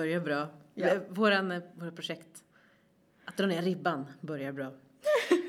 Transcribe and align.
Börjar 0.00 0.20
bra. 0.20 0.48
Ja. 0.74 0.98
Våran, 1.08 1.52
eh, 1.52 1.62
våra 1.74 1.90
projekt, 1.90 2.44
att 3.24 3.36
dra 3.36 3.46
ner 3.46 3.62
ribban, 3.62 4.06
börjar 4.20 4.52
bra. 4.52 4.72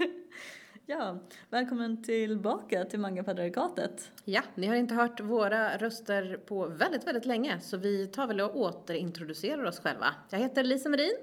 Ja, 0.85 1.19
välkommen 1.49 2.03
tillbaka 2.03 2.85
till 2.85 2.99
Mangapatriarkatet. 2.99 4.11
Ja, 4.25 4.41
ni 4.55 4.67
har 4.67 4.75
inte 4.75 4.93
hört 4.93 5.19
våra 5.19 5.77
röster 5.77 6.39
på 6.45 6.65
väldigt, 6.65 7.07
väldigt 7.07 7.25
länge, 7.25 7.59
så 7.59 7.77
vi 7.77 8.07
tar 8.07 8.27
väl 8.27 8.41
och 8.41 8.57
återintroducerar 8.57 9.63
oss 9.63 9.79
själva. 9.79 10.15
Jag 10.29 10.39
heter 10.39 10.63
Lisa 10.63 10.89
Merin 10.89 11.17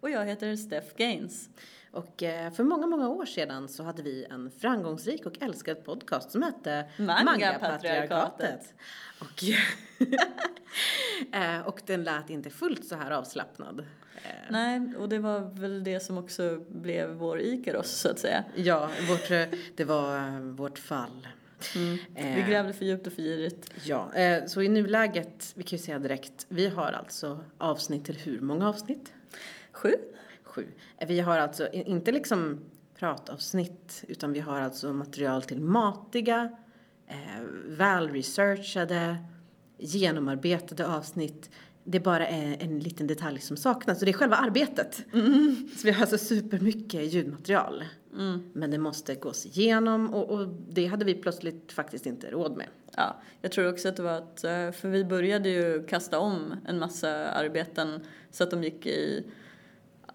Och 0.00 0.10
jag 0.10 0.26
heter 0.26 0.56
Steph 0.56 0.96
Gaines. 0.96 1.48
Och 1.92 2.22
eh, 2.22 2.52
för 2.52 2.64
många, 2.64 2.86
många 2.86 3.08
år 3.08 3.26
sedan 3.26 3.68
så 3.68 3.82
hade 3.82 4.02
vi 4.02 4.24
en 4.24 4.50
framgångsrik 4.50 5.26
och 5.26 5.42
älskad 5.42 5.84
podcast 5.84 6.30
som 6.30 6.42
hette 6.42 6.84
Mangapatriarkatet. 6.96 8.74
Och, 9.20 9.44
eh, 11.34 11.60
och 11.60 11.82
den 11.86 12.04
lät 12.04 12.30
inte 12.30 12.50
fullt 12.50 12.84
så 12.84 12.96
här 12.96 13.10
avslappnad. 13.10 13.80
Eh, 14.24 14.30
Nej, 14.50 14.96
och 14.98 15.08
det 15.08 15.18
var 15.18 15.40
väl 15.60 15.84
det 15.84 16.00
som 16.00 16.18
också 16.18 16.64
blev 16.68 17.10
vår 17.10 17.40
Ikaros 17.40 17.90
så 17.90 18.10
att 18.10 18.18
säga. 18.18 18.44
Ja, 18.54 18.90
vårt, 19.08 19.28
det 19.76 19.84
var 19.84 20.40
vårt 20.52 20.78
fall. 20.78 21.28
Mm. 21.76 21.98
Vi 22.14 22.44
grävde 22.48 22.72
för 22.72 22.84
djupt 22.84 23.06
och 23.06 23.12
för 23.12 23.22
girigt. 23.22 23.70
Ja, 23.84 24.12
så 24.46 24.62
i 24.62 24.68
nuläget, 24.68 25.52
vi 25.54 25.62
kan 25.62 25.76
ju 25.76 25.82
säga 25.82 25.98
direkt, 25.98 26.46
vi 26.48 26.68
har 26.68 26.92
alltså 26.92 27.44
avsnitt 27.58 28.04
till 28.04 28.16
hur 28.16 28.40
många 28.40 28.68
avsnitt? 28.68 29.12
Sju? 29.72 29.94
Sju. 30.52 30.66
Vi 31.08 31.20
har 31.20 31.38
alltså 31.38 31.68
inte 31.72 32.12
liksom 32.12 32.60
pratavsnitt, 32.98 34.04
utan 34.08 34.32
vi 34.32 34.40
har 34.40 34.60
alltså 34.60 34.92
material 34.92 35.42
till 35.42 35.60
matiga, 35.60 36.50
eh, 37.06 37.42
välresearchade, 37.66 39.16
genomarbetade 39.78 40.86
avsnitt. 40.86 41.50
Det 41.84 42.00
bara 42.00 42.28
är 42.28 42.56
en 42.60 42.78
liten 42.78 43.06
detalj 43.06 43.40
som 43.40 43.56
saknas, 43.56 43.98
och 43.98 44.04
det 44.04 44.10
är 44.10 44.12
själva 44.12 44.36
arbetet. 44.36 45.04
Så 45.76 45.86
vi 45.86 45.90
har 45.90 46.00
alltså 46.00 46.18
supermycket 46.18 47.12
ljudmaterial. 47.12 47.84
Men 48.52 48.70
det 48.70 48.78
måste 48.78 49.14
gås 49.14 49.46
igenom 49.46 50.14
och, 50.14 50.30
och 50.30 50.48
det 50.48 50.86
hade 50.86 51.04
vi 51.04 51.14
plötsligt 51.14 51.72
faktiskt 51.72 52.06
inte 52.06 52.30
råd 52.30 52.56
med. 52.56 52.66
Ja, 52.96 53.22
jag 53.40 53.52
tror 53.52 53.68
också 53.72 53.88
att 53.88 53.96
det 53.96 54.02
var 54.02 54.18
att, 54.18 54.44
eh, 54.44 54.70
för 54.70 54.88
vi 54.88 55.04
började 55.04 55.48
ju 55.48 55.86
kasta 55.86 56.18
om 56.18 56.54
en 56.66 56.78
massa 56.78 57.30
arbeten 57.30 58.00
så 58.30 58.44
att 58.44 58.50
de 58.50 58.64
gick 58.64 58.86
i, 58.86 59.24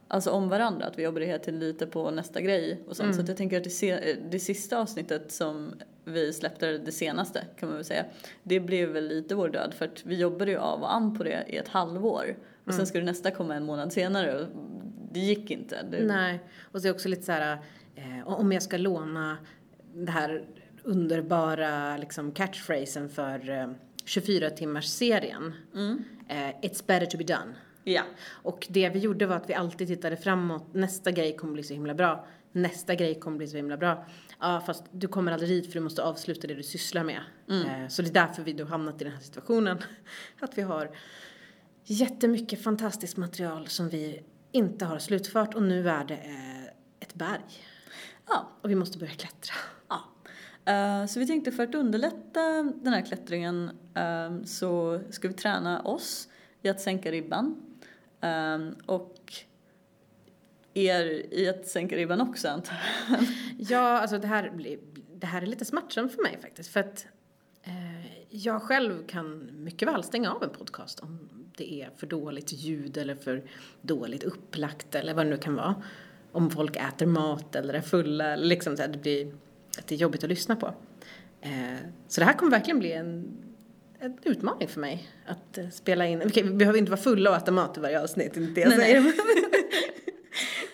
alltså 0.08 0.32
om 0.32 0.50
varandra, 0.50 0.86
att 0.86 1.00
vi 1.00 1.04
jobbade 1.04 1.26
hela 1.26 1.40
tiden 1.40 1.60
lite 1.60 1.88
på 1.88 2.12
nästa 2.12 2.42
grej 2.42 2.84
och 2.88 2.96
sånt. 2.98 3.16
Så 3.16 3.22
att 3.22 3.28
jag 3.28 3.38
tänker 3.38 3.58
att 3.58 3.64
det, 3.64 3.70
se, 3.70 4.16
det 4.32 4.40
sista 4.40 4.80
avsnittet 4.80 5.32
som 5.32 5.74
vi 6.04 6.34
släppte, 6.34 6.78
det 6.78 6.92
senaste 6.92 7.44
kan 7.60 7.70
man 7.70 7.76
väl 7.76 7.86
säga, 7.86 8.06
det 8.44 8.60
blev 8.60 8.90
väl 8.90 9.08
lite 9.08 9.36
vår 9.36 9.50
död 9.50 9.74
för 9.74 9.86
att 9.86 10.06
vi 10.06 10.16
jobbade 10.16 10.52
ju 10.52 10.58
av 10.58 10.82
och 10.82 10.94
an 10.94 11.18
på 11.18 11.24
det 11.24 11.46
i 11.48 11.58
ett 11.58 11.68
halvår 11.68 12.38
och 12.66 12.74
sen 12.74 12.88
skulle 12.88 13.06
nästa 13.06 13.32
komma 13.32 13.56
en 13.56 13.64
månad 13.66 13.94
senare 13.94 14.40
och 14.42 14.48
det 15.12 15.20
gick 15.20 15.52
inte. 15.52 15.78
Det, 15.92 16.04
Nej, 16.04 16.40
och 16.72 16.82
så 16.82 16.88
är 16.88 16.90
det 16.92 16.96
också 16.96 17.10
lite 17.10 17.24
så 17.24 17.32
här, 17.32 17.58
eh, 17.96 18.28
om 18.28 18.52
jag 18.52 18.64
ska 18.64 18.78
låna 18.78 19.38
det 19.94 20.12
här 20.12 20.44
underbara 20.84 21.98
liksom 21.98 22.32
catchphrasen 22.32 23.10
för 23.10 23.50
eh, 23.50 23.68
24 24.06 24.50
timmars 24.50 24.86
serien. 24.86 25.54
Eh, 26.30 26.36
It's 26.62 26.84
better 26.88 27.06
to 27.06 27.18
be 27.18 27.24
done. 27.24 27.54
Ja. 27.94 28.04
Och 28.30 28.68
det 28.70 28.90
vi 28.90 29.00
gjorde 29.00 29.26
var 29.26 29.36
att 29.36 29.50
vi 29.50 29.54
alltid 29.54 29.88
tittade 29.88 30.18
framåt. 30.18 30.74
Nästa 30.74 31.12
grej 31.12 31.36
kommer 31.36 31.54
bli 31.54 31.64
så 31.64 31.74
himla 31.74 31.94
bra. 31.94 32.28
Nästa 32.52 32.96
grej 32.96 33.20
kommer 33.20 33.38
bli 33.38 33.48
så 33.48 33.58
himla 33.58 33.78
bra. 33.78 34.06
Ja, 34.40 34.64
fast 34.66 34.84
du 34.92 35.08
kommer 35.08 35.32
aldrig 35.32 35.50
dit 35.50 35.66
för 35.68 35.74
du 35.74 35.80
måste 35.80 36.04
avsluta 36.04 36.48
det 36.48 36.54
du 36.54 36.64
sysslar 36.64 37.04
med. 37.04 37.22
Eh, 37.50 37.88
så 37.88 38.02
det 38.02 38.10
är 38.10 38.14
därför 38.14 38.44
vi 38.44 38.54
då 38.54 38.66
hamnat 38.66 39.02
i 39.02 39.04
den 39.04 39.14
här 39.14 39.20
situationen. 39.22 39.78
Att 40.40 40.58
vi 40.58 40.62
har 40.62 40.92
jättemycket 41.84 42.64
fantastiskt 42.64 43.18
material 43.18 43.68
som 43.68 43.90
vi 43.90 44.24
inte 44.52 44.86
har 44.86 45.00
slutfört 45.00 45.54
och 45.56 45.64
nu 45.64 45.90
är 45.90 46.06
det 46.06 46.14
eh, 46.14 46.66
ett 47.00 47.14
berg. 47.14 47.42
Ja. 48.28 48.50
Och 48.62 48.70
vi 48.70 48.76
måste 48.76 48.98
börja 48.98 49.14
klättra. 49.14 49.56
Ja. 49.90 50.02
Eh, 50.74 51.06
Så 51.06 51.20
vi 51.20 51.28
tänkte 51.28 51.52
för 51.52 51.64
att 51.64 51.76
underlätta 51.76 52.42
den 52.64 52.94
här 52.94 53.06
klättringen 53.06 53.72
så 54.46 55.02
ska 55.10 55.28
vi 55.28 55.34
träna 55.34 55.82
oss 55.82 56.28
i 56.62 56.70
att 56.70 56.82
sänka 56.82 57.12
ribban. 57.12 57.67
Um, 58.28 58.76
Och 58.86 59.34
er 60.74 61.34
i 61.34 61.50
att 61.50 61.68
sänka 61.68 61.96
ribban 61.96 62.22
också 62.22 62.48
antar 62.48 62.76
jag. 63.10 63.20
Ja, 63.58 64.00
alltså 64.00 64.18
det 64.18 64.28
här, 64.28 64.50
blir, 64.50 64.80
det 65.16 65.28
här 65.28 65.42
är 65.42 65.46
lite 65.46 65.66
smärtsamt 65.66 66.16
för 66.16 66.24
mig 66.24 66.38
faktiskt. 66.42 66.70
För 66.70 66.80
att 66.80 67.08
eh, 67.64 68.26
jag 68.30 68.62
själv 68.62 69.08
kan 69.08 69.50
mycket 69.64 69.88
väl 69.88 70.04
stänga 70.04 70.32
av 70.32 70.44
en 70.44 70.50
podcast 70.50 71.00
om 71.00 71.30
det 71.58 71.82
är 71.82 71.90
för 71.98 72.08
dåligt 72.08 72.54
ljud 72.54 72.98
eller 72.98 73.16
för 73.16 73.44
dåligt 73.82 74.24
upplagt 74.24 74.96
eller 74.96 75.14
vad 75.14 75.26
det 75.26 75.30
nu 75.30 75.38
kan 75.38 75.56
vara. 75.56 75.84
Om 76.32 76.50
folk 76.50 76.76
äter 76.76 77.06
mat 77.06 77.56
eller 77.56 77.74
är 77.74 77.82
fulla, 77.82 78.36
liksom 78.36 78.76
så 78.76 78.82
här, 78.82 78.90
det 78.90 78.98
blir 78.98 79.34
att 79.80 79.88
det 79.88 79.96
är 79.96 80.00
jobbigt 80.00 80.24
att 80.24 80.30
lyssna 80.30 80.56
på. 80.56 80.74
Eh, 81.42 81.78
så 82.08 82.22
det 82.22 82.26
här 82.26 82.34
kommer 82.34 82.52
verkligen 82.52 82.80
bli 82.80 82.92
en, 82.92 83.38
en 84.00 84.18
utmaning 84.24 84.68
för 84.68 84.80
mig 84.80 85.08
att 85.26 85.58
eh, 85.58 85.70
spela 85.70 86.08
in. 86.08 86.22
Okej, 86.26 86.44
vi 86.44 86.54
behöver 86.54 86.80
inte 86.80 86.92
vara 86.92 87.02
fulla 87.02 87.30
och 87.30 87.36
äta 87.36 87.52
mat 87.52 87.78
i 87.78 87.80
varje 87.80 88.02
avsnitt, 88.02 88.38
inte 88.38 88.52
det 88.54 88.62
jag 88.62 88.70
Nej, 88.70 88.80
säger. 88.80 89.14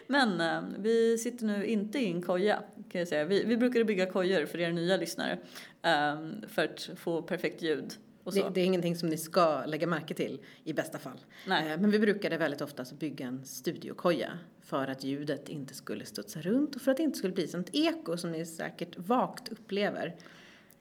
Men 0.07 0.41
eh, 0.41 0.61
vi 0.79 1.17
sitter 1.17 1.45
nu 1.45 1.65
inte 1.65 1.99
i 1.99 2.11
en 2.11 2.21
koja 2.21 2.63
kan 2.91 2.99
jag 2.99 3.07
säga. 3.07 3.25
Vi, 3.25 3.43
vi 3.43 3.57
brukade 3.57 3.85
bygga 3.85 4.05
kojor 4.05 4.45
för 4.45 4.59
er 4.59 4.71
nya 4.71 4.97
lyssnare 4.97 5.37
eh, 5.81 6.15
för 6.47 6.63
att 6.63 6.89
få 6.95 7.21
perfekt 7.21 7.61
ljud 7.61 7.93
och 8.23 8.33
så. 8.33 8.43
Det, 8.43 8.49
det 8.53 8.61
är 8.61 8.65
ingenting 8.65 8.95
som 8.95 9.09
ni 9.09 9.17
ska 9.17 9.65
lägga 9.65 9.87
märke 9.87 10.13
till 10.13 10.39
i 10.63 10.73
bästa 10.73 10.99
fall. 10.99 11.19
Nej. 11.47 11.71
Eh, 11.71 11.79
Men 11.79 11.91
vi 11.91 11.99
brukade 11.99 12.37
väldigt 12.37 12.61
ofta 12.61 12.85
bygga 12.99 13.27
en 13.27 13.45
studiokoja 13.45 14.37
för 14.61 14.87
att 14.87 15.03
ljudet 15.03 15.49
inte 15.49 15.73
skulle 15.73 16.05
studsa 16.05 16.41
runt 16.41 16.75
och 16.75 16.81
för 16.81 16.91
att 16.91 16.97
det 16.97 17.03
inte 17.03 17.17
skulle 17.17 17.33
bli 17.33 17.47
sånt 17.47 17.69
eko 17.73 18.17
som 18.17 18.31
ni 18.31 18.45
säkert 18.45 18.97
vagt 18.97 19.49
upplever. 19.49 20.15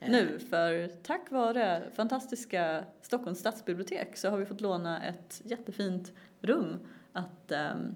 Nu, 0.08 0.38
för 0.38 0.88
tack 1.02 1.30
vare 1.30 1.90
fantastiska 1.94 2.84
Stockholms 3.02 3.38
stadsbibliotek 3.38 4.16
så 4.16 4.28
har 4.28 4.38
vi 4.38 4.46
fått 4.46 4.60
låna 4.60 5.02
ett 5.06 5.42
jättefint 5.44 6.12
rum 6.40 6.76
att 7.12 7.52
ehm, 7.52 7.94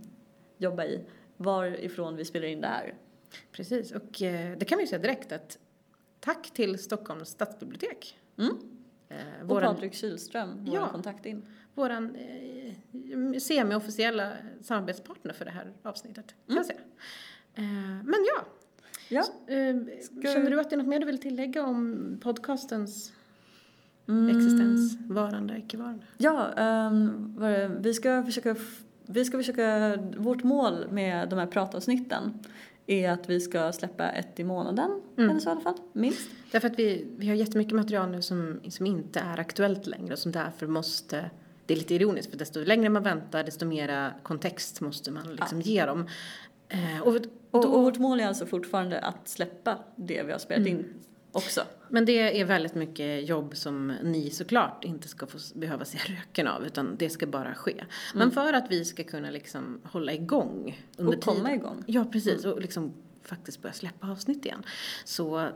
jobba 0.59 0.85
i 0.85 1.05
varifrån 1.37 2.17
vi 2.17 2.25
spelar 2.25 2.47
in 2.47 2.61
det 2.61 2.67
här. 2.67 2.95
Precis, 3.53 3.93
och 3.93 4.23
eh, 4.23 4.57
det 4.59 4.65
kan 4.65 4.79
vi 4.79 4.85
ju 4.85 4.89
säga 4.89 4.99
direkt 5.03 5.33
att 5.33 5.59
tack 6.21 6.51
till 6.51 6.79
Stockholms 6.79 7.29
stadsbibliotek. 7.29 8.19
Mm. 8.39 8.57
Eh, 9.09 9.17
Och 9.43 9.49
våran 9.49 9.75
Patrik 9.75 9.95
Kylström, 9.95 10.65
vår 10.65 10.75
Ja. 10.75 10.89
kontakt 10.89 11.27
in. 11.27 11.47
våran 11.75 12.17
eh, 12.17 13.39
semi-officiella 13.39 14.33
samarbetspartner 14.61 15.33
för 15.33 15.45
det 15.45 15.51
här 15.51 15.73
avsnittet, 15.83 16.35
kan 16.47 16.57
jag 16.57 16.67
säga. 16.67 16.81
Eh, 17.55 17.65
men 18.05 18.15
ja, 18.37 18.45
Ja. 19.09 19.21
Eh, 19.47 19.77
Ska- 20.03 20.33
Känner 20.33 20.51
du 20.51 20.61
att 20.61 20.71
det 20.71 20.77
är 20.77 20.79
något 20.79 20.87
mer 20.87 21.01
du 21.01 21.07
vill 21.07 21.19
tillägga 21.19 21.65
om 21.67 22.19
podcastens 22.23 23.13
Mm. 24.09 24.37
existens, 24.37 24.97
varande, 25.09 25.59
icke-varande? 25.59 26.05
Ja, 26.19 26.53
ehm, 26.53 27.35
det? 27.41 27.71
vi 27.81 27.95
ska 27.95 28.23
försöka, 28.23 28.57
vi 29.07 29.25
ska 29.25 29.37
försöka, 29.39 29.97
vårt 30.17 30.43
mål 30.43 30.87
med 30.91 31.29
de 31.29 31.39
här 31.39 31.47
pratavsnitten 31.47 32.33
är 32.87 33.11
att 33.11 33.31
vi 33.31 33.41
ska 33.41 33.73
släppa 33.73 34.09
ett 34.09 34.41
i 34.41 34.45
månaden, 34.45 34.91
Mm. 35.17 35.31
eller 35.31 35.41
så 35.41 35.49
i 35.49 35.53
alla 35.53 35.61
fall, 35.61 35.75
minst. 35.93 36.31
Därför 36.53 36.69
att 36.69 36.79
vi, 36.79 37.07
vi 37.17 37.29
har 37.29 37.35
jättemycket 37.35 37.75
material 37.75 38.11
nu 38.11 38.23
som, 38.23 38.61
som 38.69 38.87
inte 38.87 39.21
är 39.21 39.41
aktuellt 39.41 39.87
längre 39.87 40.13
och 40.13 40.19
som 40.19 40.33
därför 40.33 40.67
måste 40.67 41.31
det 41.67 41.75
är 41.75 41.79
lite 41.79 41.95
ironiskt 41.95 42.31
för 42.31 42.39
desto 42.39 42.65
längre 42.65 42.89
man 42.89 43.03
väntar 43.03 43.45
desto 43.45 43.67
mera 43.67 44.13
kontext 44.23 44.81
måste 44.81 45.11
man 45.11 45.35
liksom 45.35 45.61
ge 45.61 45.87
dem. 45.87 46.07
Eh, 46.69 47.01
och, 47.03 47.17
Och, 47.51 47.65
och 47.75 47.83
vårt 47.83 47.99
mål 47.99 48.21
är 48.21 48.27
alltså 48.27 48.47
fortfarande 48.47 49.01
att 49.01 49.29
släppa 49.29 49.79
det 49.97 50.23
vi 50.23 50.33
har 50.33 50.39
spelat 50.39 50.67
in 50.67 50.95
också. 51.33 51.61
men 51.89 52.05
det 52.05 52.41
är 52.41 52.45
väldigt 52.45 52.75
mycket 52.75 53.29
jobb 53.29 53.57
som 53.57 53.93
ni 54.03 54.31
såklart 54.31 54.85
inte 54.85 55.09
ska 55.09 55.27
få 55.27 55.39
behöva 55.55 55.85
se 55.85 55.99
röken 56.15 56.47
av 56.49 56.67
utan 56.67 56.97
det 56.99 57.11
ska 57.11 57.27
bara 57.27 57.55
ske. 57.55 57.85
Men 58.15 58.31
för 58.31 58.53
att 58.53 58.71
vi 58.71 58.85
ska 58.85 59.05
kunna 59.05 59.31
liksom 59.31 59.81
hålla 59.85 60.13
igång 60.13 60.85
under 60.97 61.17
Och 61.17 61.25
komma 61.25 61.37
tiden. 61.37 61.53
igång. 61.55 61.85
Ja, 61.87 62.05
precis. 62.13 62.45
Och 62.45 62.61
liksom 62.61 62.93
faktiskt 63.23 63.63
börja 63.63 63.73
släppa 63.73 64.11
avsnitt 64.11 64.45
igen. 64.45 64.63
Så, 65.05 65.49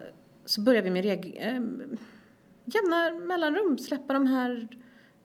så 0.44 0.60
börjar 0.60 0.82
vi 0.82 0.90
med 0.90 1.04
reg, 1.04 1.36
eh, 1.40 1.60
jämna 2.64 3.10
mellanrum 3.26 3.78
släppa 3.78 4.12
de 4.12 4.26
här 4.26 4.68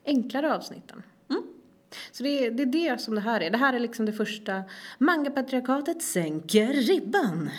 enklare 0.06 0.56
avsnitten. 0.56 1.04
Så 2.12 2.24
det 2.24 2.46
är, 2.46 2.52
det 2.52 2.64
är 2.64 2.68
det 2.92 3.02
som 3.02 3.16
det 3.16 3.22
här 3.22 3.42
är. 3.42 3.50
Det 3.50 3.58
här 3.58 3.74
är 3.74 3.80
liksom 3.80 4.06
det 4.06 4.14
första 4.14 4.64
Mangapatriarkatet 4.98 6.02
sänker 6.02 6.68
ribban, 6.74 7.50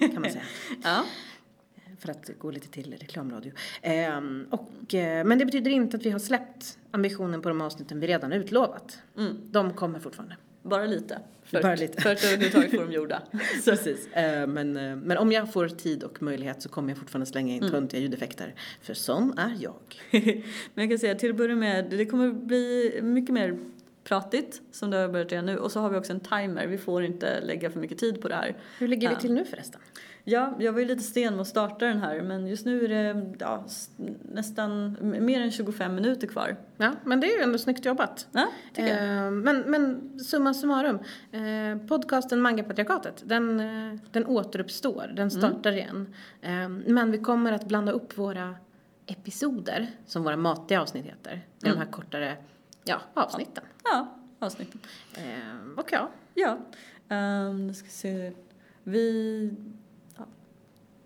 kan 0.00 0.22
man 0.22 0.30
säga. 0.30 0.44
Ja. 0.82 1.04
För 1.98 2.10
att 2.10 2.30
gå 2.38 2.50
lite 2.50 2.68
till 2.68 2.94
reklamradio. 3.00 3.52
Ehm, 3.82 4.46
och, 4.50 4.94
eh, 4.94 5.24
men 5.24 5.38
det 5.38 5.44
betyder 5.44 5.70
inte 5.70 5.96
att 5.96 6.06
vi 6.06 6.10
har 6.10 6.18
släppt 6.18 6.78
ambitionen 6.90 7.42
på 7.42 7.48
de 7.48 7.60
avsnitten 7.60 8.00
vi 8.00 8.06
redan 8.06 8.32
utlovat. 8.32 8.98
De 9.50 9.72
kommer 9.72 9.98
fortfarande. 10.00 10.36
Bara 10.62 10.86
lite. 10.86 11.18
För, 11.44 11.62
Bara 11.62 11.74
lite. 11.74 12.00
för 12.02 12.12
att 12.12 12.24
överhuvudtaget 12.24 12.70
få 12.70 12.76
dem 12.76 12.92
gjorda. 12.92 13.22
Precis. 13.64 14.06
Eh, 14.12 14.46
men, 14.46 14.76
eh, 14.76 14.96
men 14.96 15.18
om 15.18 15.32
jag 15.32 15.52
får 15.52 15.68
tid 15.68 16.02
och 16.02 16.22
möjlighet 16.22 16.62
så 16.62 16.68
kommer 16.68 16.88
jag 16.88 16.98
fortfarande 16.98 17.26
slänga 17.26 17.52
Mm. 17.54 17.64
in 17.64 17.70
töntiga 17.70 18.00
ljudeffekter. 18.00 18.54
För 18.80 18.94
sån 18.94 19.38
är 19.38 19.56
jag. 19.60 19.74
Men 20.74 20.82
jag 20.84 20.88
kan 20.90 20.98
säga 20.98 21.14
till 21.14 21.30
att 21.30 21.36
börja 21.36 21.56
med, 21.56 21.86
det 21.90 22.06
kommer 22.06 22.30
bli 22.32 22.98
mycket 23.02 23.34
mer 23.34 23.58
pratigt 24.04 24.62
som 24.72 24.90
det 24.90 24.96
har 24.96 25.08
börjat 25.08 25.32
göra 25.32 25.42
nu 25.42 25.58
och 25.58 25.72
så 25.72 25.80
har 25.80 25.90
vi 25.90 25.96
också 25.98 26.12
en 26.12 26.20
timer. 26.20 26.66
Vi 26.66 26.78
får 26.78 27.04
inte 27.04 27.40
lägga 27.40 27.70
för 27.70 27.80
mycket 27.80 27.98
tid 27.98 28.20
på 28.22 28.28
det 28.28 28.34
här. 28.34 28.56
Hur 28.78 28.88
ligger 28.88 29.08
vi 29.08 29.14
Ja. 29.14 29.20
till 29.20 29.32
nu 29.32 29.44
förresten? 29.44 29.80
Ja, 30.24 30.56
jag 30.58 30.72
var 30.72 30.80
ju 30.80 30.86
lite 30.86 31.02
sen 31.02 31.32
med 31.32 31.40
att 31.40 31.46
starta 31.48 31.86
den 31.86 31.98
här 31.98 32.22
men 32.22 32.46
just 32.46 32.66
nu 32.66 32.84
är 32.84 32.88
det 32.88 33.32
ja, 33.38 33.64
nästan 34.32 34.96
mer 35.00 35.40
än 35.40 35.50
25 35.50 35.94
minuter 35.94 36.26
kvar. 36.26 36.56
Ja, 36.76 36.92
men 37.04 37.20
det 37.20 37.26
är 37.32 37.36
ju 37.36 37.42
ändå 37.42 37.58
snyggt 37.58 37.84
jobbat. 37.84 38.26
Ja, 38.32 38.48
tycker 38.74 38.88
jag. 39.06 39.24
Eh, 39.26 39.30
men, 39.30 39.60
men 39.60 40.18
summa 40.20 40.54
summarum, 40.54 40.98
eh, 41.32 41.86
podcasten 41.88 42.40
Mangapatriarkatet, 42.40 43.22
den, 43.26 43.60
eh, 43.60 43.98
den 44.10 44.26
återuppstår, 44.26 45.12
den 45.16 45.30
startar 45.30 45.72
igen. 45.72 46.14
Eh, 46.40 46.68
men 46.68 47.10
vi 47.10 47.18
kommer 47.18 47.52
att 47.52 47.64
blanda 47.68 47.92
upp 47.92 48.18
våra 48.18 48.54
episoder, 49.06 49.86
som 50.06 50.22
våra 50.24 50.36
matiga 50.36 50.80
avsnitt 50.82 51.04
heter, 51.04 51.40
med 51.62 51.72
de 51.72 51.78
här 51.78 51.86
kortare 51.86 52.36
ja, 52.84 53.00
avsnitten. 53.14 53.64
Ja, 53.84 54.18
avsnitten. 54.38 54.80
Eh, 55.14 55.78
och 55.78 55.88
ja, 55.92 56.08
Ja, 56.34 56.58
um, 57.48 57.66
nu 57.66 57.74
ska 57.74 57.88
se. 57.88 58.32
Vi... 58.82 59.50
Ja, 60.18 60.24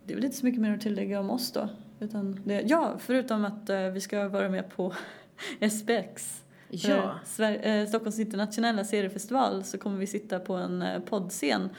det 0.05 0.13
är 0.13 0.15
väl 0.17 0.25
inte 0.25 0.37
så 0.37 0.47
mycket 0.47 0.61
mer 0.61 0.75
att 0.75 0.81
tillägga 0.81 1.21
om 1.21 1.31
oss 1.31 1.53
då. 1.53 1.69
Utan 2.01 2.41
det, 2.45 2.61
ja, 2.67 2.95
förutom 2.99 3.45
att 3.45 3.69
eh, 3.71 3.81
vi 3.89 4.01
ska 4.01 4.29
vara 4.29 4.49
med 4.49 4.71
på 4.71 4.95
SPX. 5.71 6.45
ja. 6.69 6.95
Eh, 6.97 7.11
Sver- 7.25 7.67
eh, 7.67 7.87
Stockholms 7.87 8.19
internationella 8.19 8.85
seriefestival 8.85 9.65
så 9.65 9.79
kommer 9.79 9.99
vi 9.99 10.07
sitta 10.07 10.39
på 10.41 10.55
en 10.55 10.83
eh, 10.83 11.01
poddscen 11.03 11.71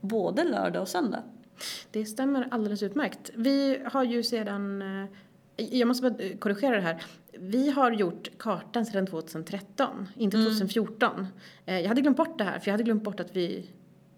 både 0.00 0.44
lördag 0.44 0.82
och 0.82 0.88
söndag. 0.88 1.22
Det 1.90 2.04
stämmer 2.04 2.48
alldeles 2.50 2.82
utmärkt. 2.82 3.30
Vi 3.34 3.82
har 3.92 4.04
ju 4.04 4.22
sedan, 4.22 4.82
eh, 4.82 5.08
jag 5.60 5.88
måste 5.88 6.10
bara 6.10 6.22
eh, 6.24 6.36
korrigera 6.36 6.76
det 6.76 6.82
här. 6.82 7.02
Vi 7.38 7.70
har 7.70 7.90
gjort 7.92 8.30
kartan 8.38 8.86
sedan 8.86 9.06
2013, 9.06 10.08
inte 10.16 10.36
2014. 10.36 11.26
Eh, 11.66 11.80
Jag 11.80 11.88
hade 11.88 12.00
glömt 12.00 12.16
bort 12.16 12.38
det 12.38 12.44
här, 12.44 12.58
för 12.58 12.68
jag 12.68 12.72
hade 12.72 12.82
glömt 12.84 13.02
bort 13.02 13.20
att 13.20 13.36
vi 13.36 13.66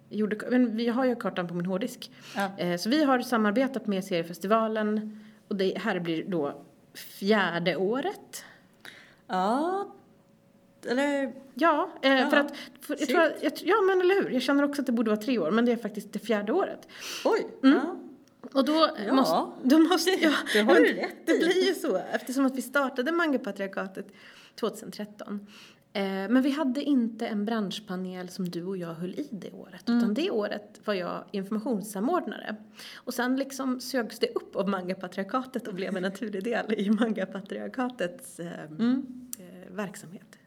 gjorde, 0.08 0.50
men 0.50 0.76
vi 0.76 0.88
har 0.88 1.04
ju 1.04 1.16
kartan 1.16 1.48
på 1.48 1.54
min 1.54 1.66
hårddisk. 1.66 2.10
Ja. 2.36 2.50
Eh, 2.58 2.76
Så 2.76 2.88
vi 2.88 3.04
har 3.04 3.20
samarbetat 3.20 3.86
med 3.86 4.04
seriefestivalen 4.04 5.20
och 5.48 5.56
det 5.56 5.78
här 5.78 6.00
blir 6.00 6.24
då 6.24 6.62
fjärde 6.94 7.76
året. 7.76 8.44
Ja, 9.26 9.86
eller 10.86 11.32
Ja, 11.54 11.90
eh, 12.02 12.28
för 12.30 12.36
att, 12.36 12.56
för, 12.80 12.96
jag 12.98 13.08
tror, 13.08 13.22
jag, 13.42 13.52
ja 13.64 13.74
men 13.88 14.00
eller 14.00 14.22
hur, 14.22 14.30
jag 14.30 14.42
känner 14.42 14.62
också 14.64 14.82
att 14.82 14.86
det 14.86 14.92
borde 14.92 15.10
vara 15.10 15.20
tre 15.20 15.38
år, 15.38 15.50
men 15.50 15.64
det 15.64 15.72
är 15.72 15.76
faktiskt 15.76 16.12
det 16.12 16.18
fjärde 16.18 16.52
året. 16.52 16.88
oj. 17.24 17.46
Mm. 17.62 17.74
Ja. 17.84 17.96
Och 18.54 18.64
då 18.64 18.88
Ja. 19.06 19.12
måste, 19.14 19.68
då 19.68 19.78
måste 19.78 20.10
jag... 20.10 20.32
Det 20.52 20.60
har 20.60 20.74
du 20.74 20.92
rätt 20.92 21.26
Det 21.26 21.38
blir 21.38 21.66
ju 21.66 21.74
så 21.74 21.96
eftersom 21.96 22.46
att 22.46 22.54
vi 22.56 22.62
startade 22.62 23.12
Mangapatriarkatet 23.12 24.06
2013. 24.60 25.46
Eh, 25.94 26.02
men 26.02 26.42
vi 26.42 26.50
hade 26.50 26.82
inte 26.82 27.26
en 27.26 27.44
branschpanel 27.44 28.28
som 28.28 28.48
du 28.50 28.64
och 28.64 28.76
jag 28.76 28.94
höll 28.94 29.10
i 29.14 29.28
det 29.30 29.50
året. 29.52 29.88
Mm. 29.88 29.98
Utan 29.98 30.14
det 30.14 30.30
året 30.30 30.80
var 30.84 30.94
jag 30.94 31.24
informationssamordnare. 31.30 32.56
Och 32.96 33.14
sen 33.14 33.36
liksom 33.36 33.80
sögs 33.80 34.18
det 34.18 34.28
upp 34.34 34.56
av 34.56 34.68
Mangapatriarkatet 34.68 35.68
och 35.68 35.74
blev 35.74 35.96
en 35.96 36.02
naturlig 36.02 36.44
del 36.44 36.72
i 36.72 36.90
Mangapatriarkatets 36.90 38.40
eh, 38.40 38.64
Mm. 38.70 39.06
eh, 39.38 39.74
verksamhet. 39.74 40.38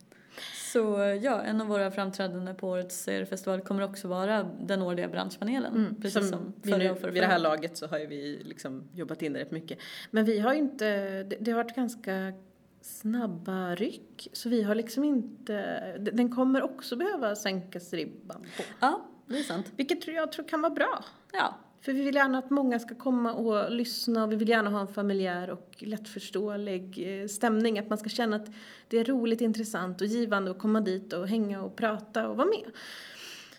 Så 0.75 1.17
ja, 1.21 1.41
en 1.41 1.61
av 1.61 1.67
våra 1.67 1.91
framträdanden 1.91 2.55
på 2.55 2.69
årets 2.69 3.03
seriefestival 3.03 3.61
kommer 3.61 3.81
också 3.83 4.07
vara 4.07 4.43
den 4.43 4.81
årliga 4.81 5.07
branschpanelen. 5.07 5.95
precis 6.01 6.29
som, 6.29 6.39
Mm. 6.39 6.53
vi 6.61 6.71
nu, 6.77 6.93
vid 7.11 7.21
det 7.23 7.27
här 7.27 7.39
laget 7.39 7.77
så 7.77 7.87
har 7.87 7.97
ju 7.99 8.05
vi 8.07 8.41
liksom 8.45 8.83
jobbat 8.93 9.21
in 9.21 9.33
det 9.33 9.39
rätt 9.39 9.51
mycket. 9.51 9.77
Men 10.11 10.25
vi 10.25 10.39
har 10.39 10.53
ju 10.53 10.59
inte, 10.59 10.85
det, 11.23 11.37
det 11.39 11.51
har 11.51 11.63
varit 11.63 11.75
ganska 11.75 12.33
snabba 12.81 13.75
ryck. 13.75 14.27
Så 14.33 14.49
vi 14.49 14.63
har 14.63 14.75
liksom 14.75 15.03
inte, 15.03 15.77
den 15.97 16.31
kommer 16.35 16.61
också 16.61 16.95
behöva 16.95 17.35
sänkas 17.35 17.93
ribban 17.93 18.41
på. 18.57 18.63
Ja, 18.79 19.05
det 19.27 19.39
är 19.39 19.43
sant. 19.43 19.71
Vilket 19.75 20.07
jag 20.07 20.31
tror 20.31 20.47
kan 20.47 20.61
vara 20.61 20.73
bra. 20.73 21.03
Ja, 21.33 21.55
För 21.85 21.93
vi 21.93 22.01
vill 22.01 22.15
gärna 22.15 22.37
att 22.37 22.49
många 22.49 22.79
ska 22.79 22.95
komma 22.95 23.33
och 23.33 23.71
lyssna 23.71 24.23
och 24.23 24.31
vi 24.31 24.35
vill 24.35 24.49
gärna 24.49 24.69
ha 24.69 24.81
en 24.81 24.87
familjär 24.87 25.49
och 25.49 25.75
lättförståelig 25.79 27.21
eh, 27.21 27.27
stämning. 27.27 27.79
Att 27.79 27.89
man 27.89 27.97
ska 27.97 28.09
känna 28.09 28.35
att 28.35 28.47
det 28.87 28.97
är 28.97 29.03
roligt, 29.03 29.41
intressant 29.41 30.01
och 30.01 30.07
givande 30.07 30.51
att 30.51 30.59
komma 30.59 30.81
dit 30.81 31.13
och 31.13 31.27
hänga 31.27 31.61
och 31.61 31.75
prata 31.75 32.27
och 32.27 32.37
vara 32.37 32.47
med. 32.47 32.71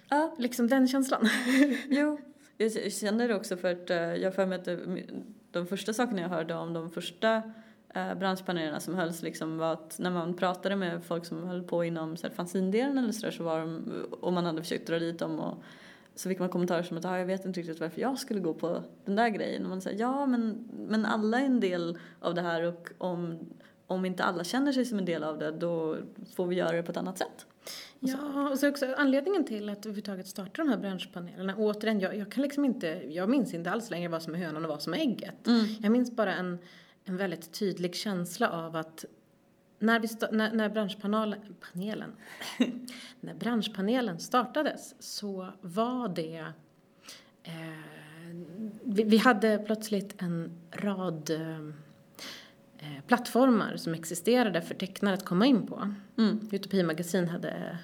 ja 0.08 0.36
Liksom 0.38 0.68
den 0.68 0.88
känslan. 0.88 1.28
Jo, 1.88 2.18
jag 2.56 2.92
känner 2.92 3.28
det 3.28 3.34
också 3.34 3.56
för 3.56 3.72
att 3.72 3.90
eh, 3.90 3.96
jag 3.98 4.34
för 4.34 4.46
mig 4.46 4.58
att 4.58 4.64
det, 4.64 4.78
de 5.50 5.66
första 5.66 5.92
sakerna 5.92 6.20
jag 6.20 6.28
hörde 6.28 6.54
om 6.54 6.72
de 6.72 6.90
första 6.90 7.42
eh, 7.94 8.14
branschpanelerna 8.14 8.80
som 8.80 8.94
hölls 8.94 9.22
liksom 9.22 9.58
var 9.58 9.72
att 9.72 9.98
när 9.98 10.10
man 10.10 10.34
pratade 10.34 10.76
med 10.76 11.04
folk 11.04 11.26
som 11.26 11.44
höll 11.44 11.62
på 11.62 11.84
inom 11.84 12.16
fanzindelen 12.36 12.98
eller 12.98 13.12
sådär 13.12 13.30
så 13.30 13.44
var 13.44 13.60
de, 13.60 13.92
och 14.20 14.32
man 14.32 14.44
hade 14.44 14.62
försökt 14.62 14.86
dra 14.86 14.98
dit 14.98 15.18
dem 15.18 15.40
och 15.40 15.62
så 16.16 16.28
fick 16.28 16.38
man 16.38 16.48
kommentarer 16.48 16.82
som 16.82 16.96
att 16.96 17.04
ah, 17.04 17.18
jag 17.18 17.26
vet 17.26 17.44
inte 17.44 17.60
riktigt 17.60 17.80
varför 17.80 18.00
jag 18.00 18.18
skulle 18.18 18.40
gå 18.40 18.54
på 18.54 18.82
den 19.04 19.16
där 19.16 19.28
grejen 19.28 19.62
och 19.62 19.68
man 19.68 19.80
säger 19.80 20.00
ja 20.00 20.26
men, 20.26 20.68
men 20.88 21.04
alla 21.04 21.40
är 21.40 21.44
en 21.44 21.60
del 21.60 21.98
av 22.20 22.34
det 22.34 22.42
här 22.42 22.62
och 22.62 22.88
om, 22.98 23.38
om 23.86 24.04
inte 24.04 24.24
alla 24.24 24.44
känner 24.44 24.72
sig 24.72 24.84
som 24.84 24.98
en 24.98 25.04
del 25.04 25.24
av 25.24 25.38
det 25.38 25.50
då 25.50 25.96
får 26.34 26.46
vi 26.46 26.56
göra 26.56 26.76
det 26.76 26.82
på 26.82 26.90
ett 26.90 26.96
annat 26.96 27.18
sätt. 27.18 27.46
Ja, 28.00 28.50
och 28.50 28.58
så 28.58 28.68
också 28.68 28.94
anledningen 28.96 29.44
till 29.44 29.68
att 29.68 29.78
överhuvudtaget 29.78 30.26
starta 30.26 30.62
de 30.62 30.68
här 30.68 30.76
branschpanelerna. 30.76 31.54
Återigen, 31.56 32.00
jag, 32.00 32.16
jag 32.16 32.32
kan 32.32 32.42
liksom 32.42 32.64
inte, 32.64 32.86
jag 33.08 33.28
minns 33.28 33.54
inte 33.54 33.70
alls 33.70 33.90
längre 33.90 34.08
vad 34.08 34.22
som 34.22 34.34
är 34.34 34.38
hönan 34.38 34.64
och 34.64 34.70
vad 34.70 34.82
som 34.82 34.94
är 34.94 34.98
ägget. 34.98 35.48
Jag 35.80 35.92
minns 35.92 36.12
bara 36.12 36.34
en, 36.34 36.58
en 37.04 37.16
väldigt 37.16 37.52
tydlig 37.52 37.94
känsla 37.94 38.50
av 38.50 38.76
att 38.76 39.04
när, 39.78 40.00
vi 40.00 40.08
när, 40.36 40.52
när 40.52 40.68
branschpanelen, 40.68 41.38
panelen, 41.72 42.12
när 43.20 43.34
branschpanelen 43.34 44.18
startades 44.18 44.94
så 44.98 45.52
var 45.60 46.08
det 46.08 46.52
eh, 47.42 47.96
vi, 48.84 49.04
vi 49.04 49.16
hade 49.16 49.58
plötsligt 49.58 50.22
en 50.22 50.50
rad 50.70 51.30
eh, 51.30 51.58
eh, 52.78 53.02
plattformar 53.06 53.76
som 53.76 53.94
existerade 53.94 54.62
för 54.62 54.74
tecknare 54.74 55.14
att 55.14 55.24
komma 55.24 55.46
in 55.46 55.66
på. 55.66 55.94
Mm. 56.18 56.48
Utopi 56.52 56.82
magasin 56.82 57.28
hade 57.28 57.78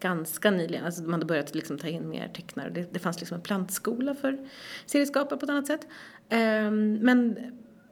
ganska 0.00 0.50
nyligen, 0.50 0.84
alltså 0.84 1.02
de 1.02 1.12
hade 1.12 1.26
börjat 1.26 1.54
liksom 1.54 1.78
ta 1.78 1.88
in 1.88 2.08
mer 2.08 2.28
tecknare. 2.28 2.70
Det, 2.70 2.92
det 2.92 2.98
fanns 2.98 3.20
liksom 3.20 3.34
en 3.34 3.42
plantskola 3.42 4.14
för 4.14 4.48
serieskapare 4.86 5.38
på 5.38 5.44
ett 5.44 5.50
annat 5.50 5.66
sätt. 5.66 5.86
Ehm, 6.28 6.94
men 6.94 7.38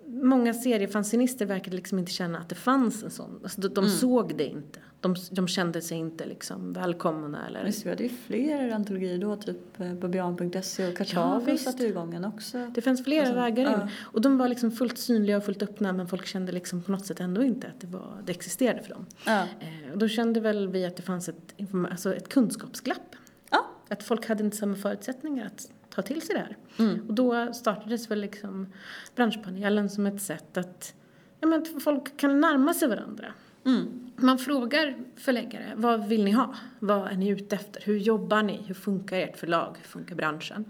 många 0.08 0.54
seriefanzinister 0.54 1.46
verkade 1.46 1.76
liksom 1.76 1.98
inte 1.98 2.12
känna 2.12 2.38
att 2.38 2.48
det 2.48 2.54
fanns 2.54 3.02
en 3.02 3.10
sån. 3.10 3.40
Alltså 3.42 3.60
de, 3.60 3.68
de 3.68 3.88
såg 3.88 4.36
det 4.36 4.46
inte. 4.46 4.78
De, 5.00 5.14
de 5.30 5.48
kände 5.48 5.80
sig 5.82 5.98
inte 5.98 6.26
liksom 6.26 6.72
välkomna 6.72 7.46
eller... 7.46 7.64
Visst, 7.64 7.86
vi 7.86 7.90
hade 7.90 8.02
ju 8.02 8.08
fler 8.08 8.70
antologier 8.70 9.18
då, 9.18 9.36
typ 9.36 9.80
eh, 9.80 9.94
Babian.se 9.94 10.84
och 10.84 10.90
Ja, 10.90 10.94
Kartavio 10.96 11.44
visst. 11.52 11.64
satte 11.64 11.86
igång 11.86 12.14
en 12.14 12.24
också. 12.24 12.70
Det 12.74 12.82
fanns 12.82 13.04
flera 13.04 13.20
Alltså, 13.20 13.34
vägar 13.40 13.62
in. 13.62 13.78
ja. 13.80 13.88
Och 14.02 14.20
de 14.20 14.38
var 14.38 14.48
liksom 14.48 14.70
fullt 14.70 14.98
synliga 14.98 15.36
och 15.36 15.44
fullt 15.44 15.62
öppna 15.62 15.92
men 15.92 16.08
folk 16.08 16.26
kände 16.26 16.52
liksom 16.52 16.82
på 16.82 16.92
något 16.92 17.06
sätt 17.06 17.20
ändå 17.20 17.42
inte 17.42 17.66
att 17.66 17.80
det, 17.80 17.86
var, 17.86 18.22
det 18.24 18.32
existerade 18.32 18.82
för 18.82 18.90
dem. 18.90 19.06
Ja. 19.26 19.40
Eh, 19.60 19.92
och 19.92 19.98
då 19.98 20.08
kände 20.08 20.40
väl 20.40 20.68
vi 20.68 20.84
att 20.86 20.96
det 20.96 21.02
fanns 21.02 21.28
ett, 21.28 21.54
alltså 21.90 22.14
ett 22.14 22.28
kunskapsglapp. 22.28 23.16
Ja. 23.50 23.66
Att 23.88 24.02
folk 24.02 24.28
hade 24.28 24.44
inte 24.44 24.56
samma 24.56 24.76
förutsättningar 24.76 25.46
att 25.46 25.70
ta 25.96 26.02
till 26.02 26.22
sig 26.22 26.34
det 26.34 26.40
här. 26.40 26.56
Mm. 26.78 27.06
Och 27.08 27.14
då 27.14 27.52
startades 27.52 28.10
väl 28.10 28.20
liksom 28.20 28.66
branschpanelen 29.14 29.90
som 29.90 30.06
ett 30.06 30.22
sätt 30.22 30.56
att, 30.56 30.94
ja 31.40 31.48
men 31.48 31.80
folk 31.80 32.16
kan 32.16 32.40
närma 32.40 32.74
sig 32.74 32.88
varandra. 32.88 33.26
Mm. 33.64 34.10
Man 34.16 34.38
frågar 34.38 34.96
förläggare, 35.16 35.72
vad 35.76 36.08
vill 36.08 36.24
ni 36.24 36.30
ha? 36.30 36.54
Vad 36.78 37.12
är 37.12 37.16
ni 37.16 37.28
ute 37.28 37.56
efter? 37.56 37.82
Hur 37.84 37.98
jobbar 37.98 38.42
ni? 38.42 38.62
Hur 38.66 38.74
funkar 38.74 39.16
ert 39.16 39.36
förlag? 39.36 39.76
Hur 39.78 39.88
funkar 39.88 40.16
branschen? 40.16 40.64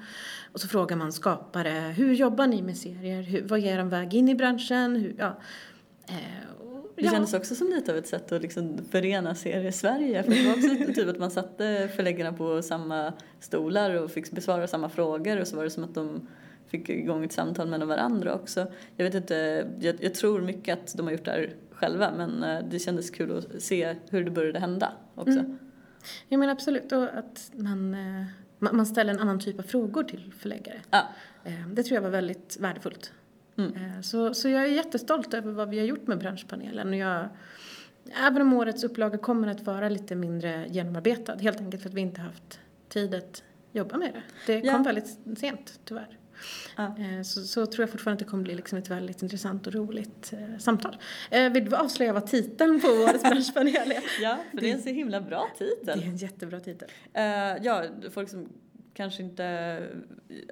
Och 0.52 0.61
så 0.61 0.68
frågar 0.68 0.97
man 0.97 1.12
skapare, 1.12 1.95
hur 1.97 2.14
jobbar 2.14 2.47
ni 2.47 2.62
med 2.62 2.76
serier? 2.76 3.23
Hur, 3.23 3.42
vad 3.42 3.59
är 3.59 3.78
er 3.78 3.85
väg 3.85 4.14
in 4.14 4.28
i 4.28 4.35
branschen? 4.35 4.97
Hur, 4.97 5.14
ja. 5.18 5.38
Eh, 6.09 6.55
Det 6.96 7.04
ja. 7.04 7.10
kändes 7.10 7.34
också 7.34 7.54
som 7.54 7.68
lite 7.68 7.92
av 7.92 7.98
ett 7.98 8.06
sätt 8.06 8.32
att 8.32 8.42
liksom 8.42 8.78
förena 8.90 9.34
serier-Sverige. 9.34 10.22
För 10.22 10.30
det 10.30 10.46
var 10.46 10.52
också 10.52 10.94
typ 10.94 11.08
att 11.08 11.18
man 11.18 11.30
satte 11.30 11.88
förläggarna 11.96 12.32
på 12.32 12.62
samma 12.62 13.12
stolar 13.40 13.94
och 13.94 14.10
fick 14.10 14.30
besvara 14.30 14.66
samma 14.66 14.88
frågor 14.88 15.40
och 15.40 15.46
så 15.48 15.56
var 15.56 15.64
det 15.64 15.70
som 15.70 15.84
att 15.84 15.94
de 15.94 16.28
fick 16.66 16.88
igång 16.88 17.24
ett 17.24 17.32
samtal 17.32 17.68
med 17.68 17.86
varandra 17.86 18.34
också. 18.34 18.66
Jag 18.96 19.04
vet 19.04 19.14
inte, 19.14 19.66
jag, 19.80 19.96
jag 20.00 20.14
tror 20.14 20.40
mycket 20.40 20.78
att 20.78 20.94
de 20.96 21.06
har 21.06 21.12
gjort 21.12 21.24
det 21.24 21.30
här 21.30 21.54
själva 21.70 22.12
men 22.16 22.42
eh, 22.42 22.64
det 22.70 22.78
kändes 22.78 23.10
kul 23.10 23.38
att 23.38 23.62
se 23.62 23.94
hur 24.10 24.24
det 24.24 24.30
började 24.30 24.58
hända 24.58 24.92
också. 25.14 25.38
Mm. 25.38 25.58
Jag 26.28 26.38
menar 26.38 26.52
absolut, 26.52 26.92
och 26.92 27.02
att 27.02 27.50
man, 27.54 27.94
eh, 27.94 28.26
man 28.58 28.76
man 28.76 28.86
ställer 28.86 29.12
en 29.14 29.20
annan 29.20 29.40
typ 29.40 29.58
av 29.58 29.62
frågor 29.62 30.04
till 30.04 30.32
förläggare. 30.38 30.80
Ja. 30.90 31.08
Eh, 31.44 31.68
Det 31.68 31.82
tror 31.82 31.94
jag 31.94 32.02
var 32.02 32.10
väldigt 32.10 32.56
värdefullt. 32.60 33.12
Mm. 33.58 33.75
Eh, 33.76 34.00
Så, 34.00 34.34
så 34.34 34.48
jag 34.48 34.62
är 34.62 34.66
jättestolt 34.68 35.34
över 35.34 35.52
vad 35.52 35.68
vi 35.68 35.78
har 35.78 35.86
gjort 35.86 36.06
med 36.06 36.18
branschpanelen. 36.18 36.88
Och 36.88 36.96
jag, 36.96 37.28
även 38.26 38.42
om 38.42 38.52
årets 38.52 38.84
upplaga 38.84 39.18
kommer 39.18 39.48
att 39.48 39.60
vara 39.60 39.88
lite 39.88 40.14
mindre 40.14 40.66
genomarbetad, 40.68 41.34
helt 41.36 41.60
enkelt 41.60 41.82
för 41.82 41.88
att 41.88 41.94
vi 41.94 42.00
inte 42.00 42.20
haft 42.20 42.60
tid 42.88 43.14
att 43.14 43.42
jobba 43.72 43.96
med 43.98 44.12
det. 44.14 44.22
Det 44.52 44.60
kom 44.60 44.68
Ja. 44.70 44.82
väldigt 44.82 45.18
sent, 45.38 45.80
tyvärr. 45.84 46.18
Ja. 46.76 46.84
Eh, 46.98 47.22
Så, 47.22 47.40
så 47.40 47.66
tror 47.66 47.82
jag 47.82 47.90
fortfarande 47.90 48.14
att 48.22 48.26
det 48.26 48.30
kommer 48.30 48.42
bli 48.44 48.54
liksom 48.54 48.78
ett 48.78 48.90
väldigt 48.90 49.22
intressant 49.22 49.66
och 49.66 49.72
roligt 49.75 50.32
eh, 50.32 50.58
samtal. 50.58 50.96
Eh, 51.30 51.52
vill 51.52 51.70
du 51.70 51.76
avslöja 51.76 52.12
vad 52.12 52.26
titeln 52.26 52.80
på 52.80 52.88
årets 52.88 53.22
branschpanel 53.30 53.75
är? 53.92 54.22
Ja, 54.22 54.38
för 54.50 54.60
det 54.60 54.70
är 54.70 54.75
en 54.75 54.82
så 54.82 54.88
himla 54.88 55.20
bra 55.20 55.48
Det 55.58 55.64
titel. 55.64 56.02
är 56.02 56.06
en 56.06 56.16
jättebra 56.16 56.60
titel. 56.60 56.88
Eh, 57.14 57.22
ja, 57.62 57.84
folk 58.10 58.28
som 58.28 58.48
kanske 58.96 59.22
inte... 59.22 59.88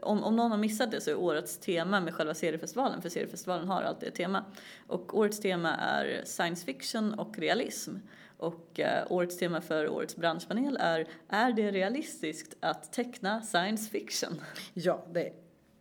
Om, 0.03 0.25
om 0.25 0.37
någon 0.37 0.51
har 0.51 0.59
missat 0.59 0.91
det 0.91 1.01
så 1.01 1.11
är 1.11 1.15
årets 1.15 1.59
tema 1.59 2.01
med 2.01 2.15
själva 2.15 2.35
seriefestivalen, 2.35 3.03
för 3.03 3.09
seriefestivalen 3.09 3.69
har 3.69 3.83
alltid 3.83 4.09
ett 4.09 4.15
tema. 4.15 4.45
Och 4.87 5.19
årets 5.19 5.41
tema 5.41 5.75
är 5.75 6.23
science 6.25 6.65
fiction 6.65 7.15
och 7.15 7.39
realism. 7.39 7.97
Och 8.37 8.81
eh, 8.81 9.13
årets 9.13 9.39
tema 9.39 9.61
för 9.61 9.89
årets 9.89 10.17
branschpanel 10.17 10.77
är 10.81 11.07
Är 11.29 11.53
det 11.53 11.71
realistiskt 11.71 12.57
att 12.61 12.93
teckna 12.93 13.43
science 13.43 13.91
fiction? 13.91 14.41
Ja, 14.75 15.07
det 15.13 15.27
är 15.27 15.33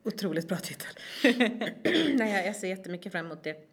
otroligt 0.03 0.47
bra 0.47 0.57
titel. 0.57 0.91
Nej, 2.15 2.45
jag 2.45 2.55
ser 2.55 2.67
jättemycket 2.67 3.11
fram 3.11 3.25
emot 3.25 3.43
det. 3.43 3.69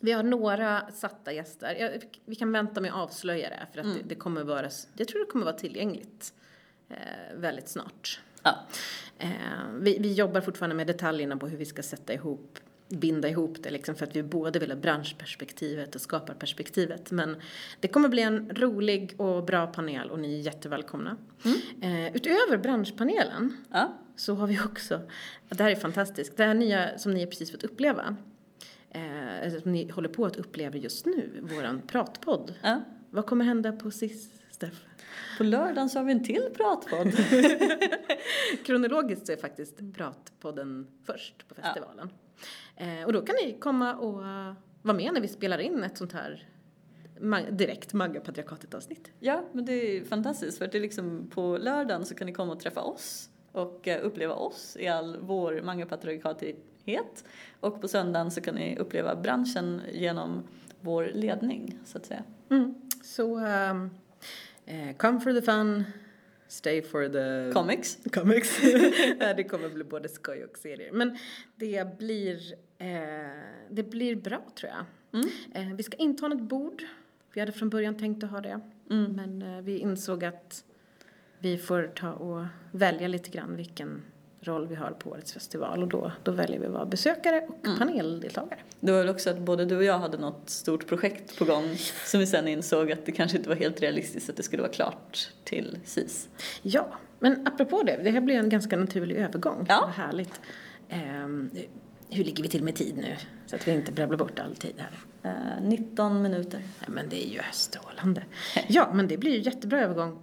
Vi 0.00 0.12
har 0.12 0.22
några 0.22 0.90
satta 0.92 1.32
gäster. 1.32 1.74
Jag, 1.74 2.02
vi 2.24 2.34
kan 2.34 2.52
vänta 2.52 2.80
med 2.80 2.90
att 2.90 2.96
avslöja 2.96 3.48
det, 3.50 3.66
för 3.72 3.80
att 3.80 3.94
det, 3.94 4.02
det 4.08 4.14
kommer 4.14 4.44
vara, 4.44 4.70
jag 4.96 5.08
tror 5.08 5.20
det 5.20 5.30
kommer 5.30 5.44
vara 5.44 5.56
tillgängligt 5.56 6.34
eh, 6.88 6.96
väldigt 7.36 7.68
snart. 7.68 8.20
Ja. 8.46 8.66
Eh, 9.18 9.30
vi, 9.80 9.98
vi 10.00 10.12
jobbar 10.12 10.40
fortfarande 10.40 10.76
med 10.76 10.86
detaljerna 10.86 11.36
på 11.36 11.48
hur 11.48 11.58
vi 11.58 11.64
ska 11.64 11.82
sätta 11.82 12.12
ihop, 12.14 12.58
binda 12.88 13.28
ihop 13.28 13.62
det 13.62 13.70
liksom 13.70 13.94
för 13.94 14.06
att 14.06 14.16
vi 14.16 14.22
både 14.22 14.58
vill 14.58 14.70
ha 14.70 14.76
branschperspektivet 14.76 15.94
och 15.94 16.00
skaparperspektivet. 16.00 17.10
Men 17.10 17.36
det 17.80 17.88
kommer 17.88 18.08
bli 18.08 18.22
en 18.22 18.50
rolig 18.56 19.14
och 19.20 19.44
bra 19.44 19.66
panel 19.66 20.10
och 20.10 20.18
ni 20.18 20.34
är 20.38 20.42
jättevälkomna. 20.42 21.16
Eh, 21.82 22.16
utöver 22.16 22.56
branschpanelen 22.58 23.56
Ja. 23.72 23.94
så 24.16 24.34
har 24.34 24.46
vi 24.46 24.60
också, 24.60 25.00
det 25.48 25.62
här 25.62 25.70
är 25.70 25.76
fantastiskt, 25.76 26.36
det 26.36 26.44
här 26.44 26.54
nya 26.54 26.98
som 26.98 27.12
ni 27.14 27.26
precis 27.26 27.50
fått 27.52 27.64
uppleva, 27.64 28.16
eh, 28.90 29.60
som 29.62 29.72
ni 29.72 29.90
håller 29.90 30.08
på 30.08 30.26
att 30.26 30.36
uppleva 30.36 30.76
just 30.76 31.06
nu, 31.06 31.30
våran 31.56 31.82
pratpodd. 31.86 32.54
ja. 32.62 32.80
Vad 33.10 33.26
kommer 33.26 33.44
hända 33.44 33.72
på 33.72 33.90
SIS, 33.90 34.30
Steff? 34.56 34.84
På 35.38 35.44
lördagen 35.44 35.88
så 35.88 35.98
har 35.98 36.04
vi 36.04 36.12
en 36.12 36.24
till 36.24 36.48
pratpodd. 36.54 37.12
Kronologiskt 38.66 39.26
så 39.26 39.32
är 39.32 39.36
faktiskt 39.36 39.94
Pratpodden 39.94 40.86
först 41.04 41.48
på 41.48 41.54
festivalen. 41.54 42.10
Eh, 42.76 43.04
och 43.06 43.12
då 43.12 43.20
kan 43.20 43.36
ni 43.44 43.56
komma 43.60 43.94
och 43.94 44.20
uh, 44.20 44.52
vara 44.82 44.96
med 44.96 45.12
när 45.14 45.20
vi 45.20 45.28
spelar 45.28 45.58
in 45.58 45.84
ett 45.84 45.98
sånt 45.98 46.12
här 46.12 46.48
ma- 47.20 47.50
direkt 47.50 47.92
Magga-patriarkatet-avsnitt. 47.92 49.10
Ja, 49.20 49.44
men 49.52 49.64
det 49.64 49.72
är 49.72 50.04
fantastiskt 50.04 50.58
för 50.58 50.64
att 50.64 50.72
det 50.72 50.78
är 50.78 50.82
liksom 50.82 51.30
på 51.34 51.58
lördagen 51.58 52.04
så 52.04 52.14
kan 52.14 52.26
ni 52.26 52.32
komma 52.32 52.52
och 52.52 52.60
träffa 52.60 52.80
oss 52.82 53.30
och 53.52 53.88
eh, 53.88 54.04
uppleva 54.06 54.34
oss 54.34 54.76
i 54.80 54.88
all 54.88 55.16
vår 55.20 55.60
mangapatriarkatighet 55.62 57.24
och 57.60 57.80
på 57.80 57.88
söndagen 57.88 58.30
så 58.30 58.40
kan 58.40 58.54
ni 58.54 58.78
uppleva 58.78 59.16
branschen 59.16 59.80
genom 59.92 60.42
vår 60.80 61.10
ledning 61.14 61.78
så 61.84 61.98
att 61.98 62.06
säga. 62.06 62.22
Mm. 62.50 62.74
Så 63.02 63.38
um, 63.38 63.90
eh, 64.66 64.96
come 64.96 65.20
for 65.20 65.32
the 65.32 65.42
fun, 65.42 65.84
stay 66.48 66.82
for 66.82 67.08
the 67.08 67.52
Comics. 67.52 67.98
comics. 68.12 68.60
Det 69.36 69.48
kommer 69.50 69.68
bli 69.68 69.84
både 69.84 70.08
skoj 70.08 70.44
och 70.44 70.58
serier. 70.58 70.92
Men 70.92 71.18
det 71.56 71.98
blir, 71.98 72.54
eh, 72.78 72.88
det 73.70 73.82
blir 73.82 74.16
bra 74.16 74.42
tror 74.54 74.72
jag. 74.72 74.84
Mm. 75.12 75.30
Eh, 75.54 75.76
vi 75.76 75.82
ska 75.82 75.96
inte 75.96 76.22
ha 76.22 76.28
något 76.28 76.48
bord. 76.48 76.82
Vi 77.32 77.40
hade 77.40 77.52
från 77.52 77.68
början 77.70 77.98
tänkt 77.98 78.24
att 78.24 78.30
ha 78.30 78.40
det. 78.40 78.60
Mm. 78.90 79.12
Men 79.12 79.42
eh, 79.42 79.62
vi 79.62 79.78
insåg 79.78 80.24
att 80.24 80.64
vi 81.38 81.58
får 81.58 81.92
ta 81.94 82.12
och 82.12 82.44
välja 82.72 83.08
lite 83.08 83.30
grann 83.30 83.56
vilken 83.56 84.02
roll 84.40 84.66
vi 84.66 84.74
har 84.74 84.90
på 84.90 85.10
årets 85.10 85.32
festival 85.32 85.82
och 85.82 85.88
då, 85.88 86.12
då 86.22 86.30
väljer 86.32 86.58
vi 86.60 86.66
att 86.66 86.72
vara 86.72 86.86
besökare 86.86 87.46
och 87.48 87.66
Mm. 87.66 87.78
paneldeltagare. 87.78 88.58
Det 88.80 88.92
var 88.92 88.98
väl 88.98 89.08
också 89.08 89.30
att 89.30 89.38
både 89.38 89.64
du 89.64 89.76
och 89.76 89.84
jag 89.84 89.98
hade 89.98 90.18
något 90.18 90.50
stort 90.50 90.86
projekt 90.86 91.38
på 91.38 91.44
gång 91.44 91.76
som 92.04 92.20
vi 92.20 92.26
sen 92.26 92.48
insåg 92.48 92.92
att 92.92 93.06
det 93.06 93.12
kanske 93.12 93.36
inte 93.36 93.48
var 93.48 93.56
helt 93.56 93.80
realistiskt 93.82 94.30
att 94.30 94.36
det 94.36 94.42
skulle 94.42 94.62
vara 94.62 94.72
klart 94.72 95.28
till 95.44 95.78
SIS. 95.84 96.28
Ja, 96.62 96.86
men 97.18 97.46
apropå 97.46 97.82
det, 97.82 98.00
det 98.04 98.10
här 98.10 98.20
blir 98.20 98.34
en 98.38 98.48
ganska 98.48 98.76
naturlig 98.76 99.16
övergång. 99.16 99.66
Ja. 99.68 99.78
Vad 99.80 99.90
härligt. 100.06 100.40
Ehm, 100.88 101.50
hur 102.10 102.24
ligger 102.24 102.42
vi 102.42 102.48
till 102.48 102.62
med 102.64 102.74
tid 102.76 102.96
nu? 102.96 103.16
Så 103.46 103.56
att 103.56 103.68
vi 103.68 103.72
inte 103.72 103.92
babblar 103.92 104.18
bort 104.18 104.38
all 104.38 104.56
tid 104.56 104.74
här. 104.76 104.98
Eh, 105.22 105.62
19 105.68 106.22
minuter. 106.22 106.60
Ja, 106.80 106.86
men 106.88 107.08
det 107.08 107.26
är 107.26 107.30
ju 107.30 107.40
strålande. 107.52 108.22
Ja, 108.68 108.90
men 108.94 109.08
det 109.08 109.16
blir 109.16 109.32
ju 109.32 109.38
jättebra 109.40 109.80
övergång. 109.80 110.22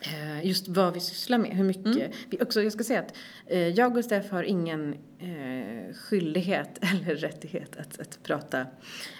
Eh, 0.00 0.46
just 0.46 0.68
vad 0.68 0.94
vi 0.94 1.00
sysslar 1.00 1.38
med, 1.38 1.50
hur 1.50 1.64
mycket. 1.64 2.14
Vi 2.30 2.38
också, 2.40 2.62
jag 2.62 2.72
ska 2.72 2.84
säga 2.84 3.00
att 3.00 3.14
eh, 3.46 3.68
jag 3.68 3.96
och 3.96 4.04
Steff 4.04 4.30
har 4.30 4.42
ingen 4.42 4.94
eh, 5.18 5.94
skyldighet 5.94 6.78
eller 6.80 7.14
rättighet 7.14 7.76
att, 7.76 8.00
att 8.00 8.18
prata 8.22 8.66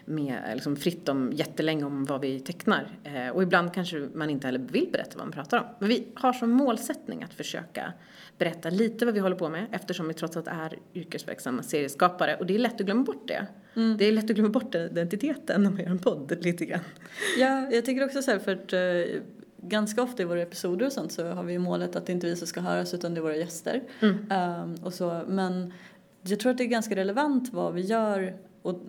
med, 0.05 0.51
liksom 0.55 0.77
fritt 0.77 1.09
om 1.09 1.33
jättelänge 1.33 1.85
om 1.85 2.05
vad 2.05 2.21
vi 2.21 2.41
tecknar. 2.41 2.89
Och 3.33 3.43
ibland 3.43 3.75
kanske 3.75 4.09
man 4.15 4.31
inte 4.31 4.47
heller 4.47 4.59
vill 4.59 4.89
berätta 4.93 5.19
vad 5.19 5.27
man 5.27 5.33
pratar 5.33 5.59
om. 5.59 5.65
Men 5.79 5.89
vi 5.89 6.07
har 6.15 6.33
som 6.33 6.51
målsättning 6.51 7.23
att 7.23 7.35
försöka 7.35 7.93
berätta 8.39 8.71
lite 8.71 9.05
vad 9.05 9.15
vi 9.15 9.21
håller 9.21 9.37
på 9.37 9.49
med 9.49 9.67
eftersom 9.73 10.09
vi 10.09 10.15
trots 10.15 10.37
allt 10.37 10.49
är 10.49 10.79
yrkesverksamma 10.95 11.63
serieskapare 11.63 12.37
och 12.37 12.47
det 12.47 12.55
är 12.55 12.59
lätt 12.59 12.81
att 12.81 12.87
glömma 12.87 13.03
bort 13.03 13.29
det. 13.29 13.47
Det 13.99 14.05
är 14.05 14.13
lätt 14.13 14.31
att 14.31 14.37
glömma 14.37 14.49
bort 14.49 14.73
den 14.73 14.91
identiteten 14.91 15.63
när 15.63 15.71
man 15.71 15.81
gör 15.81 15.91
en 15.91 15.99
podd 15.99 16.45
lite 16.45 16.65
grann. 16.65 16.81
Ja, 17.39 17.69
jag 17.73 17.85
tänker 17.85 18.05
också 18.05 18.23
så 18.23 18.31
här 18.31 18.39
för 18.39 18.53
att 18.53 18.73
ganska 19.63 20.03
ofta 20.03 20.23
i 20.23 20.27
våra 20.27 20.43
episoder 20.43 20.87
och 20.87 20.93
sånt 20.93 21.13
så 21.13 21.27
har 21.27 21.43
vi 21.43 21.59
målet 21.59 21.97
att 21.97 22.07
det 22.07 22.13
inte 22.13 22.27
är 22.27 22.31
vi 22.31 22.37
som 22.37 22.47
ska 22.47 22.61
höras 22.61 22.95
utan 22.95 23.15
det 23.15 23.21
är 23.21 23.23
våra 23.23 23.37
gäster. 23.37 23.83
Mm. 24.01 24.27
Ehm, 24.31 24.75
och 24.83 24.95
så, 24.95 25.23
men 25.27 25.73
jag 26.23 26.41
tror 26.41 26.53
att 26.53 26.59
det 26.59 26.65
är 26.65 26.69
ganska 26.69 26.97
relevant 26.97 27.53
vad 27.53 27.75
vi 27.75 27.81
gör 27.81 28.37
och, 28.63 28.81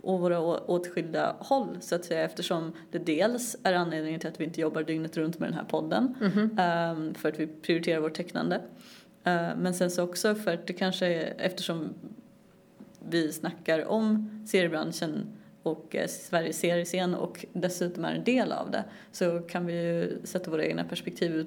och 0.00 0.20
våra 0.20 0.40
åtskilda 0.40 1.36
håll 1.38 1.76
så 1.80 1.94
att 1.94 2.04
säga 2.04 2.24
eftersom 2.24 2.72
det 2.90 2.98
dels 2.98 3.56
är 3.62 3.72
anledningen 3.72 4.20
till 4.20 4.28
att 4.28 4.40
vi 4.40 4.44
inte 4.44 4.60
jobbar 4.60 4.82
dygnet 4.82 5.16
runt 5.16 5.38
med 5.38 5.48
den 5.48 5.58
här 5.58 5.64
podden 5.64 6.14
ehm, 6.58 7.14
för 7.14 7.28
att 7.28 7.40
vi 7.40 7.46
prioriterar 7.46 8.00
vårt 8.00 8.14
tecknande. 8.14 8.60
Ehm, 9.24 9.58
men 9.58 9.74
sen 9.74 9.90
så 9.90 10.02
också 10.02 10.34
för 10.34 10.54
att 10.54 10.66
det 10.66 10.72
kanske 10.72 11.06
är 11.06 11.34
eftersom 11.38 11.94
vi 13.08 13.32
snackar 13.32 13.86
om 13.86 14.30
seriebranschen 14.48 15.26
och 15.70 15.96
eh, 15.96 16.06
Sveriges 16.08 16.58
seriescen 16.58 17.14
och 17.14 17.44
dessutom 17.52 18.04
är 18.04 18.14
en 18.14 18.24
del 18.24 18.52
av 18.52 18.70
det 18.70 18.84
så 19.12 19.40
kan 19.40 19.66
vi 19.66 19.72
ju 19.72 20.18
sätta 20.24 20.50
våra 20.50 20.64
egna 20.64 20.84
perspektiv 20.84 21.46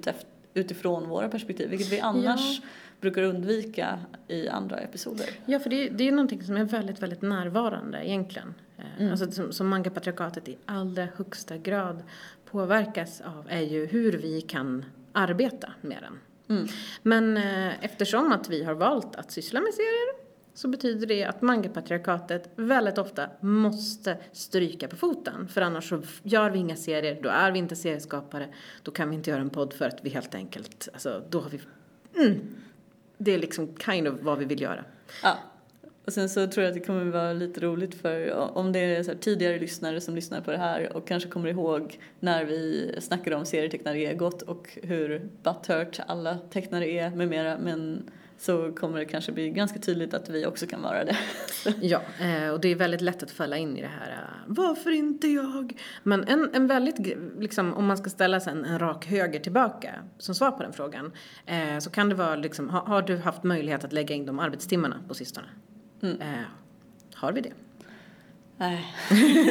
utifrån 0.54 1.08
våra 1.08 1.28
perspektiv 1.28 1.70
vilket 1.70 1.92
vi 1.92 2.00
annars 2.00 2.60
brukar 3.00 3.22
undvika 3.22 3.98
i 4.28 4.48
andra 4.48 4.78
episoder. 4.78 5.26
Ja, 5.46 5.58
för 5.58 5.70
det, 5.70 5.86
är- 5.88 5.90
det 5.90 6.08
är 6.08 6.12
någonting 6.12 6.42
som 6.42 6.56
är 6.56 6.64
väldigt, 6.64 7.02
väldigt 7.02 7.22
närvarande 7.22 8.08
egentligen. 8.08 8.54
Eh, 8.78 8.84
Mm. 8.98 9.10
Alltså 9.12 9.30
som, 9.30 9.52
som 9.52 9.68
mangapatriarkatet 9.68 10.48
i 10.48 10.56
allra 10.66 11.08
högsta 11.16 11.56
grad 11.56 12.02
påverkas 12.50 13.20
av 13.20 13.46
är 13.48 13.60
ju 13.60 13.86
hur 13.86 14.12
vi 14.12 14.40
kan 14.40 14.84
arbeta 15.12 15.72
med 15.80 15.98
den. 16.02 16.18
Mm. 16.58 16.68
Men 17.02 17.36
eh, 17.36 17.84
eftersom 17.84 18.32
att 18.32 18.48
vi 18.48 18.64
har 18.64 18.74
valt 18.74 19.16
att 19.16 19.30
syssla 19.32 19.60
med 19.60 19.74
serier 19.74 20.21
så 20.54 20.68
betyder 20.68 21.06
det 21.06 21.24
att 21.24 21.42
mangapatriarkatet 21.42 22.50
väldigt 22.56 22.98
ofta 22.98 23.28
måste 23.40 24.16
stryka 24.32 24.88
på 24.88 24.96
foten. 24.96 25.48
För 25.48 25.60
annars 25.60 25.88
så 25.88 26.02
gör 26.22 26.50
vi 26.50 26.58
inga 26.58 26.76
serier, 26.76 27.18
då 27.22 27.28
är 27.28 27.52
vi 27.52 27.58
inte 27.58 27.76
serieskapare, 27.76 28.48
då 28.82 28.90
kan 28.90 29.10
vi 29.10 29.16
inte 29.16 29.30
göra 29.30 29.40
en 29.40 29.50
podd 29.50 29.72
för 29.72 29.84
att 29.84 29.98
vi 30.02 30.10
helt 30.10 30.34
enkelt, 30.34 30.88
alltså 30.92 31.22
då 31.30 31.40
har 31.40 31.50
vi, 31.50 31.60
mm, 32.24 32.40
det 33.18 33.34
är 33.34 33.38
liksom 33.38 33.76
kind 33.76 34.08
of 34.08 34.14
vad 34.20 34.38
vi 34.38 34.44
vill 34.44 34.60
göra. 34.60 34.84
Ja. 35.22 35.38
Och 36.04 36.12
sen 36.12 36.28
så 36.28 36.46
tror 36.46 36.64
jag 36.64 36.70
att 36.70 36.80
det 36.80 36.86
kommer 36.86 37.04
vara 37.04 37.32
lite 37.32 37.60
roligt 37.60 37.94
för 37.94 38.30
om 38.58 38.72
det 38.72 38.78
är 38.78 39.02
så 39.02 39.10
här 39.10 39.18
tidigare 39.18 39.58
lyssnare 39.58 40.00
som 40.00 40.14
lyssnar 40.14 40.40
på 40.40 40.50
det 40.50 40.58
här 40.58 40.96
och 40.96 41.06
kanske 41.06 41.28
kommer 41.28 41.48
ihåg 41.48 41.98
när 42.20 42.44
vi 42.44 42.94
snackade 43.00 43.36
om 43.36 43.44
serietecknare-egot 43.44 44.42
och 44.42 44.78
hur 44.82 45.28
butthurt 45.42 46.00
alla 46.06 46.38
tecknare 46.38 46.88
är 46.90 47.10
med 47.10 47.28
mera 47.28 47.58
men 47.58 48.10
så 48.42 48.72
kommer 48.72 48.98
det 48.98 49.04
kanske 49.04 49.32
bli 49.32 49.50
ganska 49.50 49.78
tydligt 49.78 50.14
att 50.14 50.28
vi 50.28 50.46
också 50.46 50.66
kan 50.66 50.82
vara 50.82 51.04
det. 51.04 51.16
Ja, 51.80 52.02
eh, 52.20 52.48
och 52.48 52.60
det 52.60 52.68
är 52.68 52.74
väldigt 52.74 53.00
lätt 53.00 53.22
att 53.22 53.30
falla 53.30 53.56
in 53.56 53.76
i 53.76 53.80
det 53.80 53.90
här, 54.00 54.10
eh, 54.10 54.18
varför 54.46 54.90
inte 54.90 55.28
jag? 55.28 55.80
Men 56.02 56.24
en, 56.24 56.50
en 56.54 56.66
väldigt, 56.66 57.16
liksom, 57.38 57.74
om 57.74 57.86
man 57.86 57.96
ska 57.96 58.10
ställa 58.10 58.40
en, 58.40 58.64
en 58.64 58.78
rak 58.78 59.06
höger 59.06 59.40
tillbaka 59.40 59.94
som 60.18 60.34
svar 60.34 60.50
på 60.50 60.62
den 60.62 60.72
frågan, 60.72 61.12
eh, 61.46 61.78
så 61.78 61.90
kan 61.90 62.08
det 62.08 62.14
vara 62.14 62.36
liksom, 62.36 62.70
ha, 62.70 62.84
har 62.86 63.02
du 63.02 63.16
haft 63.16 63.42
möjlighet 63.42 63.84
att 63.84 63.92
lägga 63.92 64.14
in 64.14 64.26
de 64.26 64.38
arbetstimmarna 64.38 64.96
på 65.08 65.14
sistone? 65.14 65.48
Mm. 66.02 66.20
Eh, 66.20 66.28
har 67.14 67.32
vi 67.32 67.40
det? 67.40 67.52
Nej. 68.56 68.94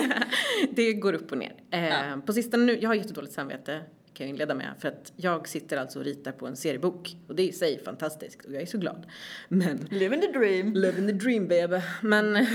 det 0.71 0.93
går 0.93 1.13
upp 1.13 1.31
och 1.31 1.37
ner. 1.37 1.53
Eh, 1.71 1.85
Ja. 1.85 2.21
På 2.25 2.33
sistone 2.33 2.63
nu, 2.65 2.79
jag 2.81 2.89
har 2.89 2.95
jättedåligt 2.95 3.33
samvete 3.33 3.81
kan 4.13 4.27
jag 4.27 4.29
inleda 4.29 4.55
med 4.55 4.73
för 4.79 4.87
att 4.87 5.13
jag 5.15 5.47
sitter 5.47 5.77
alltså 5.77 5.99
och 5.99 6.05
ritar 6.05 6.31
på 6.31 6.47
en 6.47 6.55
seriebok 6.55 7.17
och 7.27 7.35
det 7.35 7.43
är 7.43 7.47
i 7.47 7.51
sig 7.51 7.83
fantastiskt 7.83 8.45
och 8.45 8.53
jag 8.53 8.61
är 8.61 8.65
så 8.65 8.77
glad. 8.77 9.05
Men 9.49 9.77
Living 9.77 10.21
the 10.21 10.27
dream. 10.27 10.73
Living 10.73 11.07
the 11.07 11.13
dream 11.13 11.47
baby. 11.47 11.81
Men 12.01 12.35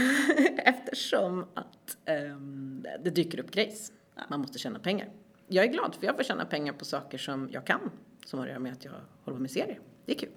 eftersom 0.59 1.47
att 1.55 1.97
ehm, 2.05 2.87
det 3.05 3.11
dyker 3.11 3.41
upp 3.41 3.51
grejs, 3.51 3.93
man 4.29 4.41
måste 4.41 4.59
tjäna 4.59 4.79
pengar. 4.79 5.09
jag 5.49 5.65
är 5.65 5.69
glad 5.69 5.95
för 5.95 6.07
jag 6.07 6.17
får 6.17 6.23
tjäna 6.23 6.45
pengar 6.45 6.73
på 6.73 6.85
saker 6.85 7.19
som 7.19 7.49
jag 7.53 7.67
kan, 7.67 7.91
som 8.27 8.39
har 8.39 8.47
att 8.47 8.51
göra 8.51 8.61
med 8.61 8.73
att 8.73 8.85
jag 8.85 8.93
håller 9.25 9.37
på 9.37 9.43
med 9.43 9.51
serier. 9.51 9.81
Det 10.07 10.13
är 10.13 10.19
kul. 10.19 10.31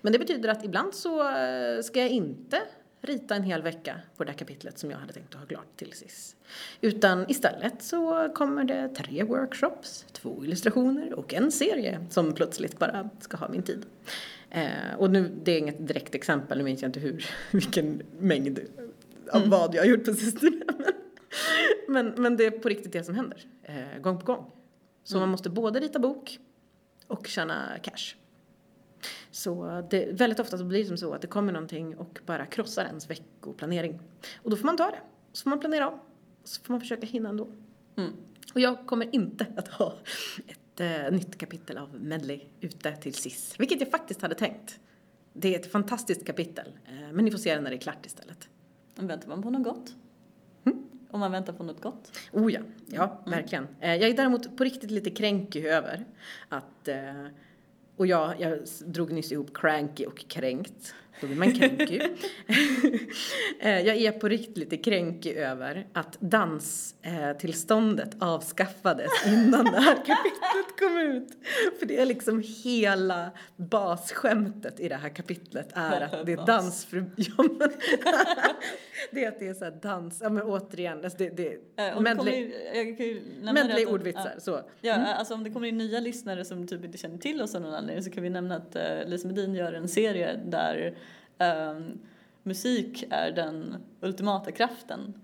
Men 0.00 0.12
det 0.12 0.18
betyder 0.18 0.48
att 0.48 0.64
ibland 0.64 0.94
så 0.94 1.28
eh, 1.28 1.82
ska 1.82 2.00
jag 2.00 2.10
inte 2.10 2.62
rita 3.02 3.34
en 3.34 3.42
hel 3.42 3.62
vecka 3.62 4.00
på 4.16 4.24
det 4.24 4.30
här 4.30 4.38
kapitlet 4.38 4.78
som 4.78 4.90
jag 4.90 4.98
hade 4.98 5.12
tänkt 5.12 5.34
att 5.34 5.40
ha 5.40 5.46
klart 5.46 5.76
till 5.76 5.92
SIS. 5.92 6.36
Utan 6.80 7.30
istället 7.30 7.82
så 7.82 8.28
kommer 8.34 8.64
det 8.64 8.88
tre 8.88 9.22
workshops, 9.24 10.06
två 10.12 10.44
illustrationer 10.44 11.12
och 11.12 11.34
en 11.34 11.52
serie 11.52 12.06
som 12.10 12.32
plötsligt 12.32 12.78
bara 12.78 13.10
ska 13.20 13.36
ha 13.36 13.48
min 13.48 13.62
tid. 13.62 13.86
Eh, 14.50 14.94
och 14.98 15.10
nu, 15.10 15.30
det 15.42 15.52
är 15.52 15.58
inget 15.58 15.88
direkt 15.88 16.14
exempel, 16.14 16.58
nu 16.58 16.64
minns 16.64 16.82
jag 16.82 16.88
inte 16.88 17.00
hur, 17.00 17.26
vilken 17.50 18.02
mängd 18.18 18.60
av 19.30 19.36
mm. 19.36 19.50
vad 19.50 19.74
jag 19.74 19.82
har 19.82 19.86
gjort 19.86 20.04
på 20.04 20.14
sistone. 20.14 20.64
men, 21.88 22.14
men 22.16 22.36
det 22.36 22.44
är 22.44 22.50
på 22.50 22.68
riktigt 22.68 22.92
det 22.92 23.04
som 23.04 23.14
händer, 23.14 23.46
eh, 23.62 24.00
gång 24.00 24.18
på 24.18 24.26
gång. 24.26 24.50
Så 25.04 25.14
mm. 25.14 25.20
man 25.20 25.30
måste 25.30 25.50
både 25.50 25.80
rita 25.80 25.98
bok 25.98 26.38
och 27.06 27.26
tjäna 27.26 27.78
cash. 27.82 28.14
Så 29.30 29.82
det, 29.90 30.12
väldigt 30.12 30.40
ofta 30.40 30.58
så 30.58 30.64
blir 30.64 30.80
det 30.80 30.86
som 30.86 30.96
så 30.96 31.14
att 31.14 31.20
det 31.20 31.26
kommer 31.26 31.52
någonting 31.52 31.96
och 31.96 32.18
bara 32.26 32.46
krossar 32.46 32.84
ens 32.84 33.10
veckoplanering. 33.10 34.00
Och 34.36 34.50
då 34.50 34.56
får 34.56 34.66
man 34.66 34.76
ta 34.76 34.90
det. 34.90 35.00
Så 35.32 35.42
får 35.42 35.50
man 35.50 35.60
planera 35.60 35.88
om. 35.88 36.00
Så 36.44 36.62
får 36.62 36.72
man 36.72 36.80
försöka 36.80 37.06
hinna 37.06 37.28
ändå. 37.28 37.48
Mm. 37.96 38.12
Och 38.54 38.60
jag 38.60 38.86
kommer 38.86 39.14
inte 39.14 39.46
att 39.56 39.68
ha 39.68 39.98
ett 40.46 40.80
äh, 40.80 41.12
nytt 41.12 41.38
kapitel 41.38 41.78
av 41.78 42.00
Medley 42.00 42.40
ute 42.60 42.96
till 42.96 43.14
SIS. 43.14 43.54
Vilket 43.58 43.80
jag 43.80 43.90
faktiskt 43.90 44.22
hade 44.22 44.34
tänkt. 44.34 44.80
Det 45.32 45.54
är 45.54 45.60
ett 45.60 45.72
fantastiskt 45.72 46.26
kapitel. 46.26 46.78
Äh, 46.86 47.12
men 47.12 47.24
ni 47.24 47.30
får 47.30 47.38
se 47.38 47.54
det 47.54 47.60
när 47.60 47.70
det 47.70 47.76
är 47.76 47.80
klart 47.80 48.06
istället. 48.06 48.48
Väntar 48.94 49.28
man 49.28 49.42
på 49.42 49.50
något 49.50 49.64
gott? 49.64 49.94
Mm? 50.64 50.84
Om 51.10 51.20
man 51.20 51.32
väntar 51.32 51.52
på 51.52 51.64
något 51.64 51.80
gott? 51.80 52.18
Oh 52.32 52.52
ja, 52.52 52.60
ja, 52.86 53.22
mm. 53.26 53.38
verkligen. 53.38 53.66
Äh, 53.80 53.94
jag 53.94 54.10
är 54.10 54.16
däremot 54.16 54.56
på 54.56 54.64
riktigt 54.64 54.90
lite 54.90 55.10
kränkig 55.10 55.64
över 55.64 56.04
att 56.48 56.88
och 57.96 58.06
jag, 58.06 58.40
jag 58.40 58.58
drog 58.86 59.12
nyss 59.12 59.32
ihop 59.32 59.56
cranky 59.56 60.06
och 60.06 60.24
kränkt. 60.28 60.94
Då 61.20 61.26
blir 61.26 61.36
man 61.36 61.52
kränky. 61.52 62.00
Eh, 63.60 63.80
jag 63.80 63.96
är 63.96 64.12
på 64.12 64.28
riktigt 64.28 64.56
lite 64.56 64.76
kränky 64.76 65.34
över 65.34 65.86
att 65.92 66.20
danstillståndet 66.20 68.16
avskaffades 68.18 69.26
innan 69.26 69.64
det 69.64 69.80
här 69.80 69.94
kapitlet 69.94 70.78
kom 70.78 70.98
ut. 70.98 71.28
För 71.78 71.86
det 71.86 72.00
är 72.00 72.06
liksom 72.06 72.42
hela 72.64 73.30
basskämtet 73.56 74.80
i 74.80 74.88
det 74.88 74.96
här 74.96 75.08
kapitlet 75.08 75.68
är 75.74 76.00
att 76.00 76.26
det 76.26 76.32
är 76.32 76.46
dans 76.46 76.84
för... 76.84 77.04
Ja, 77.16 77.44
men, 77.58 77.58
det 79.10 79.24
är 79.24 79.28
att 79.28 79.38
det 79.38 79.48
är 79.48 79.54
så 79.54 79.70
dans, 79.82 80.20
ja 80.22 80.28
men 80.28 80.42
återigen, 80.42 81.04
alltså 81.04 81.18
det, 81.18 81.30
det 81.36 81.58
äh, 81.76 82.00
medley, 82.00 82.52
medley 83.40 83.86
ordvitsar, 83.86 84.32
ja. 84.34 84.40
så. 84.40 84.60
Ja, 84.80 84.94
mm. 84.94 85.06
alltså 85.18 85.34
om 85.34 85.44
det 85.44 85.50
kommer 85.50 85.68
in 85.68 85.78
nya 85.78 86.00
lyssnare 86.00 86.44
som 86.44 86.66
typ 86.66 86.84
inte 86.84 86.98
känner 86.98 87.18
till 87.18 87.42
oss 87.42 87.54
av 87.54 87.62
någon 87.62 87.74
anledning 87.74 88.04
så 88.04 88.10
kan 88.10 88.22
vi 88.22 88.30
nämna 88.30 88.56
att 88.56 88.76
uh, 88.76 89.10
Lisa 89.10 89.28
Medin 89.28 89.54
gör 89.54 89.72
en 89.72 89.88
serie 89.88 90.40
där 90.44 90.94
um, 91.38 91.98
musik 92.42 93.04
är 93.10 93.30
den 93.30 93.76
ultimata 94.00 94.52
kraften 94.52 95.14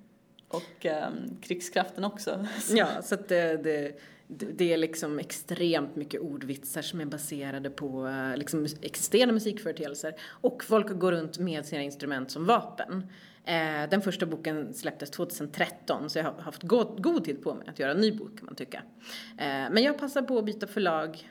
och 0.49 0.87
um, 0.87 1.37
krigskraften 1.43 2.05
också. 2.05 2.47
Ja, 2.71 3.03
så 3.03 3.15
att 3.15 3.29
det, 3.29 3.57
det, 3.57 3.99
det 4.29 4.73
är 4.73 4.77
liksom 4.77 5.19
extremt 5.19 5.97
mycket 5.97 6.21
ordvitsar 6.21 6.83
som 6.83 7.01
är 7.01 7.05
baserade 7.05 7.71
på 7.71 8.07
uh, 8.07 8.37
liksom 8.37 8.67
existerande 8.83 9.35
musikföreteelser 9.35 10.15
och 10.23 10.65
folk 10.65 10.99
går 10.99 11.13
runt 11.13 11.39
med 11.39 11.67
sina 11.67 11.83
instrument 11.83 12.31
som 12.31 12.47
vapen. 12.47 12.93
Uh, 12.93 13.91
den 13.91 14.03
första 14.03 14.27
boken 14.27 14.75
släpptes 14.75 15.11
2013 15.11 16.11
så 16.11 16.19
jag 16.19 16.25
har 16.25 16.41
haft 16.41 16.63
god, 16.63 17.03
god 17.03 17.25
tid 17.25 17.43
på 17.43 17.55
mig 17.55 17.69
att 17.69 17.79
göra 17.79 17.91
en 17.91 18.01
ny 18.01 18.13
bok 18.13 18.39
kan 18.39 18.47
man 18.47 18.55
tycka. 18.55 18.79
Uh, 18.79 19.71
men 19.71 19.83
jag 19.83 19.99
passar 19.99 20.23
på 20.23 20.39
att 20.39 20.45
byta 20.45 20.67
förlag 20.67 21.29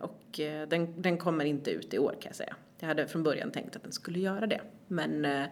och 0.00 0.40
den, 0.68 1.02
den 1.02 1.18
kommer 1.18 1.44
inte 1.44 1.70
ut 1.70 1.94
i 1.94 1.98
år 1.98 2.10
kan 2.10 2.28
jag 2.28 2.36
säga. 2.36 2.56
Jag 2.78 2.88
hade 2.88 3.06
från 3.06 3.22
början 3.22 3.50
tänkt 3.50 3.76
att 3.76 3.82
den 3.82 3.92
skulle 3.92 4.18
göra 4.18 4.46
det, 4.46 4.60
men 4.88 5.24
eh, 5.24 5.46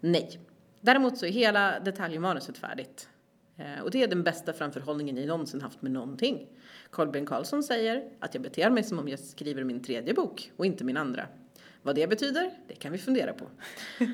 nej. 0.00 0.40
Däremot 0.80 1.18
så 1.18 1.26
är 1.26 1.30
hela 1.30 1.80
detaljmanuset 1.80 2.58
färdigt. 2.58 3.08
Eh, 3.56 3.82
och 3.82 3.90
det 3.90 4.02
är 4.02 4.08
den 4.08 4.22
bästa 4.22 4.52
framförhållningen 4.52 5.16
jag 5.16 5.26
någonsin 5.26 5.60
haft 5.60 5.82
med 5.82 5.92
någonting. 5.92 6.36
Carl 6.36 7.06
Kolbjörn 7.06 7.26
Karlsson 7.26 7.62
säger 7.62 8.10
att 8.18 8.34
jag 8.34 8.42
beter 8.42 8.70
mig 8.70 8.82
som 8.82 8.98
om 8.98 9.08
jag 9.08 9.18
skriver 9.18 9.64
min 9.64 9.82
tredje 9.82 10.14
bok 10.14 10.52
och 10.56 10.66
inte 10.66 10.84
min 10.84 10.96
andra. 10.96 11.26
Vad 11.82 11.94
det 11.94 12.06
betyder, 12.06 12.50
det 12.68 12.74
kan 12.74 12.92
vi 12.92 12.98
fundera 12.98 13.32
på. 13.32 13.46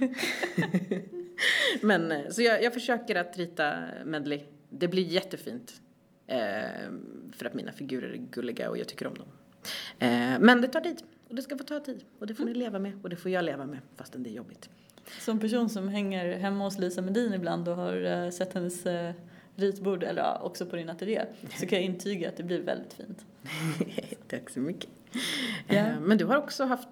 Men 1.83 2.13
eh, 2.13 2.29
så 2.31 2.43
jag, 2.43 2.63
jag, 2.63 2.75
försöker 2.75 3.15
att 3.15 3.39
rita 3.39 3.79
medley. 4.05 4.41
Det 4.71 4.89
blir 4.89 5.03
jättefint. 5.03 5.73
Eh, 6.27 6.39
för 7.33 7.47
att 7.47 7.55
mina 7.55 7.73
figurer 7.73 8.11
är 8.11 8.17
gulliga 8.17 8.71
och 8.71 8.79
jag 8.79 8.89
tycker 8.89 9.07
om 9.07 9.15
dem. 9.15 9.29
Eh, 9.99 10.39
men 10.41 10.61
det 10.61 10.69
tar 10.69 10.81
tid. 10.81 11.03
Och 11.35 11.37
det 11.37 11.43
ska 11.43 11.59
få 11.59 11.65
ta 11.65 11.81
tid. 11.81 12.05
Och 12.19 12.27
det 12.27 12.35
får 12.35 12.45
ni 12.45 12.55
leva 12.55 12.79
med. 12.79 12.93
Och 13.03 13.11
det 13.11 13.17
får 13.17 13.31
jag 13.31 13.45
leva 13.45 13.67
med 13.67 13.79
fastän 13.97 14.23
det 14.23 14.31
är 14.31 14.35
jobbigt. 14.35 14.69
Som 15.21 15.41
person 15.41 15.69
som 15.69 15.89
hänger 15.89 16.39
hemma 16.39 16.65
hos 16.65 16.79
Lisa 16.79 17.03
Medin 17.03 17.35
ibland 17.35 17.69
och 17.69 17.77
har 17.77 17.97
uh, 17.97 18.31
sett 18.31 18.55
hennes 18.55 18.87
uh, 18.87 19.11
ritbord, 19.57 20.03
eller 20.03 20.43
också 20.43 20.67
på 20.67 20.77
din 20.77 20.91
ateljé, 20.91 21.25
så 21.61 21.67
kan 21.67 21.79
jag 21.79 21.85
intyga 21.85 22.29
att 22.29 22.37
det 22.37 22.43
blir 22.43 22.61
väldigt 22.61 22.93
fint. 22.93 23.25
Tack 24.29 24.51
så 24.51 24.61
mycket. 24.61 24.91
Yeah. 25.71 26.01
Men 26.01 26.19
du 26.19 26.25
har 26.25 26.37
också 26.37 26.65
haft 26.65 26.89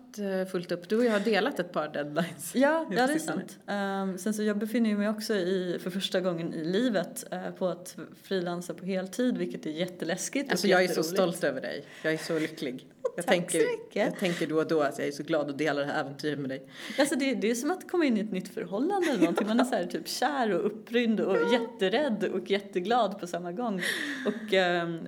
fullt 0.51 0.73
upp, 0.73 0.89
du 0.89 0.99
och 0.99 1.05
jag 1.05 1.13
har 1.13 1.21
delat 1.21 1.59
ett 1.59 1.73
par 1.73 1.89
deadlines. 1.89 2.55
Ja, 2.55 2.87
ja 2.91 3.07
det 3.07 3.13
är 3.13 3.19
sant. 3.19 3.59
Um, 3.67 4.19
sen 4.19 4.35
så 4.35 4.43
jag 4.43 4.59
befinner 4.59 4.97
mig 4.97 5.09
också 5.09 5.35
i, 5.35 5.79
för 5.83 5.91
första 5.91 6.21
gången 6.21 6.55
i 6.55 6.65
livet 6.65 7.25
uh, 7.33 7.51
på 7.51 7.69
att 7.69 7.97
frilansa 8.23 8.75
på 8.75 8.87
heltid, 8.87 9.39
vilket 9.39 9.67
är 9.67 9.71
jätteläskigt 9.71 10.51
Alltså 10.51 10.67
jag 10.67 10.85
är 10.85 10.89
så 10.89 11.03
stolt 11.03 11.45
över 11.45 11.61
dig. 11.61 11.85
Jag 12.03 12.13
är 12.13 12.19
så 12.19 12.39
lycklig. 12.39 12.87
Jag 13.17 13.27
Tack 13.27 13.35
tänker, 13.35 13.61
så 13.61 13.67
mycket. 13.67 13.97
Jag 13.97 14.19
tänker 14.19 14.47
då 14.47 14.57
och 14.57 14.69
då 14.69 14.81
att 14.81 14.99
jag 14.99 15.09
är 15.09 15.13
så 15.13 15.23
glad 15.23 15.51
att 15.51 15.59
dela 15.59 15.81
det 15.81 15.87
här 15.87 16.01
äventyret 16.01 16.39
med 16.39 16.51
dig. 16.51 16.67
Alltså 16.99 17.17
det, 17.17 17.35
det 17.35 17.51
är 17.51 17.55
som 17.55 17.71
att 17.71 17.91
komma 17.91 18.05
in 18.05 18.17
i 18.17 18.21
ett 18.21 18.33
nytt 18.33 18.49
förhållande 18.49 19.07
eller 19.11 19.21
någonting. 19.21 19.47
Man 19.47 19.61
är 19.61 19.65
så 19.65 19.75
här 19.75 19.85
typ 19.85 20.09
kär 20.09 20.53
och 20.53 20.67
upprymd 20.67 21.21
och 21.21 21.37
ja. 21.37 21.53
jätterädd 21.53 22.25
och 22.25 22.51
jätteglad 22.51 23.21
på 23.21 23.27
samma 23.27 23.53
gång. 23.53 23.81
Och 24.27 24.53
um, 24.83 25.01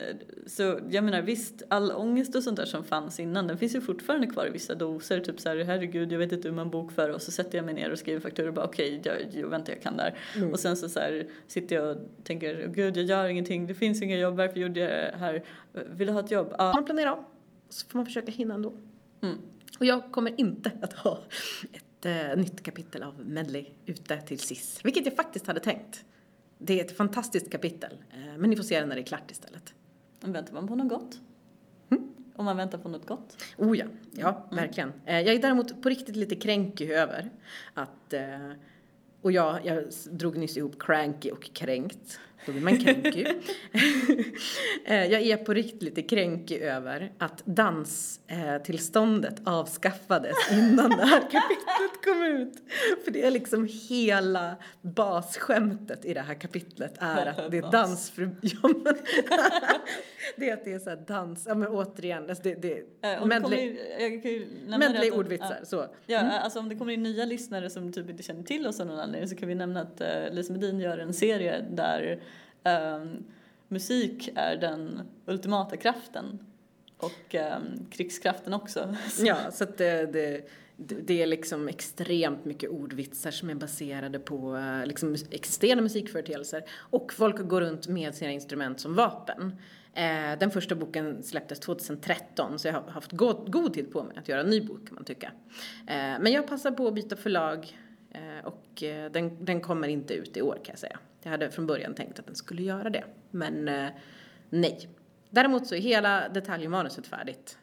så 0.47 0.81
jag 0.91 1.05
menar 1.05 1.23
visst, 1.23 1.63
all 1.69 1.93
ångest 1.93 2.35
och 2.35 2.43
sånt 2.43 2.57
där 2.57 2.65
som 2.65 2.85
fanns 2.85 3.21
innan, 3.21 3.47
den 3.47 3.59
finns 3.59 3.75
ju 3.75 3.81
fortfarande 3.81 4.27
kvar 4.27 4.47
i 4.47 4.51
vissa 4.51 4.75
doser. 4.75 5.21
Typ 5.21 5.41
så 5.41 5.49
här, 5.49 5.65
herregud, 5.65 6.13
jag 6.13 6.19
vet 6.19 6.33
inte 6.33 6.49
hur 6.49 6.55
man 6.55 6.71
bokför 6.71 7.11
och 7.11 7.23
så 7.23 7.31
sätter 7.31 7.59
jag 7.59 7.65
mig 7.65 7.75
ner 7.75 7.93
och 7.93 7.99
skriver 7.99 8.21
fakturor 8.21 8.49
och 8.49 8.55
bara 8.55 8.67
okej, 8.67 9.01
okay, 9.01 9.13
jag, 9.13 9.41
jag, 9.43 9.49
vänta 9.49 9.73
jag 9.73 9.83
kan 9.83 9.97
där. 9.97 10.19
Mm. 10.37 10.53
Och 10.53 10.61
sen 10.61 10.77
så, 10.77 10.89
så 10.89 11.01
här, 11.01 11.27
sitter 11.47 11.77
jag 11.77 11.97
och 11.97 12.03
tänker, 12.25 12.69
gud 12.75 12.97
jag 12.97 13.05
gör 13.05 13.29
ingenting, 13.29 13.67
det 13.67 13.75
finns 13.75 14.03
inga 14.03 14.17
jobb, 14.17 14.37
varför 14.37 14.61
gjorde 14.61 14.81
jag 14.81 14.91
det 14.91 15.15
här? 15.19 15.45
Vill 15.73 16.07
du 16.07 16.13
ha 16.13 16.21
ett 16.21 16.31
jobb? 16.31 16.55
Ja. 16.59 16.73
Man 16.75 16.85
planerar 16.85 17.13
om 17.13 17.25
så 17.75 17.87
får 17.89 17.99
man 17.99 18.07
försöka 18.07 18.33
hinna 18.33 18.55
ändå. 18.55 18.73
Mm. 19.21 19.39
Och 19.79 19.87
jag 19.87 20.13
kommer 20.13 20.41
inte 20.41 20.73
att 20.83 20.93
ha 20.93 21.25
ett 21.73 22.07
äh, 22.07 22.37
nytt 22.37 22.63
kapitel 22.63 23.03
av 23.03 23.27
Medley 23.27 23.67
ute 23.87 24.21
till 24.21 24.39
SIS, 24.39 24.81
vilket 24.85 25.07
jag 25.07 25.17
faktiskt 25.17 25.47
hade 25.47 25.61
tänkt. 25.61 26.05
Det 26.59 26.81
är 26.81 26.85
ett 26.85 26.97
fantastiskt 26.97 27.51
kapitel, 27.51 27.99
äh, 28.11 28.39
men 28.39 28.51
ni 28.51 28.57
får 28.57 28.63
se 28.63 28.81
det 28.81 28.87
när 28.87 28.95
det 28.95 29.01
är 29.01 29.07
klart 29.07 29.31
istället. 29.31 29.75
Väntar 30.21 30.55
man 30.55 30.69
på 30.69 30.75
något 30.75 30.89
gott? 30.89 31.21
Mm? 31.91 32.09
Om 32.37 32.45
man 32.45 32.57
väntar 32.57 32.79
på 32.79 32.89
något 32.89 33.07
gott? 33.07 33.45
Oh 33.59 33.79
ja, 33.79 33.87
ja, 34.13 34.29
mm. 34.29 34.65
verkligen. 34.65 34.93
Äh, 35.05 35.21
jag 35.21 35.35
är 35.35 35.43
däremot 35.43 35.83
på 35.83 35.89
riktigt 35.89 36.17
lite 36.17 36.37
kränkig 36.37 36.91
över 36.91 37.31
att 37.75 38.15
och 39.23 39.33
jag, 39.33 39.67
jag 39.67 39.85
drog 40.11 40.37
nyss 40.37 40.57
ihop 40.57 40.83
cranky 40.83 41.31
och 41.31 41.51
kränkt. 41.55 42.21
Då 42.47 42.53
blir 42.53 42.63
man 42.63 42.79
kränkig. 42.79 43.27
Eh, 44.87 45.05
jag 45.05 45.23
är 45.23 45.37
på 45.37 45.55
riktigt 45.55 45.83
lite 45.83 46.03
kränkig 46.03 46.63
över 46.63 47.13
att 47.19 47.43
danstillståndet 47.47 49.35
avskaffades 49.45 50.37
innan 50.53 50.91
det 50.91 51.05
här 51.05 51.21
kapitlet 51.21 52.05
kom 52.05 52.25
ut. 52.25 52.53
För 53.05 53.11
det 53.11 53.27
är 53.27 53.31
liksom 53.31 53.69
hela 53.89 54.57
basskämtet 54.83 56.05
i 56.05 56.15
det 56.15 56.21
här 56.21 56.35
kapitlet 56.35 56.95
är 56.99 57.27
att 57.27 57.51
det 57.51 57.59
är 57.59 57.71
dans 57.73 58.11
för... 58.11 58.31
Ja, 58.41 58.69
men, 58.85 58.97
det 60.37 60.51
är 60.51 60.55
att 60.55 60.65
det 60.65 60.73
är 60.73 60.79
så 60.79 60.91
här 60.91 61.05
dans, 61.07 61.47
ja 61.47 61.55
men 61.55 61.69
återigen, 61.69 62.31
alltså 62.31 62.43
det, 62.43 62.55
det 62.55 62.79
äh, 63.03 63.27
medley, 63.27 65.11
ordvitsar, 65.11 65.57
ja. 65.59 65.65
så. 65.65 65.87
Ja, 66.07 66.19
mm. 66.19 66.33
alltså 66.43 66.59
om 66.59 66.69
det 66.69 66.77
kommer 66.77 66.93
in 66.93 67.03
nya 67.03 67.25
lyssnare 67.25 67.71
som 67.71 67.93
typ 67.93 68.11
inte 68.11 68.23
känner 68.23 68.43
till 68.43 68.67
oss 68.67 68.81
av 68.81 68.87
någon 68.87 68.99
anledning 68.99 69.29
så 69.29 69.37
kan 69.37 69.49
vi 69.49 69.55
nämna 69.55 69.81
att 69.81 70.01
uh, 70.01 70.35
Lisa 70.35 70.53
Medin 70.53 70.81
gör 70.81 70.99
en 70.99 71.15
serie 71.15 71.65
där 71.71 72.21
um, 72.65 73.25
musik 73.69 74.31
är 74.35 74.57
den 74.57 75.01
ultimata 75.27 75.77
kraften 75.77 76.39
och 76.97 77.35
um, 77.35 77.87
krigskraften 77.91 78.55
också. 78.55 78.97
Ja, 79.19 79.37
så 79.53 79.65
att 79.65 79.79
det, 79.79 80.07
det, 80.07 80.49
det 80.77 81.23
är 81.23 81.27
liksom 81.27 81.69
extremt 81.69 82.45
mycket 82.45 82.71
ordvitsar 82.71 83.31
som 83.31 83.51
är 83.51 83.55
baserade 83.55 84.19
på 84.19 84.57
eh, 84.57 84.87
liksom 84.87 85.17
existerande 85.31 85.83
musikföreteelser 85.83 86.65
och 86.77 87.13
folk 87.13 87.49
går 87.49 87.61
runt 87.61 87.89
med 87.89 88.15
sina 88.15 88.33
instrument 88.33 88.81
som 88.81 88.95
vapen. 88.95 89.57
Eh, 89.95 90.39
den 90.39 90.51
första 90.51 90.75
boken 90.75 91.23
släpptes 91.23 91.61
2013 91.61 92.59
så 92.59 92.69
jag 92.69 92.75
har 92.75 92.91
haft 92.91 93.13
god, 93.13 93.53
god 93.53 93.75
tid 93.75 93.93
på 93.93 94.03
mig 94.03 94.17
att 94.17 94.29
göra 94.29 94.41
en 94.41 94.51
ny 94.51 94.61
bok 94.61 94.87
kan 94.87 94.95
man 94.95 95.05
tycka. 95.05 95.33
Eh, 95.87 95.95
men 96.21 96.33
jag 96.33 96.47
passar 96.47 96.71
på 96.71 96.89
att 96.89 96.95
byta 96.95 97.17
förlag 97.17 97.79
Eh, 98.15 98.47
och 98.47 98.83
eh, 98.83 99.11
den, 99.11 99.45
den 99.45 99.61
kommer 99.61 99.89
inte 99.89 100.15
ut 100.15 100.37
i 100.37 100.43
år 100.43 100.55
kan 100.55 100.73
jag 100.73 100.79
säga. 100.79 100.99
Jag 101.23 101.31
hade 101.31 101.51
från 101.51 101.67
början 101.67 101.95
tänkt 101.95 102.19
att 102.19 102.27
den 102.27 102.35
skulle 102.35 102.63
göra 102.63 102.91
det, 102.91 103.05
men 103.31 103.69
eh, 103.69 103.89
nej. 104.51 104.89
Däremot 105.31 105.67
så 105.67 105.75
är 105.75 105.79
hela 105.79 106.29
detaljmanuset 106.29 107.07
färdigt. 107.07 107.59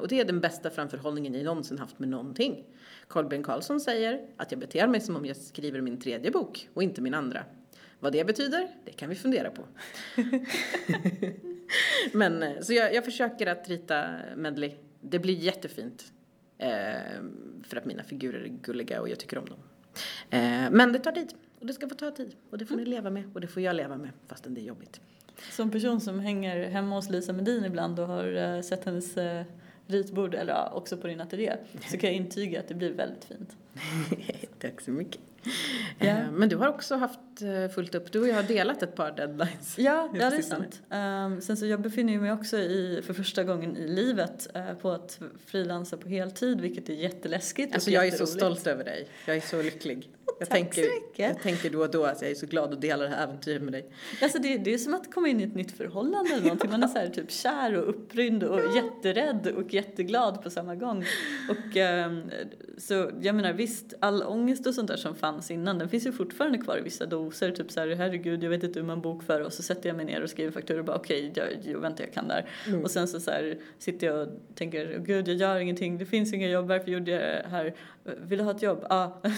Och 0.00 0.08
det 0.08 0.20
är 0.20 0.24
den 0.24 0.40
bästa 0.40 0.70
framförhållningen 0.70 1.34
jag 1.34 1.44
någonsin 1.44 1.78
haft 1.78 1.98
med 1.98 2.08
någonting. 2.08 2.64
Kolbjörn 3.08 3.42
Karlsson 3.42 3.80
säger 3.80 4.26
att 4.36 4.52
jag 4.52 4.60
beter 4.60 4.86
mig 4.86 5.00
som 5.00 5.16
om 5.16 5.26
jag 5.26 5.36
skriver 5.36 5.80
min 5.80 6.00
tredje 6.00 6.30
bok 6.30 6.68
och 6.74 6.82
inte 6.82 7.00
min 7.00 7.14
andra. 7.14 7.44
Vad 8.00 8.12
det 8.12 8.24
betyder, 8.24 8.68
det 8.84 8.92
kan 8.92 9.08
vi 9.08 9.14
fundera 9.14 9.50
på. 9.50 9.62
Men 12.12 12.64
så 12.64 12.72
jag, 12.72 12.94
jag 12.94 13.04
försöker 13.04 13.46
att 13.46 13.68
rita 13.68 14.14
medley. 14.36 14.72
Det 15.00 15.18
blir 15.18 15.34
jättefint. 15.34 16.12
Eh, 16.58 17.22
för 17.62 17.76
att 17.76 17.84
mina 17.84 18.02
figurer 18.02 18.40
är 18.40 18.48
gulliga 18.48 19.00
och 19.00 19.08
jag 19.08 19.18
tycker 19.18 19.38
om 19.38 19.46
dem. 19.46 19.58
Eh, 20.30 20.70
men 20.70 20.92
det 20.92 20.98
tar 20.98 21.12
tid. 21.12 21.34
Och 21.60 21.66
det 21.66 21.72
ska 21.72 21.88
få 21.88 21.94
ta 21.94 22.10
tid. 22.10 22.34
Och 22.50 22.58
det 22.58 22.66
får 22.66 22.76
ni 22.76 22.84
leva 22.84 23.10
med. 23.10 23.24
Och 23.34 23.40
det 23.40 23.46
får 23.46 23.62
jag 23.62 23.76
leva 23.76 23.96
med 23.96 24.10
fastän 24.26 24.54
det 24.54 24.60
är 24.60 24.64
jobbigt. 24.64 25.00
Som 25.50 25.70
person 25.70 26.00
som 26.00 26.20
hänger 26.20 26.70
hemma 26.70 26.96
hos 26.96 27.10
Lisa 27.10 27.32
Medin 27.32 27.64
ibland 27.64 28.00
och 28.00 28.06
har 28.06 28.26
uh, 28.26 28.62
sett 28.62 28.84
hennes 28.84 29.16
uh, 29.16 29.42
ritbord, 29.86 30.34
eller 30.34 30.74
också 30.74 30.96
på 30.96 31.06
din 31.06 31.20
ateljé, 31.20 31.56
så 31.90 31.98
kan 31.98 32.10
jag 32.10 32.16
intyga 32.16 32.60
att 32.60 32.68
det 32.68 32.74
blir 32.74 32.92
väldigt 32.92 33.24
fint. 33.24 33.56
Tack 34.58 34.80
så 34.80 34.90
mycket. 34.90 35.20
Yeah. 36.00 36.30
Men 36.30 36.48
du 36.48 36.56
har 36.56 36.68
också 36.68 36.96
haft 36.96 37.20
fullt 37.74 37.94
upp, 37.94 38.12
du 38.12 38.20
och 38.20 38.28
jag 38.28 38.34
har 38.34 38.42
delat 38.42 38.82
ett 38.82 38.94
par 38.94 39.12
deadlines. 39.12 39.78
Ja, 39.78 40.10
ja 40.14 40.30
det 40.30 40.36
är 40.36 40.42
sant. 40.42 40.82
Um, 40.90 41.40
sen 41.40 41.56
så 41.56 41.66
jag 41.66 41.80
befinner 41.80 42.18
mig 42.18 42.32
också 42.32 42.58
i, 42.58 43.02
för 43.06 43.14
första 43.14 43.44
gången 43.44 43.76
i 43.76 43.88
livet 43.88 44.48
uh, 44.56 44.74
på 44.74 44.90
att 44.90 45.20
frilansa 45.46 45.96
på 45.96 46.08
heltid, 46.08 46.60
vilket 46.60 46.88
är 46.88 46.94
jätteläskigt 46.94 47.74
Alltså 47.74 47.90
jag 47.90 48.06
är 48.06 48.10
så 48.10 48.26
stolt 48.26 48.66
över 48.66 48.84
dig. 48.84 49.08
Jag 49.26 49.36
är 49.36 49.40
så 49.40 49.62
lycklig. 49.62 50.10
Jag 50.38 50.48
Tack 50.48 50.58
tänker, 50.58 50.82
så 50.82 50.88
mycket. 50.88 51.18
Jag 51.18 51.42
tänker 51.42 51.70
då 51.70 51.80
och 51.80 51.90
då 51.90 52.04
att 52.04 52.22
jag 52.22 52.30
är 52.30 52.34
så 52.34 52.46
glad 52.46 52.72
att 52.72 52.80
dela 52.80 53.02
det 53.02 53.08
här 53.08 53.24
äventyret 53.24 53.62
med 53.62 53.72
dig. 53.72 53.90
Alltså 54.22 54.38
det, 54.38 54.58
det 54.58 54.74
är 54.74 54.78
som 54.78 54.94
att 54.94 55.14
komma 55.14 55.28
in 55.28 55.40
i 55.40 55.44
ett 55.44 55.54
nytt 55.54 55.72
förhållande 55.72 56.30
eller 56.30 56.42
någonting. 56.42 56.70
Man 56.70 56.82
är 56.82 56.88
så 56.88 56.98
här 56.98 57.08
typ 57.08 57.30
kär 57.30 57.74
och 57.74 57.88
upprymd 57.88 58.44
och 58.44 58.60
jätterädd 58.76 59.46
och 59.46 59.74
jätteglad 59.74 60.42
på 60.42 60.50
samma 60.50 60.74
gång. 60.74 61.04
Och 61.50 61.76
um, 62.06 62.30
så 62.78 63.10
jag 63.20 63.34
menar 63.34 63.52
visst, 63.52 63.94
all 64.00 64.22
ångest 64.22 64.66
och 64.66 64.74
sånt 64.74 64.88
där 64.88 64.96
som 64.96 65.14
fanns 65.14 65.50
innan, 65.50 65.78
den 65.78 65.88
finns 65.88 66.06
ju 66.06 66.12
fortfarande 66.12 66.58
kvar 66.58 66.78
i 66.78 66.80
vissa 66.80 67.06
doser. 67.06 67.50
Typ 67.50 67.70
så 67.70 67.80
här, 67.80 67.88
herregud, 67.88 68.44
jag 68.44 68.50
vet 68.50 68.62
inte 68.64 68.78
hur 68.80 68.86
man 68.86 69.00
bokför 69.00 69.40
och 69.40 69.52
så 69.52 69.62
sätter 69.62 69.88
jag 69.88 69.96
mig 69.96 70.04
ner 70.04 70.22
och 70.22 70.30
skriver 70.30 70.52
fakturor 70.52 70.78
och 70.78 70.84
bara 70.84 70.96
okej, 70.96 71.30
okay, 71.30 71.44
jag, 71.44 71.72
jag, 71.72 71.80
vänta 71.80 72.02
jag 72.02 72.12
kan 72.12 72.28
där. 72.28 72.46
Mm. 72.66 72.82
Och 72.82 72.90
sen 72.90 73.08
så, 73.08 73.20
så 73.20 73.30
här, 73.30 73.58
sitter 73.78 74.06
jag 74.06 74.28
och 74.28 74.28
tänker, 74.54 74.98
gud 74.98 75.28
jag 75.28 75.36
gör 75.36 75.56
ingenting, 75.56 75.98
det 75.98 76.06
finns 76.06 76.32
inga 76.32 76.48
jobb, 76.48 76.68
varför 76.68 76.90
gjorde 76.90 77.10
jag 77.10 77.20
det 77.20 77.46
här? 77.50 77.74
Vill 78.04 78.38
du 78.38 78.44
ha 78.44 78.50
ett 78.50 78.62
jobb? 78.62 78.86
Ja. 78.88 79.20
Ah. 79.22 79.30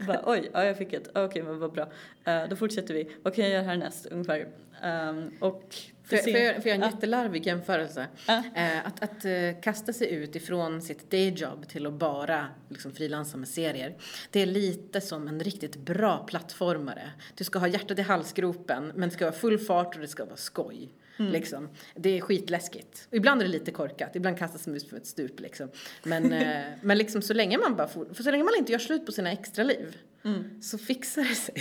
bara, 0.06 0.22
oj, 0.26 0.50
ja 0.52 0.64
jag 0.64 0.78
fick 0.78 0.92
ett, 0.92 1.08
okej 1.08 1.24
okay, 1.24 1.42
men 1.42 1.58
vad 1.58 1.72
bra. 1.72 1.84
Uh, 2.28 2.48
då 2.50 2.56
fortsätter 2.56 2.94
vi, 2.94 3.10
vad 3.22 3.34
kan 3.34 3.44
jag 3.44 3.52
göra 3.52 3.62
härnäst 3.62 4.06
ungefär? 4.06 4.48
Um, 4.82 5.30
och 5.40 5.76
jag, 6.08 6.24
får, 6.24 6.32
jag, 6.32 6.54
får 6.56 6.66
jag 6.66 6.76
en 6.76 6.82
ah. 6.82 6.86
jättelarvig 6.86 7.46
jämförelse? 7.46 8.06
Ah. 8.26 8.42
Eh, 8.54 8.86
att 8.86 9.02
att 9.02 9.24
eh, 9.24 9.60
kasta 9.62 9.92
sig 9.92 10.10
ut 10.14 10.36
ifrån 10.36 10.82
sitt 10.82 11.10
dayjob 11.10 11.68
till 11.68 11.86
att 11.86 11.92
bara 11.92 12.48
liksom, 12.68 12.92
frilansa 12.92 13.36
med 13.36 13.48
serier. 13.48 13.96
Det 14.30 14.40
är 14.40 14.46
lite 14.46 15.00
som 15.00 15.28
en 15.28 15.40
riktigt 15.40 15.76
bra 15.76 16.18
plattformare. 16.18 17.10
Du 17.34 17.44
ska 17.44 17.58
ha 17.58 17.68
hjärtat 17.68 17.98
i 17.98 18.02
halsgropen 18.02 18.92
men 18.94 19.08
det 19.08 19.14
ska 19.14 19.24
vara 19.24 19.34
full 19.34 19.58
fart 19.58 19.94
och 19.94 20.00
det 20.00 20.08
ska 20.08 20.24
vara 20.24 20.36
skoj. 20.36 20.92
Mm. 21.18 21.32
Liksom. 21.32 21.68
Det 21.94 22.18
är 22.18 22.20
skitläskigt. 22.20 23.08
Ibland 23.10 23.40
är 23.40 23.46
det 23.46 23.52
lite 23.52 23.70
korkat, 23.70 24.16
ibland 24.16 24.38
kastas 24.38 24.66
man 24.66 24.76
ut 24.76 24.88
för 24.88 24.96
ett 24.96 25.06
stup 25.06 25.40
liksom. 25.40 25.68
Men, 26.02 26.32
eh, 26.32 26.64
men 26.82 26.98
liksom 26.98 27.22
så 27.22 27.34
länge 27.34 27.58
man 27.58 27.76
bara 27.76 27.88
får, 27.88 28.04
för 28.04 28.22
så 28.22 28.30
länge 28.30 28.44
man 28.44 28.54
inte 28.58 28.72
gör 28.72 28.78
slut 28.78 29.06
på 29.06 29.12
sina 29.12 29.32
extra 29.32 29.64
liv 29.64 29.96
mm. 30.24 30.62
så 30.62 30.78
fixar 30.78 31.22
det 31.22 31.34
sig. 31.34 31.54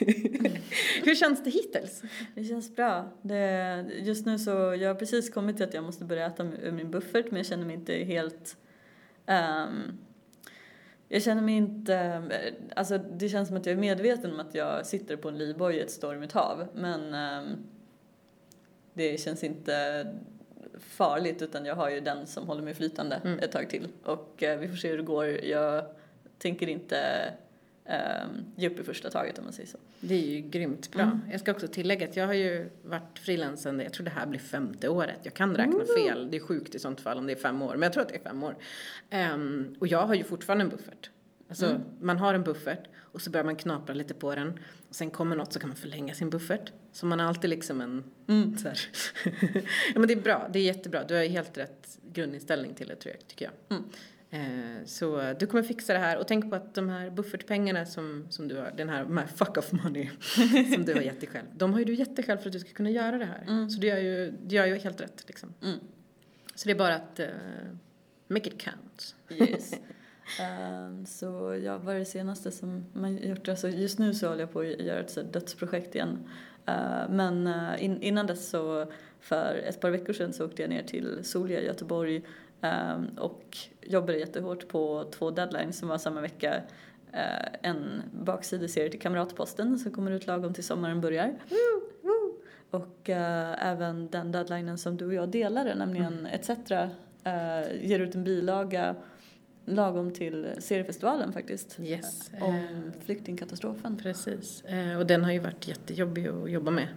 Hur 1.04 1.14
känns 1.14 1.44
det 1.44 1.50
hittills? 1.50 2.02
Det 2.34 2.44
känns 2.44 2.76
bra. 2.76 3.12
Det, 3.22 3.86
just 3.98 4.26
nu 4.26 4.38
så, 4.38 4.50
jag 4.50 4.88
har 4.88 4.94
precis 4.94 5.30
kommit 5.30 5.56
till 5.56 5.64
att 5.64 5.74
jag 5.74 5.84
måste 5.84 6.04
börja 6.04 6.26
äta 6.26 6.44
ur 6.62 6.72
min 6.72 6.90
buffert 6.90 7.26
men 7.30 7.36
jag 7.36 7.46
känner 7.46 7.66
mig 7.66 7.76
inte 7.76 7.94
helt 7.94 8.56
um, 9.26 9.98
jag 11.08 11.22
känner 11.22 11.42
mig 11.42 11.54
inte, 11.54 12.22
alltså 12.76 12.98
det 12.98 13.28
känns 13.28 13.48
som 13.48 13.56
att 13.56 13.66
jag 13.66 13.72
är 13.72 13.80
medveten 13.80 14.32
om 14.32 14.40
att 14.40 14.54
jag 14.54 14.86
sitter 14.86 15.16
på 15.16 15.28
en 15.28 15.38
livboj 15.38 15.76
i 15.76 15.80
ett 15.80 15.90
stormigt 15.90 16.32
hav 16.32 16.68
men 16.74 17.14
um, 17.14 17.56
det 18.96 19.20
känns 19.20 19.44
inte 19.44 20.06
farligt 20.78 21.42
utan 21.42 21.64
jag 21.64 21.74
har 21.74 21.90
ju 21.90 22.00
den 22.00 22.26
som 22.26 22.46
håller 22.46 22.62
mig 22.62 22.74
flytande 22.74 23.20
mm. 23.24 23.38
ett 23.38 23.52
tag 23.52 23.70
till 23.70 23.88
och 24.04 24.42
eh, 24.42 24.58
vi 24.58 24.68
får 24.68 24.76
se 24.76 24.90
hur 24.90 24.96
det 24.96 25.02
går. 25.02 25.26
Jag 25.26 25.84
tänker 26.38 26.68
inte 26.68 26.98
eh, 27.84 28.26
ge 28.56 28.68
upp 28.68 28.80
i 28.80 28.82
första 28.82 29.10
taget 29.10 29.38
om 29.38 29.44
man 29.44 29.52
säger 29.52 29.68
så. 29.68 29.78
Det 30.00 30.14
är 30.14 30.26
ju 30.26 30.40
grymt 30.40 30.92
bra. 30.92 31.02
Mm. 31.02 31.20
Jag 31.30 31.40
ska 31.40 31.50
också 31.50 31.68
tillägga 31.68 32.08
att 32.08 32.16
jag 32.16 32.26
har 32.26 32.34
ju 32.34 32.70
varit 32.82 33.18
frilansande, 33.18 33.84
jag 33.84 33.92
tror 33.92 34.04
det 34.04 34.10
här 34.10 34.26
blir 34.26 34.40
femte 34.40 34.88
året. 34.88 35.18
Jag 35.22 35.34
kan 35.34 35.56
räkna 35.56 35.74
mm. 35.74 35.86
fel, 35.96 36.30
det 36.30 36.36
är 36.36 36.40
sjukt 36.40 36.74
i 36.74 36.78
sånt 36.78 37.00
fall 37.00 37.18
om 37.18 37.26
det 37.26 37.32
är 37.32 37.36
fem 37.36 37.62
år, 37.62 37.72
men 37.72 37.82
jag 37.82 37.92
tror 37.92 38.02
att 38.02 38.08
det 38.08 38.16
är 38.16 38.28
fem 38.28 38.42
år. 38.42 38.56
Um, 39.34 39.76
och 39.78 39.86
jag 39.86 40.06
har 40.06 40.14
ju 40.14 40.24
fortfarande 40.24 40.64
en 40.64 40.70
buffert. 40.70 41.10
Alltså 41.48 41.66
mm. 41.66 41.82
man 42.00 42.18
har 42.18 42.34
en 42.34 42.42
buffert 42.42 42.88
och 42.96 43.20
så 43.20 43.30
börjar 43.30 43.44
man 43.44 43.56
knapra 43.56 43.94
lite 43.94 44.14
på 44.14 44.34
den. 44.34 44.58
Och 44.88 44.94
sen 44.94 45.10
kommer 45.10 45.36
något 45.36 45.52
så 45.52 45.58
kan 45.58 45.68
man 45.68 45.76
förlänga 45.76 46.14
sin 46.14 46.30
buffert. 46.30 46.72
Så 46.96 47.06
man 47.06 47.20
har 47.20 47.26
alltid 47.26 47.50
liksom 47.50 47.80
en 47.80 48.04
mm. 48.28 48.58
så 48.58 48.68
här. 48.68 48.80
ja 49.94 49.98
men 50.00 50.08
det 50.08 50.14
är 50.14 50.20
bra, 50.20 50.48
det 50.52 50.58
är 50.58 50.62
jättebra. 50.62 51.04
Du 51.04 51.14
har 51.14 51.24
helt 51.24 51.58
rätt 51.58 51.98
grundinställning 52.12 52.74
till 52.74 52.88
det 52.88 52.96
tror 52.96 53.14
jag, 53.14 53.28
tycker 53.28 53.44
jag. 53.44 53.78
Mm. 53.78 53.90
Eh, 54.30 54.84
så 54.84 55.34
du 55.38 55.46
kommer 55.46 55.62
fixa 55.62 55.92
det 55.92 55.98
här 55.98 56.18
och 56.18 56.28
tänk 56.28 56.50
på 56.50 56.56
att 56.56 56.74
de 56.74 56.88
här 56.88 57.10
buffertpengarna 57.10 57.86
som, 57.86 58.26
som 58.30 58.48
du 58.48 58.56
har, 58.56 58.72
den 58.76 58.88
här, 58.88 59.04
de 59.04 59.16
här 59.16 59.26
fuck 59.26 59.56
off 59.56 59.72
money 59.72 60.10
som 60.74 60.84
du 60.84 60.94
har 60.94 61.00
gett 61.00 61.20
dig 61.20 61.28
själv. 61.28 61.46
De 61.56 61.72
har 61.72 61.78
ju 61.78 61.84
du 61.84 61.94
gett 61.94 62.16
dig 62.16 62.24
själv 62.24 62.38
för 62.38 62.46
att 62.46 62.52
du 62.52 62.58
ska 62.58 62.70
kunna 62.70 62.90
göra 62.90 63.18
det 63.18 63.24
här. 63.24 63.44
Mm. 63.48 63.70
Så 63.70 63.80
du 63.80 63.86
gör 63.86 63.98
ju, 63.98 64.30
du 64.46 64.54
gör 64.54 64.66
ju 64.66 64.76
helt 64.76 65.00
rätt 65.00 65.24
liksom. 65.26 65.54
Mm. 65.62 65.78
Så 66.54 66.68
det 66.68 66.72
är 66.72 66.78
bara 66.78 66.94
att 66.94 67.20
uh, 67.20 67.26
make 68.28 68.48
it 68.48 68.58
count. 68.58 69.16
Yes. 69.30 69.74
Um, 70.40 71.06
så 71.06 71.60
ja, 71.64 71.78
vad 71.78 71.94
är 71.94 71.98
det 71.98 72.04
senaste 72.04 72.50
som 72.50 72.84
man 72.92 73.16
gjort? 73.16 73.48
Alltså 73.48 73.68
just 73.68 73.98
nu 73.98 74.14
så 74.14 74.28
håller 74.28 74.40
jag 74.40 74.52
på 74.52 74.60
att 74.60 74.80
göra 74.80 75.00
ett 75.00 75.10
så 75.10 75.22
dödsprojekt 75.22 75.94
igen. 75.94 76.28
Uh, 76.68 77.10
men 77.10 77.46
uh, 77.46 77.84
in, 77.84 78.02
innan 78.02 78.26
dess 78.26 78.48
så, 78.48 78.86
för 79.20 79.54
ett 79.54 79.80
par 79.80 79.90
veckor 79.90 80.12
sedan 80.12 80.32
så 80.32 80.46
åkte 80.46 80.62
jag 80.62 80.68
ner 80.68 80.82
till 80.82 81.24
Solja 81.24 81.60
i 81.60 81.66
Göteborg 81.66 82.22
um, 82.60 83.08
och 83.18 83.58
jobbade 83.82 84.18
jättehårt 84.18 84.68
på 84.68 85.10
två 85.10 85.30
deadlines 85.30 85.78
som 85.78 85.88
var 85.88 85.98
samma 85.98 86.20
vecka. 86.20 86.54
Uh, 87.14 87.48
en 87.62 88.02
baksideserie 88.12 88.90
till 88.90 89.00
Kamratposten 89.00 89.78
som 89.78 89.92
kommer 89.92 90.10
ut 90.10 90.26
lagom 90.26 90.54
till 90.54 90.64
sommaren 90.64 91.00
börjar. 91.00 91.34
Och 92.70 93.08
även 93.08 94.08
den 94.10 94.32
deadlinen 94.32 94.78
som 94.78 94.96
du 94.96 95.06
och 95.06 95.14
jag 95.14 95.28
delade, 95.28 95.74
nämligen 95.74 96.12
mm. 96.12 96.26
ETC, 96.26 96.50
ger 97.80 98.00
ut 98.00 98.14
en 98.14 98.24
bilaga 98.24 98.96
lagom 99.66 100.10
till 100.10 100.48
seriefestivalen 100.58 101.32
faktiskt. 101.32 101.78
Yes. 101.80 102.30
Om 102.40 102.54
eh, 102.54 103.04
flyktingkatastrofen. 103.04 103.96
Precis. 104.02 104.64
Eh, 104.64 104.98
och 104.98 105.06
den 105.06 105.24
har 105.24 105.32
ju 105.32 105.38
varit 105.38 105.68
jättejobbig 105.68 106.28
att 106.28 106.50
jobba 106.50 106.70
med. 106.70 106.88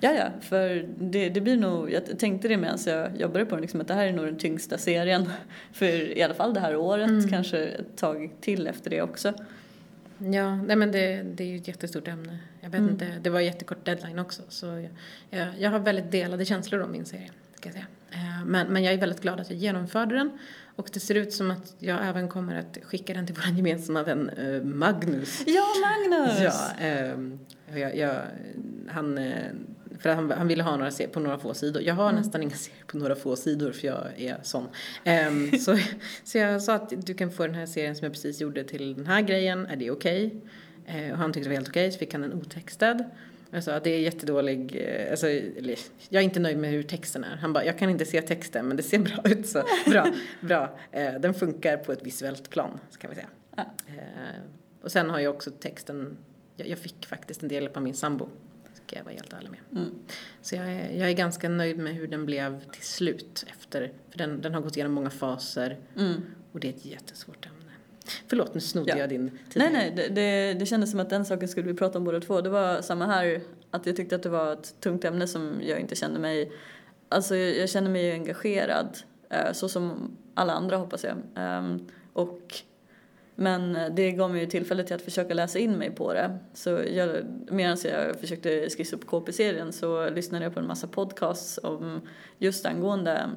Ja, 0.00 0.12
ja, 0.12 0.28
för 0.40 0.88
det, 0.98 1.28
det 1.28 1.40
blir 1.40 1.56
nog, 1.56 1.92
jag 1.92 2.18
tänkte 2.18 2.48
det 2.48 2.56
medan 2.56 2.78
jag 2.86 3.20
jobbade 3.20 3.44
på 3.44 3.54
den, 3.54 3.62
liksom, 3.62 3.80
att 3.80 3.88
det 3.88 3.94
här 3.94 4.06
är 4.06 4.12
nog 4.12 4.26
den 4.26 4.38
tyngsta 4.38 4.78
serien 4.78 5.30
för 5.72 6.18
i 6.18 6.22
alla 6.22 6.34
fall 6.34 6.54
det 6.54 6.60
här 6.60 6.76
året, 6.76 7.10
mm. 7.10 7.28
kanske 7.28 7.58
ett 7.58 7.96
tag 7.96 8.30
till 8.40 8.66
efter 8.66 8.90
det 8.90 9.02
också. 9.02 9.34
Ja, 10.18 10.56
nej 10.56 10.76
men 10.76 10.92
det, 10.92 11.22
det 11.22 11.44
är 11.44 11.48
ju 11.48 11.56
ett 11.56 11.68
jättestort 11.68 12.08
ämne. 12.08 12.38
Jag 12.60 12.70
vet 12.70 12.78
mm. 12.78 12.90
inte, 12.90 13.12
det 13.22 13.30
var 13.30 13.40
jättekort 13.40 13.84
deadline 13.84 14.18
också 14.18 14.42
så 14.48 14.66
jag, 14.66 14.88
jag, 15.30 15.48
jag 15.58 15.70
har 15.70 15.78
väldigt 15.78 16.10
delade 16.10 16.44
känslor 16.44 16.82
om 16.82 16.92
min 16.92 17.04
serie, 17.04 17.30
ska 17.54 17.68
jag 17.68 17.74
säga. 17.74 17.86
Eh, 18.10 18.44
men, 18.44 18.72
men 18.72 18.84
jag 18.84 18.94
är 18.94 18.98
väldigt 18.98 19.20
glad 19.20 19.40
att 19.40 19.50
jag 19.50 19.58
genomförde 19.58 20.14
den 20.14 20.30
och 20.76 20.88
det 20.92 21.00
ser 21.00 21.14
ut 21.14 21.32
som 21.32 21.50
att 21.50 21.76
jag 21.78 22.08
även 22.08 22.28
kommer 22.28 22.58
att 22.58 22.78
skicka 22.82 23.14
den 23.14 23.26
till 23.26 23.34
vår 23.34 23.56
gemensamma 23.56 24.02
vän 24.02 24.30
uh, 24.30 24.64
Magnus. 24.64 25.42
Ja, 25.46 25.66
Magnus! 25.80 26.40
ja, 26.40 27.12
um, 27.14 27.38
jag, 27.74 27.96
jag, 27.96 28.22
han, 28.88 29.18
eh, 29.18 29.52
för 29.98 30.10
han, 30.10 30.30
han 30.30 30.48
ville 30.48 30.62
ha 30.62 30.76
några 30.76 30.90
serier 30.90 31.12
på 31.12 31.20
några 31.20 31.38
få 31.38 31.54
sidor. 31.54 31.82
Jag 31.82 31.94
har 31.94 32.08
mm. 32.08 32.22
nästan 32.22 32.42
inga 32.42 32.56
serier 32.56 32.84
på 32.86 32.96
några 32.98 33.14
få 33.14 33.36
sidor 33.36 33.72
för 33.72 33.86
jag 33.86 34.06
är 34.16 34.38
sån. 34.42 34.68
Um, 35.28 35.58
så, 35.60 35.78
så 36.24 36.38
jag 36.38 36.62
sa 36.62 36.74
att 36.74 37.06
du 37.06 37.14
kan 37.14 37.30
få 37.30 37.46
den 37.46 37.54
här 37.54 37.66
serien 37.66 37.96
som 37.96 38.04
jag 38.04 38.12
precis 38.12 38.40
gjorde 38.40 38.64
till 38.64 38.94
den 38.94 39.06
här 39.06 39.20
grejen, 39.20 39.66
är 39.66 39.76
det 39.76 39.90
okej? 39.90 40.40
Okay? 40.86 41.06
Uh, 41.06 41.12
och 41.12 41.18
han 41.18 41.32
tyckte 41.32 41.48
det 41.48 41.52
var 41.52 41.56
helt 41.56 41.68
okej 41.68 41.86
okay, 41.86 41.92
så 41.92 41.98
fick 41.98 42.12
han 42.12 42.20
den 42.22 42.32
otextad. 42.32 43.04
Jag 43.54 43.64
sa 43.64 43.74
att 43.74 43.84
det 43.84 43.90
är 43.90 44.00
jättedålig, 44.00 44.76
eh, 44.76 45.10
alltså, 45.10 45.28
jag 46.08 46.20
är 46.20 46.24
inte 46.24 46.40
nöjd 46.40 46.58
med 46.58 46.70
hur 46.70 46.82
texten 46.82 47.24
är. 47.24 47.36
Han 47.36 47.52
bara, 47.52 47.64
jag 47.64 47.78
kan 47.78 47.90
inte 47.90 48.04
se 48.04 48.22
texten 48.22 48.68
men 48.68 48.76
det 48.76 48.82
ser 48.82 48.98
bra 48.98 49.20
ut 49.24 49.48
så 49.48 49.62
bra, 49.90 50.14
bra. 50.40 50.78
Eh, 50.92 51.14
den 51.14 51.34
funkar 51.34 51.76
på 51.76 51.92
ett 51.92 52.06
visuellt 52.06 52.50
plan, 52.50 52.78
kan 52.98 53.10
vi 53.10 53.16
säga. 53.16 53.28
Ja. 53.56 53.62
Eh, 53.86 54.40
och 54.82 54.92
sen 54.92 55.10
har 55.10 55.18
jag 55.18 55.34
också 55.34 55.50
texten, 55.50 56.16
jag, 56.56 56.68
jag 56.68 56.78
fick 56.78 57.06
faktiskt 57.06 57.42
en 57.42 57.48
del 57.48 57.68
av 57.74 57.82
min 57.82 57.94
sambo, 57.94 58.28
ska 58.86 58.96
jag 58.96 59.04
vara 59.04 59.14
helt 59.14 59.32
ärlig 59.32 59.50
med. 59.50 59.60
Mm. 59.72 59.94
Så 60.42 60.54
jag 60.54 60.72
är, 60.72 60.98
jag 60.98 61.08
är 61.10 61.14
ganska 61.14 61.48
nöjd 61.48 61.78
med 61.78 61.94
hur 61.94 62.06
den 62.06 62.26
blev 62.26 62.70
till 62.70 62.84
slut 62.84 63.46
efter, 63.50 63.92
för 64.10 64.18
den, 64.18 64.40
den 64.40 64.54
har 64.54 64.60
gått 64.60 64.76
igenom 64.76 64.92
många 64.92 65.10
faser 65.10 65.78
mm. 65.96 66.22
och 66.52 66.60
det 66.60 66.68
är 66.68 66.72
ett 66.72 66.84
jättesvårt 66.84 67.46
ämne. 67.46 67.53
Förlåt, 68.26 68.54
nu 68.54 68.60
snodde 68.60 68.90
ja. 68.90 68.98
jag 68.98 69.08
din 69.08 69.30
tid. 69.30 69.38
Nej, 69.54 69.72
nej, 69.72 69.92
det, 69.96 70.08
det, 70.08 70.54
det 70.54 70.66
kändes 70.66 70.90
som 70.90 71.00
att 71.00 71.10
den 71.10 71.24
saken 71.24 71.48
skulle 71.48 71.66
vi 71.66 71.74
prata 71.74 71.98
om 71.98 72.04
båda 72.04 72.20
två. 72.20 72.40
Det 72.40 72.50
var 72.50 72.82
samma 72.82 73.06
här, 73.06 73.40
att 73.70 73.86
jag 73.86 73.96
tyckte 73.96 74.16
att 74.16 74.22
det 74.22 74.28
var 74.28 74.52
ett 74.52 74.80
tungt 74.80 75.04
ämne 75.04 75.26
som 75.26 75.60
jag 75.62 75.80
inte 75.80 75.94
kände 75.94 76.20
mig 76.20 76.52
alltså 77.14 77.36
jag, 77.36 77.56
jag 77.56 77.70
känner 77.70 77.90
mig 77.90 78.12
engagerad, 78.12 78.98
eh, 79.30 79.52
så 79.52 79.68
som 79.68 80.16
alla 80.34 80.52
andra 80.52 80.76
hoppas 80.76 81.04
jag. 81.04 81.16
Ehm, 81.34 81.86
och 82.12 82.54
men 83.36 83.78
det 83.94 84.12
gav 84.12 84.30
mig 84.30 84.40
ju 84.40 84.46
tillfälle 84.46 84.84
till 84.84 84.96
att 84.96 85.02
försöka 85.02 85.34
läsa 85.34 85.58
in 85.58 85.72
mig 85.72 85.90
på 85.90 86.12
det. 86.12 86.38
Så 86.54 86.80
medan 87.50 87.76
jag 87.84 88.20
försökte 88.20 88.70
skissa 88.70 88.96
upp 88.96 89.06
KP-serien 89.06 89.72
så 89.72 90.10
lyssnade 90.10 90.44
jag 90.44 90.54
på 90.54 90.60
en 90.60 90.66
massa 90.66 90.86
podcasts 90.86 91.60
om 91.62 92.00
just 92.38 92.66
angående 92.66 93.30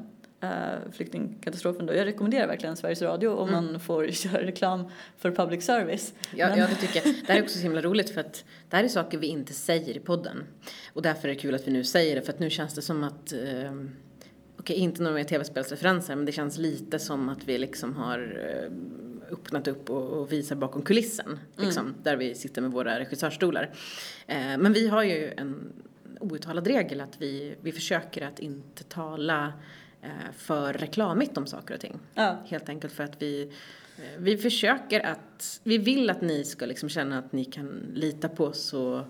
uh, 0.44 0.92
flyktingkatastrofen 0.92 1.86
då. 1.86 1.94
Jag 1.94 2.06
rekommenderar 2.06 2.48
verkligen 2.48 2.78
Sveriges 2.78 3.02
Radio 3.02 3.30
om 3.30 3.50
mm. 3.50 3.66
man 3.66 3.80
får 3.80 4.08
köra 4.12 4.42
reklam 4.42 4.84
för 5.18 5.32
public 5.32 5.66
service. 5.66 6.14
Ja, 6.36 6.50
Men... 6.50 6.60
ja, 6.60 6.68
det 6.68 6.76
tycker 6.76 7.02
jag. 7.06 7.16
Det 7.16 7.34
här 7.34 7.40
är 7.40 7.44
också 7.44 7.58
så 7.58 7.64
himla 7.64 7.82
roligt 7.82 8.10
för 8.10 8.22
att 8.22 8.46
det 8.70 8.76
här 8.76 8.84
är 8.84 8.88
saker 8.88 9.18
vi 9.18 9.28
inte 9.28 9.54
säger 9.54 9.98
i 9.98 10.00
podden. 10.00 10.44
Och 10.94 11.02
därför 11.02 11.28
är 11.30 11.34
det 11.34 11.40
kul 11.40 11.56
att 11.56 11.68
vi 11.68 11.72
nu 11.72 11.84
säger 11.84 12.16
det 12.16 12.22
för 12.22 12.34
att 12.34 12.40
nu 12.40 12.50
känns 12.50 12.76
det 12.76 12.82
som 12.82 13.04
att 13.04 13.34
uh, 13.34 13.72
Okej, 14.60 14.74
okay, 14.74 14.84
inte 14.84 15.02
några 15.02 15.16
mer 15.16 15.24
tv-spelsreferenser 15.24 16.16
men 16.16 16.26
det 16.26 16.32
känns 16.32 16.58
lite 16.58 17.00
som 17.00 17.30
att 17.30 17.44
vi 17.44 17.58
liksom 17.58 17.96
har 17.96 18.20
uh, 18.20 18.72
öppnat 19.32 19.68
upp 19.68 19.90
och, 19.90 20.32
visar 20.32 20.56
bakom 20.56 20.82
kulissen. 20.82 21.40
Liksom, 21.56 21.86
mm. 21.86 21.98
Där 22.04 22.16
vi 22.16 22.36
sitter 22.36 22.62
med 22.62 22.72
våra 22.72 23.00
regissörstolar. 23.00 23.70
Eh, 24.28 24.58
men 24.58 24.74
vi 24.74 24.88
har 24.88 25.04
ju 25.04 25.34
en 25.38 25.74
outtalad 26.20 26.68
regel 26.68 27.02
att 27.02 27.22
vi, 27.22 27.56
vi 27.62 27.72
försöker 27.72 28.28
att 28.28 28.40
inte 28.40 28.84
tala 28.84 29.46
eh, 29.46 29.52
för 30.38 30.74
reklamigt 30.74 31.38
om 31.38 31.48
saker 31.48 31.74
och 31.74 31.80
ting. 31.80 32.00
Ja. 32.14 32.38
Helt 32.46 32.70
enkelt 32.70 32.94
för 32.94 33.04
att 33.04 33.22
vi 33.22 33.42
eh, 33.98 34.04
vi 34.18 34.38
försöker 34.38 35.06
att, 35.06 35.62
vi 35.64 35.78
vill 35.78 36.10
att 36.10 36.22
ni 36.22 36.44
ska 36.44 36.66
liksom 36.66 36.90
känna 36.90 37.20
att 37.20 37.32
ni 37.32 37.46
kan 37.46 37.68
lita 37.94 38.30
på 38.30 38.46
oss 38.46 38.74
och 38.74 39.02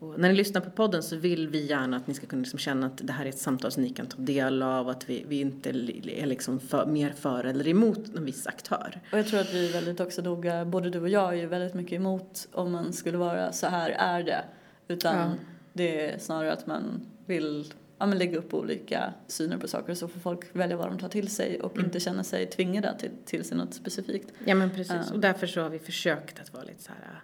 och 0.00 0.20
när 0.20 0.28
ni 0.28 0.34
lyssnar 0.34 0.60
på 0.60 0.70
podden 0.70 1.02
så 1.02 1.16
vill 1.16 1.48
vi 1.48 1.66
gärna 1.66 1.96
att 1.96 2.06
ni 2.06 2.14
ska 2.14 2.26
kunna 2.26 2.42
liksom 2.42 2.58
känna 2.58 2.86
att 2.86 3.06
det 3.06 3.12
här 3.12 3.24
är 3.24 3.28
ett 3.28 3.38
samtal 3.38 3.70
som 3.70 3.82
ni 3.82 3.90
kan 3.90 4.06
ta 4.06 4.16
del 4.18 4.62
av, 4.62 4.88
att 4.88 5.10
vi, 5.10 5.24
vi 5.28 5.40
inte 5.40 5.70
är 5.70 6.26
liksom 6.26 6.60
för, 6.60 6.86
mer 6.86 7.10
för 7.10 7.44
eller 7.44 7.68
emot 7.68 8.16
en 8.16 8.24
viss 8.24 8.46
aktör. 8.46 9.00
Och 9.12 9.18
jag 9.18 9.26
tror 9.26 9.40
att 9.40 9.54
vi 9.54 9.68
är 9.68 9.72
väldigt 9.72 10.00
också 10.00 10.22
noga, 10.22 10.64
både 10.64 10.90
du 10.90 11.00
och 11.00 11.08
jag 11.08 11.28
är 11.28 11.36
ju 11.36 11.46
väldigt 11.46 11.74
mycket 11.74 11.92
emot 11.92 12.48
om 12.52 12.72
man 12.72 12.92
skulle 12.92 13.18
vara 13.18 13.52
så 13.52 13.66
här 13.66 13.90
är 13.90 14.22
det. 14.22 14.44
Utan 14.88 15.16
ja. 15.16 15.30
det 15.72 16.10
är 16.10 16.18
snarare 16.18 16.52
att 16.52 16.66
man 16.66 17.06
vill 17.26 17.72
ja, 17.98 18.06
men 18.06 18.18
lägga 18.18 18.38
upp 18.38 18.54
olika 18.54 19.12
syner 19.26 19.58
på 19.58 19.68
saker 19.68 19.94
så 19.94 20.08
får 20.08 20.20
folk 20.20 20.40
välja 20.52 20.76
vad 20.76 20.88
de 20.88 20.98
tar 20.98 21.08
till 21.08 21.28
sig 21.28 21.60
och 21.60 21.72
mm. 21.72 21.84
inte 21.84 22.00
känna 22.00 22.24
sig 22.24 22.46
tvingade 22.46 22.98
till, 22.98 23.10
till 23.24 23.44
sig 23.44 23.56
något 23.56 23.74
specifikt. 23.74 24.32
Ja 24.44 24.54
men 24.54 24.70
precis, 24.70 25.10
um. 25.10 25.14
och 25.14 25.20
därför 25.20 25.46
så 25.46 25.60
har 25.60 25.70
vi 25.70 25.78
försökt 25.78 26.40
att 26.40 26.52
vara 26.52 26.64
lite 26.64 26.82
så 26.82 26.90
här 26.92 27.22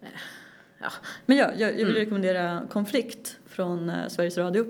äh, 0.00 0.08
ja. 0.78 0.90
Men 1.26 1.36
ja, 1.36 1.50
jag, 1.56 1.70
jag 1.70 1.76
vill 1.76 1.84
mm. 1.84 1.96
rekommendera 1.96 2.62
Konflikt 2.70 3.38
från 3.46 3.90
eh, 3.90 4.08
Sveriges 4.08 4.38
Radio. 4.38 4.66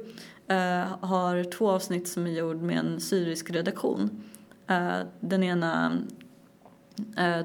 Har 1.00 1.50
två 1.50 1.70
avsnitt 1.70 2.08
som 2.08 2.26
är 2.26 2.30
gjord 2.30 2.62
med 2.62 2.78
en 2.78 3.00
syrisk 3.00 3.50
redaktion. 3.50 4.22
Den 5.20 5.42
ena 5.42 6.02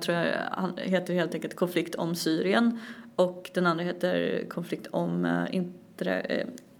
tror 0.02 0.18
jag 0.18 0.80
heter 0.80 1.13
helt 1.13 1.36
enkelt 1.36 1.56
Konflikt 1.56 1.96
om 1.96 2.16
Syrien 2.16 2.80
och 3.16 3.52
den 3.54 3.66
andra 3.66 3.84
heter 3.84 4.46
Konflikt 4.50 4.88
om 4.88 5.26
eh, 5.26 5.56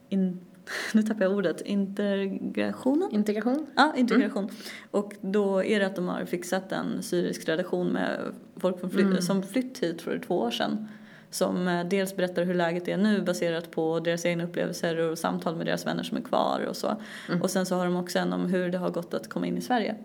in, 0.10 0.40
nu 0.94 1.04
tappar 1.04 1.22
jag 1.26 1.34
ordet, 1.34 1.62
integrationen? 1.62 3.12
Integration. 3.12 3.68
Ja, 3.76 3.94
integration. 3.98 4.44
Mm. 4.44 4.56
Och 4.92 5.14
då 5.22 5.64
är 5.64 5.80
det 5.80 5.86
att 5.86 5.96
de 5.96 6.08
har 6.08 6.26
fixat 6.26 6.72
en 6.72 7.04
syrisk 7.04 7.50
redaktion 7.50 7.88
med 7.88 8.20
folk 8.58 8.80
som 8.80 8.90
flytt, 8.90 9.06
mm. 9.06 9.22
som 9.22 9.44
flytt 9.44 9.80
hit 9.80 10.02
för 10.02 10.20
två 10.20 10.40
år 10.40 10.52
sedan 10.52 10.88
som 11.34 11.68
eh, 11.68 11.86
dels 11.86 12.16
berättar 12.16 12.44
hur 12.44 12.54
läget 12.54 12.88
är 12.88 12.98
nu 12.98 13.22
baserat 13.22 13.72
på 13.72 14.00
deras 14.00 14.26
egna 14.26 14.44
upplevelser 14.44 14.98
och 14.98 15.18
samtal 15.18 15.56
med 15.56 15.66
deras 15.66 15.86
vänner 15.86 16.04
som 16.04 16.18
är 16.18 16.22
kvar 16.22 16.66
och 16.70 16.76
så. 16.76 16.96
Mm. 17.30 17.42
Och 17.42 17.52
sen 17.52 17.66
så 17.66 17.76
har 17.76 17.86
de 17.86 17.96
också 17.96 18.20
en 18.20 18.34
om 18.34 18.46
hur 18.46 18.70
det 18.70 18.78
har 18.78 18.90
gått 18.90 19.14
att 19.14 19.30
komma 19.30 19.48
in 19.48 19.58
i 19.58 19.62
Sverige. 19.62 19.96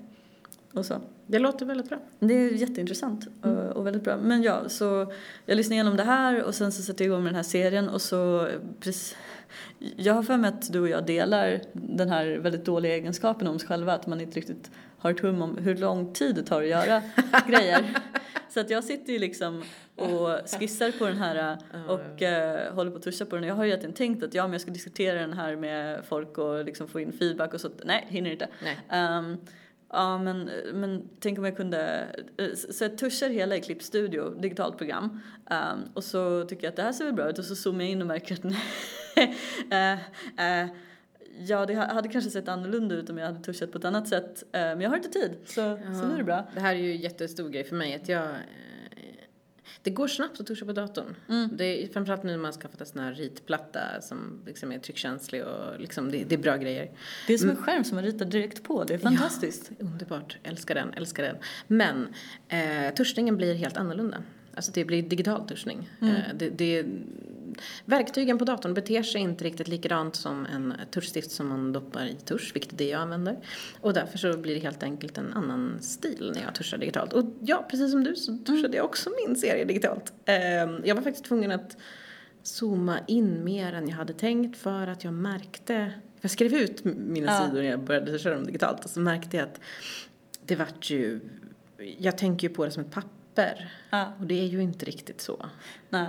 Och 0.73 0.87
så. 0.87 0.95
Det 1.27 1.39
låter 1.39 1.67
väldigt 1.67 1.89
bra. 1.89 1.99
Det 2.19 2.35
är 2.35 2.51
jätteintressant 2.51 3.27
mm. 3.43 3.57
och, 3.57 3.77
och, 3.77 3.87
väldigt 3.87 4.05
bra. 4.05 4.17
Men 4.17 4.43
ja, 4.43 4.69
så 4.69 5.13
jag 5.47 5.57
lyssnade 5.57 5.75
igenom 5.75 5.97
det 5.97 6.03
här 6.03 6.43
och 6.43 6.55
sen 6.55 6.73
så 6.73 6.83
satte 6.83 7.05
jag 7.05 7.07
igång 7.09 7.23
med 7.23 7.33
den 7.33 7.37
här 7.37 7.43
serien 7.43 7.89
och 7.89 8.03
så 8.03 8.49
precis, 8.81 9.17
jag 9.79 10.15
har 10.15 10.23
för 10.23 10.37
mig 10.37 10.49
att 10.49 10.73
du 10.73 10.81
och 10.81 10.89
jag 10.89 11.07
delar 11.07 11.61
den 11.73 12.09
här 12.09 12.27
väldigt 12.27 12.65
dåliga 12.65 12.95
egenskapen 12.95 13.47
om 13.47 13.57
oss 13.57 13.65
själva 13.65 13.93
att 13.93 14.07
man 14.07 14.21
inte 14.21 14.37
riktigt 14.37 14.71
har 14.99 15.11
ett 15.11 15.21
hum 15.21 15.43
om 15.43 15.57
hur 15.57 15.77
lång 15.77 16.13
tid 16.13 16.35
det 16.35 16.43
tar 16.43 16.63
att 16.63 16.69
göra 16.69 17.03
grejer. 17.49 17.95
Så 18.49 18.61
att 18.61 18.71
jag 18.71 18.85
sitter 18.85 19.13
ju 19.13 19.19
liksom 19.19 19.63
och 19.97 20.59
skissar 20.59 20.99
på 20.99 21.07
den 21.07 21.17
här 21.17 21.59
och 21.89 22.23
uh, 22.23 22.75
håller 22.75 22.91
på 22.91 22.97
att 22.97 23.03
tuscha 23.03 23.25
på 23.25 23.37
den. 23.37 23.45
Jag 23.45 23.55
har 23.55 23.65
ju 23.65 23.71
egentligen 23.71 23.95
tänkt 23.95 24.23
att 24.23 24.35
ja, 24.35 24.43
men 24.43 24.53
jag 24.53 24.61
ska 24.61 24.71
diskutera 24.71 25.21
den 25.21 25.33
här 25.33 25.57
med 25.57 26.05
folk 26.09 26.39
och 26.39 26.65
liksom 26.65 26.89
få 26.89 27.01
in 27.01 27.13
feedback 27.13 27.55
och 27.55 27.61
så. 27.61 27.71
Nej, 27.85 28.07
hinner 28.09 28.31
inte. 28.31 28.49
Um, 28.93 29.39
ja, 29.91 30.19
men, 30.19 30.51
men 30.73 31.09
tänk 31.21 31.39
om 31.39 31.45
jag 31.45 31.57
kunde, 31.57 32.07
eh, 32.39 32.55
så 32.55 32.85
jag 32.85 32.99
tuschar 32.99 33.29
hela 33.29 33.57
i 33.57 33.61
Klippstudio, 33.61 34.41
digitalt 34.41 34.79
program. 34.79 35.21
Um, 35.51 35.91
och 35.95 36.05
så 36.05 36.45
tycker 36.45 36.65
jag 36.65 36.71
att 36.71 36.77
det 36.77 36.83
här 36.83 36.93
ser 36.93 37.05
väl 37.05 37.15
bra 37.15 37.31
ut 37.31 37.39
och 37.39 37.45
så 37.45 37.57
zoomar 37.57 37.81
jag 37.81 37.91
in 37.91 38.01
och 38.01 38.09
märker 38.09 38.35
att 38.35 38.45
nej, 38.45 38.63
uh, 39.19 40.63
uh, 40.65 40.71
Ja, 41.41 41.67
det 41.67 41.75
hade 41.75 42.09
kanske 42.09 42.31
sett 42.31 42.49
annorlunda 42.49 42.95
ut 42.95 43.11
om 43.11 43.19
jag 43.19 43.27
hade 43.27 43.45
tuschat 43.45 43.73
på 43.73 43.79
ett 43.79 43.85
annat 43.85 44.09
sätt. 44.09 44.45
Men 44.53 44.81
jag 44.81 44.91
har 44.91 44.97
inte 44.97 45.09
tid, 45.09 45.31
så, 45.47 45.61
ja, 45.61 45.79
så 46.01 46.07
nu 46.07 46.15
är 46.15 46.19
det 46.19 46.25
bra. 46.25 46.49
Det 46.55 46.61
här 46.61 46.75
är 46.75 46.79
ju 46.79 46.91
en 46.91 47.01
jättestor 47.01 47.49
grej 47.49 47.65
för 47.65 47.77
mig. 47.77 47.95
Att 47.95 48.09
jag 48.09 48.29
det 49.83 49.91
går 49.91 50.09
snabbt 50.09 50.41
att 50.41 50.47
tuscha 50.47 50.67
på 50.67 50.73
datorn. 50.73 51.15
Mm. 51.29 51.49
Det 51.57 51.85
är, 51.85 51.89
framförallt 51.89 52.23
nu 52.23 52.31
när 52.31 52.39
man 52.39 52.45
har 52.45 52.53
skaffat 52.53 52.81
en 52.81 52.87
sån 52.87 53.01
här 53.01 53.15
ritplatta 53.15 53.81
som 54.01 54.43
liksom 54.47 54.73
är 54.73 54.79
tryckkänslig 54.79 55.45
och 55.45 55.81
liksom 55.81 56.11
det, 56.11 56.25
det 56.25 56.35
är 56.35 56.39
bra 56.39 56.57
grejer. 56.57 56.91
Det 57.27 57.35
är 57.35 57.39
som 57.39 57.51
en 57.51 57.57
mm. 57.57 57.65
skärm 57.65 57.85
som 57.85 57.95
man 57.95 58.05
ritar 58.05 58.27
direkt 58.27 58.63
på, 58.63 58.85
det 58.85 58.95
är 58.95 58.99
fantastiskt. 58.99 59.71
Ja, 59.79 59.87
underbart, 59.87 60.39
älskar 60.43 60.75
den, 60.75 60.95
älskar 60.95 61.23
den. 61.23 61.37
Men 61.67 62.09
eh, 62.49 62.95
tuschningen 62.95 63.37
blir 63.37 63.55
helt 63.55 63.77
annorlunda. 63.77 64.23
Alltså 64.55 64.73
det 64.73 64.85
blir 64.85 65.03
digital 65.03 65.49
tuschning. 65.49 65.91
Mm. 66.01 66.15
Eh, 66.15 66.23
det, 66.35 66.51
det, 66.51 66.85
verktygen 67.85 68.39
på 68.39 68.45
datorn 68.45 68.75
beter 68.75 69.03
sig 69.03 69.21
inte 69.21 69.45
riktigt 69.45 69.69
likadant 69.69 70.17
som 70.17 70.47
en 70.47 70.75
tuschstift 70.91 71.31
som 71.31 71.49
man 71.49 71.73
doppar 71.73 72.07
i 72.07 72.15
tusch, 72.15 72.51
vilket 72.55 72.73
är 72.73 72.77
det 72.77 72.89
jag 72.89 73.01
använder. 73.01 73.37
Och 73.81 73.95
därför 73.95 74.19
så 74.19 74.39
blir 74.39 74.55
det 74.55 74.61
helt 74.61 74.83
enkelt 74.83 75.19
en 75.19 75.33
annan 75.33 75.79
stil 75.81 76.33
när 76.35 76.43
jag 76.43 76.55
tuschar 76.55 76.79
digitalt. 76.79 77.13
Och 77.13 77.25
ja, 77.41 77.67
precis 77.71 77.91
som 77.91 78.05
du 78.05 78.17
så 78.17 78.33
tuschade 78.33 78.59
mm. 78.59 78.77
jag 78.77 78.85
också 78.85 79.11
min 79.27 79.37
serie 79.37 79.65
digitalt. 79.65 80.13
Ehm, 80.25 80.83
jag 80.85 80.95
var 80.95 81.03
faktiskt 81.03 81.25
tvungen 81.25 81.51
att 81.51 81.77
zooma 82.43 82.99
in 83.07 83.45
mer 83.45 83.73
än 83.73 83.89
jag 83.89 83.97
hade 83.97 84.13
tänkt 84.13 84.59
för 84.59 84.87
att 84.87 85.05
jag 85.05 85.15
märkte, 85.15 85.93
jag 86.21 86.31
skrev 86.31 86.55
ut 86.55 86.85
mina 86.85 87.33
ja. 87.33 87.47
sidor 87.47 87.63
när 87.63 87.71
jag 87.71 87.81
började 87.81 88.19
köra 88.19 88.35
dem 88.35 88.47
digitalt 88.47 88.85
och 88.85 88.91
så 88.91 89.01
märkte 89.01 89.37
jag 89.37 89.45
att 89.45 89.61
det 90.47 90.57
vart 90.57 90.91
ju, 90.91 91.21
jag 91.99 92.19
tänker 92.19 92.49
ju 92.49 92.55
på 92.55 92.65
det 92.65 92.71
som 92.71 92.83
ett 92.83 92.91
papper 92.91 93.18
papper. 93.39 93.73
Ja. 93.91 94.13
Och 94.19 94.27
det 94.27 94.41
är 94.41 94.47
ju 94.47 94.63
inte 94.63 94.85
riktigt 94.85 95.21
så. 95.21 95.47
Nej. 95.91 96.09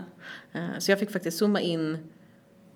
Eh, 0.51 0.79
så 0.79 0.91
jag 0.91 0.99
fick 0.99 1.11
faktiskt 1.11 1.37
zooma 1.37 1.61
in 1.61 1.97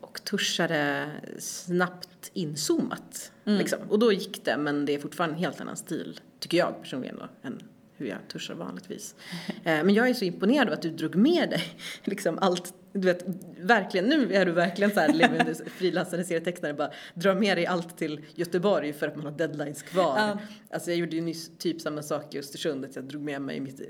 och 0.01 0.23
tuschade 0.23 1.11
snabbt 1.39 2.31
inzoomat. 2.33 3.31
Mm. 3.45 3.59
Liksom. 3.59 3.79
Och 3.89 3.99
då 3.99 4.11
gick 4.11 4.45
det, 4.45 4.57
men 4.57 4.85
det 4.85 4.93
är 4.93 4.99
fortfarande 4.99 5.35
en 5.35 5.39
helt 5.39 5.61
annan 5.61 5.77
stil, 5.77 6.19
tycker 6.39 6.57
jag 6.57 6.81
personligen 6.81 7.15
då, 7.15 7.47
än 7.47 7.61
hur 7.97 8.05
jag 8.05 8.17
tuschar 8.27 8.53
vanligtvis. 8.53 9.15
Eh, 9.49 9.83
men 9.83 9.93
jag 9.93 10.09
är 10.09 10.13
så 10.13 10.25
imponerad 10.25 10.67
av 10.67 10.73
att 10.73 10.81
du 10.81 10.89
drog 10.89 11.15
med 11.15 11.49
dig 11.49 11.63
liksom 12.03 12.39
allt 12.39 12.73
du 12.93 13.07
vet, 13.07 13.25
verkligen, 13.57 14.05
nu 14.05 14.33
är 14.33 14.45
du 14.45 14.51
verkligen 14.51 14.91
så 14.91 14.99
här 14.99 15.13
levande 15.13 15.55
frilansande 15.77 16.25
serietecknare, 16.25 16.73
bara 16.73 16.91
drar 17.13 17.35
med 17.35 17.57
dig 17.57 17.65
allt 17.65 17.97
till 17.97 18.25
Göteborg 18.35 18.93
för 18.93 19.07
att 19.07 19.15
man 19.15 19.25
har 19.25 19.31
deadlines 19.31 19.83
kvar. 19.83 20.17
Ja. 20.17 20.39
Alltså 20.69 20.89
jag 20.89 20.97
gjorde 20.97 21.15
ju 21.15 21.21
nyss 21.21 21.51
typ 21.57 21.81
samma 21.81 22.01
sak 22.03 22.35
i 22.35 22.39
Östersund, 22.39 22.85
att 22.85 22.95
jag 22.95 23.05
drog 23.05 23.21
med 23.21 23.41
mig 23.41 23.59
mitt 23.59 23.81
eh, 23.81 23.87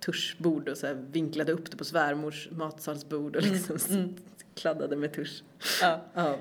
tuschbord 0.00 0.68
och 0.68 0.76
så 0.76 0.94
vinklade 1.10 1.52
upp 1.52 1.70
det 1.70 1.76
på 1.76 1.84
svärmors 1.84 2.48
matsalsbord 2.50 3.36
och 3.36 3.42
mm, 3.42 3.54
liksom 3.54 3.78
mm. 3.90 4.14
Kladdade 4.56 4.96
med 4.96 5.12
tusch. 5.12 5.42
Ja. 5.80 6.00
ja. 6.14 6.36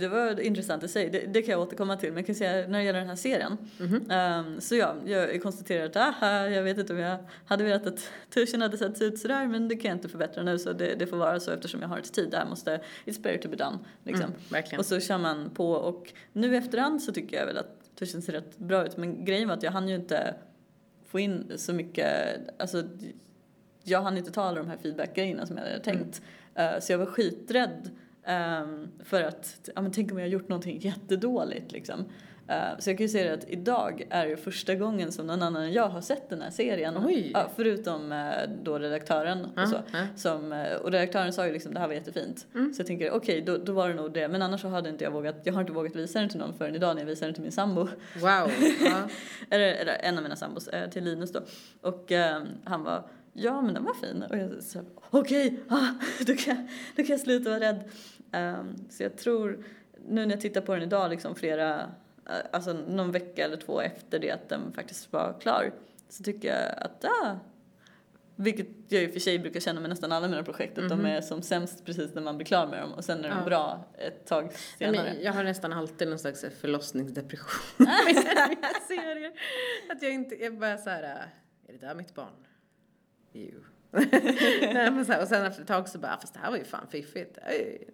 det 0.00 0.08
var 0.08 0.40
intressant 0.40 0.82
i 0.82 0.88
sig. 0.88 1.10
Det, 1.10 1.18
det, 1.18 1.42
kan 1.42 1.52
jag 1.52 1.60
återkomma 1.60 1.96
till. 1.96 2.08
Men 2.08 2.16
jag 2.16 2.26
kan 2.26 2.34
säga 2.34 2.68
när 2.68 2.78
det 2.78 2.84
gäller 2.84 2.98
den 2.98 3.08
här 3.08 3.16
serien. 3.16 3.58
Mm 3.80 3.92
-hmm. 3.92 4.40
um, 4.40 4.60
så 4.60 4.74
ja, 4.74 4.94
jag 5.06 5.42
konstaterar 5.42 5.86
att 5.86 5.96
aha, 5.96 6.46
jag 6.46 6.62
vet 6.62 6.78
inte 6.78 6.92
om 6.92 6.98
jag 6.98 7.18
hade 7.46 7.64
velat 7.64 7.86
att 7.86 8.10
tuschen 8.30 8.62
hade 8.62 8.78
sett 8.78 9.02
ut 9.02 9.18
sådär 9.18 9.46
men 9.46 9.68
det 9.68 9.76
kan 9.76 9.88
jag 9.88 9.96
inte 9.96 10.08
förbättra 10.08 10.42
nu 10.42 10.58
så 10.58 10.72
det, 10.72 10.94
det 10.94 11.06
får 11.06 11.16
vara 11.16 11.40
så 11.40 11.50
eftersom 11.50 11.82
jag 11.82 11.88
har 11.88 11.98
ett 11.98 12.12
tid. 12.12 12.30
Det 12.30 12.36
här 12.36 12.46
måste, 12.46 12.80
it's 13.04 13.22
better 13.22 13.38
to 13.38 13.48
be 13.48 13.56
done. 13.56 13.78
Liksom. 14.04 14.32
Mm, 14.50 14.78
och 14.78 14.86
så 14.86 15.00
kör 15.00 15.18
man 15.18 15.50
på 15.50 15.70
och 15.72 16.12
nu 16.32 16.56
efterhand 16.56 17.02
så 17.02 17.12
tycker 17.12 17.36
jag 17.36 17.46
väl 17.46 17.58
att 17.58 17.96
tuschen 17.98 18.22
ser 18.22 18.32
rätt 18.32 18.58
bra 18.58 18.86
ut 18.86 18.96
men 18.96 19.24
grejen 19.24 19.48
var 19.48 19.54
att 19.54 19.62
jag 19.62 19.72
hann 19.72 19.88
ju 19.88 19.94
inte 19.94 20.34
få 21.06 21.18
in 21.18 21.52
så 21.56 21.72
mycket, 21.72 22.38
alltså 22.58 22.82
jag 23.82 24.02
hann 24.02 24.18
inte 24.18 24.30
ta 24.32 24.42
alla 24.42 24.58
de 24.58 24.68
här 24.68 24.76
feedback-grejerna 24.76 25.46
som 25.46 25.56
jag 25.56 25.64
hade 25.64 25.80
tänkt. 25.80 26.18
Mm. 26.18 26.30
Uh, 26.58 26.80
så 26.80 26.92
jag 26.92 26.98
var 26.98 27.06
skiträdd 27.06 27.90
um, 28.26 28.88
för 29.04 29.22
att, 29.22 29.70
ja 29.74 29.82
men 29.82 29.92
tänk 29.92 30.12
om 30.12 30.18
jag 30.18 30.24
har 30.24 30.30
gjort 30.30 30.48
någonting 30.48 30.78
jättedåligt 30.78 31.72
liksom. 31.72 32.04
Eh, 32.48 32.78
så 32.78 32.90
jag 32.90 32.98
kan 32.98 33.06
ju 33.06 33.08
säga 33.08 33.34
att 33.34 33.44
idag 33.48 34.06
är 34.10 34.26
det 34.26 34.36
första 34.36 34.74
gången 34.74 35.12
som 35.12 35.26
någon 35.26 35.42
annan 35.42 35.62
än 35.62 35.72
jag 35.72 35.88
har 35.88 36.00
sett 36.00 36.28
den 36.28 36.42
här 36.42 36.50
serien. 36.50 36.94
Oj. 37.06 37.30
Ja, 37.34 37.50
förutom 37.56 38.12
eh, 38.12 38.32
då 38.62 38.78
redaktören 38.78 39.44
och 39.44 39.68
så. 39.68 39.76
ja. 39.92 40.06
Som, 40.16 40.52
eh, 40.52 40.74
och 40.74 40.92
redaktören 40.92 41.32
sa 41.32 41.46
ju 41.46 41.52
liksom 41.52 41.74
det 41.74 41.80
här 41.80 41.86
var 41.86 41.94
jättefint. 41.94 42.46
Mm. 42.54 42.74
Så 42.74 42.80
jag 42.80 42.86
tänker 42.86 43.10
okej 43.10 43.40
då, 43.40 43.56
då 43.56 43.72
var 43.72 43.88
det 43.88 43.94
nog 43.94 44.12
det. 44.12 44.28
Men 44.28 44.42
annars 44.42 44.60
så 44.60 44.68
hade 44.68 44.88
inte 44.88 45.04
jag 45.04 45.10
vågat, 45.10 45.36
jag 45.44 45.52
har 45.52 45.60
inte 45.60 45.72
vågat 45.72 45.96
visa 45.96 46.20
den 46.20 46.28
till 46.28 46.38
någon 46.38 46.54
förrän 46.54 46.74
idag 46.74 46.94
när 46.94 47.02
jag 47.02 47.06
visade 47.06 47.26
den 47.26 47.34
till 47.34 47.42
min 47.42 47.52
sambo. 47.52 47.80
Wow. 48.20 48.50
Ja. 48.84 49.08
eller, 49.50 49.74
eller 49.74 49.94
en 50.02 50.16
av 50.16 50.22
mina 50.22 50.36
sambos, 50.36 50.68
eh, 50.68 50.90
till 50.90 51.04
Linus 51.04 51.32
då. 51.32 51.40
Och 51.80 52.12
eh, 52.12 52.42
han 52.64 52.84
var 52.84 53.04
Ja 53.32 53.60
men 53.62 53.74
den 53.74 53.84
var 53.84 53.94
fin 53.94 54.22
och 54.22 54.36
jag 54.38 54.62
sa 54.62 54.80
okej, 55.10 55.60
ah, 55.68 55.86
då, 56.26 56.34
kan, 56.36 56.68
då 56.96 57.02
kan 57.02 57.06
jag 57.06 57.20
sluta 57.20 57.50
vara 57.50 57.60
rädd. 57.60 57.90
Ehm, 58.32 58.74
så 58.90 59.02
jag 59.02 59.16
tror, 59.16 59.64
nu 60.08 60.26
när 60.26 60.34
jag 60.34 60.40
tittar 60.40 60.60
på 60.60 60.74
den 60.74 60.82
idag 60.82 61.10
liksom 61.10 61.34
flera, 61.34 61.80
eh, 62.28 62.36
alltså 62.52 62.72
någon 62.72 63.12
vecka 63.12 63.44
eller 63.44 63.56
två 63.56 63.80
efter 63.80 64.18
det 64.18 64.30
att 64.30 64.48
den 64.48 64.72
faktiskt 64.72 65.12
var 65.12 65.36
klar 65.40 65.72
så 66.08 66.22
tycker 66.22 66.48
jag 66.48 66.78
att 66.86 67.04
ah, 67.04 67.36
vilket 68.36 68.66
jag 68.88 69.02
i 69.02 69.06
och 69.08 69.12
för 69.12 69.20
sig 69.20 69.38
brukar 69.38 69.60
känna 69.60 69.80
med 69.80 69.90
nästan 69.90 70.12
alla 70.12 70.28
mina 70.28 70.42
projekt, 70.42 70.78
att 70.78 70.88
de 70.88 71.04
är 71.06 71.20
som 71.20 71.42
sämst 71.42 71.84
precis 71.84 72.14
när 72.14 72.22
man 72.22 72.36
blir 72.36 72.46
klar 72.46 72.66
med 72.66 72.82
dem 72.82 72.92
och 72.92 73.04
sen 73.04 73.18
är 73.24 73.28
de 73.28 73.28
Mhm. 73.28 73.38
Ja. 73.38 73.44
bra 73.44 73.84
ett 73.98 74.26
tag 74.26 74.52
senare. 74.78 75.02
men 75.14 75.22
jag 75.24 75.32
har 75.32 75.44
nästan 75.44 75.72
alltid 75.72 76.08
någon 76.08 76.18
slags 76.18 76.44
förlossningsdepression 76.60 77.86
med 77.86 78.16
serier. 78.88 79.32
Att 79.92 80.02
jag 80.02 80.12
inte, 80.12 80.34
jag 80.34 80.58
bara 80.58 80.78
så 80.78 80.90
här, 80.90 81.02
är 81.02 81.72
det 81.72 81.86
där 81.86 81.94
mitt 81.94 82.14
barn? 82.14 82.32
Jo. 83.32 83.60
Nej, 84.72 84.90
men 84.90 85.04
så 85.04 85.12
här, 85.12 85.22
och 85.22 85.28
sen 85.28 85.46
efter 85.46 85.62
ett 85.62 85.68
tag 85.68 85.88
så 85.88 85.98
bara, 85.98 86.18
fast 86.20 86.34
det 86.34 86.40
här 86.40 86.50
var 86.50 86.58
ju 86.58 86.64
fan 86.64 86.86
fiffigt. 86.90 87.38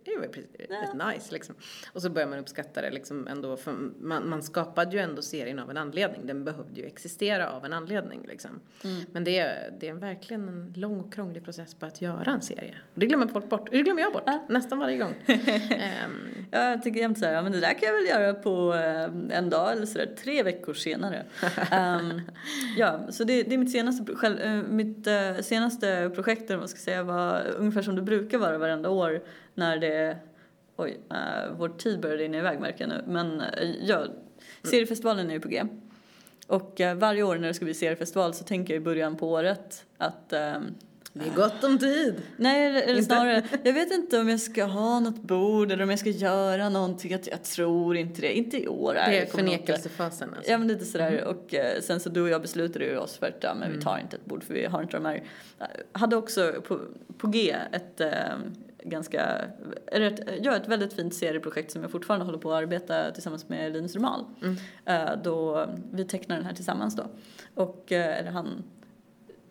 Det 0.05 0.17
var 0.17 0.27
rätt 0.27 1.17
nice 1.17 1.33
liksom. 1.33 1.55
Och 1.93 2.03
så 2.03 2.11
börjar 2.11 2.29
man 2.29 2.39
uppskatta 2.39 2.83
det 2.83 2.91
liksom 2.91 3.29
ändå, 3.29 3.57
för 3.57 3.73
man, 4.01 4.29
man 4.29 4.43
skapade 4.43 4.97
ju 4.97 4.99
ändå 5.03 5.23
serien 5.23 5.59
av 5.59 5.71
en 5.71 5.77
anledning. 5.77 6.27
Den 6.27 6.45
behövde 6.45 6.81
ju 6.81 6.87
existera 6.87 7.51
av 7.51 7.65
en 7.65 7.73
anledning 7.73 8.25
liksom. 8.29 8.61
Men 9.13 9.25
det 9.25 9.39
är, 9.39 9.75
det 9.81 9.89
är 9.89 9.95
verkligen 9.95 10.49
en 10.49 10.73
lång 10.77 11.01
och 11.01 11.13
krånglig 11.13 11.45
process 11.45 11.75
på 11.75 11.87
att 11.87 12.03
göra 12.03 12.31
en 12.31 12.43
serie. 12.43 12.75
Och 12.95 13.01
det 13.01 13.07
glömmer 13.07 13.27
folk 13.27 13.49
bort, 13.49 13.71
det 13.71 13.83
glömmer 13.83 14.03
jag 14.03 14.13
bort 14.13 14.29
nästan 14.49 14.79
varje 14.79 14.97
gång. 14.97 15.15
Ja, 15.27 15.35
jag 16.51 16.83
tycker 16.83 17.01
jämt 17.01 17.19
så 17.19 17.25
här, 17.25 17.33
ja 17.33 17.43
men 17.43 17.53
det 17.53 17.61
där 17.61 17.75
kan 17.75 17.89
jag 17.89 17.95
väl 17.95 18.07
göra 18.07 18.35
på 18.35 18.75
eh, 18.75 19.39
en 19.39 19.51
dag 19.51 19.73
eller 19.73 19.87
sådär, 19.87 20.15
tre 20.23 20.43
veckor 20.43 20.75
senare. 20.75 21.25
Ehm, 21.71 22.21
ja, 22.77 23.01
så 23.11 23.25
det, 23.25 23.43
det 23.43 23.55
är 23.55 23.59
mitt 23.59 23.73
senaste, 23.73 24.15
själv, 24.15 24.39
eh, 24.41 24.63
mitt 24.63 25.07
eh, 25.07 25.37
senaste 25.41 26.11
projekt, 26.15 26.51
vad 26.51 26.71
ska 26.71 26.79
säga, 26.79 27.03
var 27.03 27.43
ungefär 27.59 27.83
som 27.83 27.97
det 27.97 28.03
brukar 28.03 28.39
vara 28.39 28.59
varenda 28.59 28.91
år 28.91 29.23
när 29.55 29.77
det, 29.77 30.17
oj, 30.77 31.01
uh, 31.13 31.57
vår 31.59 31.69
tid 31.69 32.01
börjar 32.01 32.17
rinna 32.17 32.39
iväg 32.39 32.61
märker 32.61 32.81
jag 32.81 32.89
nu, 32.89 33.03
men 33.07 33.43
ja, 33.81 34.07
seriefestivalen 34.63 35.31
är 35.31 35.35
ju 35.35 35.41
på 35.41 35.49
G. 35.49 35.65
Och 36.47 36.81
varje 36.97 37.23
år 37.23 37.37
när 37.37 37.49
det 37.49 37.55
ska 37.55 37.65
bli 37.65 37.75
seriefestival 37.75 38.35
så 38.35 38.45
tänker 38.45 38.75
jag 38.75 38.81
i 38.81 38.85
början 38.85 39.17
på 39.17 39.31
året 39.31 39.85
att 39.99 40.33
ehm, 40.33 40.75
det 41.19 41.25
är 41.31 41.35
gott 41.35 41.65
om 41.65 41.79
tid. 41.79 42.23
Nej, 42.37 42.83
eller 42.83 43.03
snarare, 43.03 43.43
jag 43.63 43.73
vet 43.73 43.93
inte 43.93 44.21
om 44.21 44.29
jag 44.29 44.41
ska 44.41 44.65
ha 44.65 45.01
något 45.01 45.23
bord 45.23 45.73
eller 45.73 45.85
om 45.85 45.91
jag 45.91 45.99
ska 45.99 46.11
göra 46.11 46.69
någonting. 46.69 47.11
Jag, 47.11 47.21
jag 47.25 47.43
tror 47.43 47.97
inte 47.97 48.21
det. 48.21 48.37
Inte 48.39 48.63
i 48.63 48.69
år. 48.69 48.95
Det 48.95 49.01
är 49.01 49.27
förnekelsefasen 49.27 50.35
alltså. 50.37 50.51
Ja 50.51 50.59
men 50.59 50.69
lite 50.69 50.85
sådär 50.85 51.25
och 51.25 51.55
eh, 51.55 51.81
sen 51.81 52.01
så 52.01 52.09
du 52.09 52.23
och 52.23 52.29
jag 52.29 52.43
beslutade 52.43 52.85
ju 52.85 52.97
oss 52.99 53.17
för 53.19 53.27
att 53.27 53.37
ja, 53.41 53.55
men 53.55 53.69
vi 53.69 53.75
Mm. 53.75 53.85
tar 53.85 53.99
inte 53.99 54.17
ett 54.17 54.25
bord 54.25 54.45
för 54.45 54.55
vi 54.55 54.65
har 54.67 54.83
inte 54.83 54.97
de 54.97 55.05
här. 55.05 55.23
Hade 55.93 56.17
också 56.17 56.55
på, 56.69 56.81
på 57.19 57.27
G 57.27 57.57
ett 57.73 58.01
eh, 58.01 58.11
ganska, 58.85 59.41
ett, 59.87 60.21
ja 60.43 60.57
ett 60.57 60.69
väldigt 60.69 60.93
fint 60.93 61.15
serieprojekt 61.15 61.71
som 61.73 61.83
jag 61.83 61.91
fortfarande 61.91 62.27
håller 62.27 62.39
på 62.39 62.53
att 62.53 62.63
arbeta 62.63 63.11
tillsammans 63.11 63.49
med 63.49 63.73
Linus 63.73 63.95
Romal. 63.97 64.25
Mm. 64.43 64.57
Eh, 64.85 65.23
då 65.25 65.67
vi 65.93 66.05
tecknar 66.05 66.37
den 66.37 66.45
här 66.45 66.55
tillsammans 66.55 66.97
då. 66.97 67.07
Och 67.55 67.93
eh, 67.93 68.19
eller 68.19 68.31
han 68.31 68.63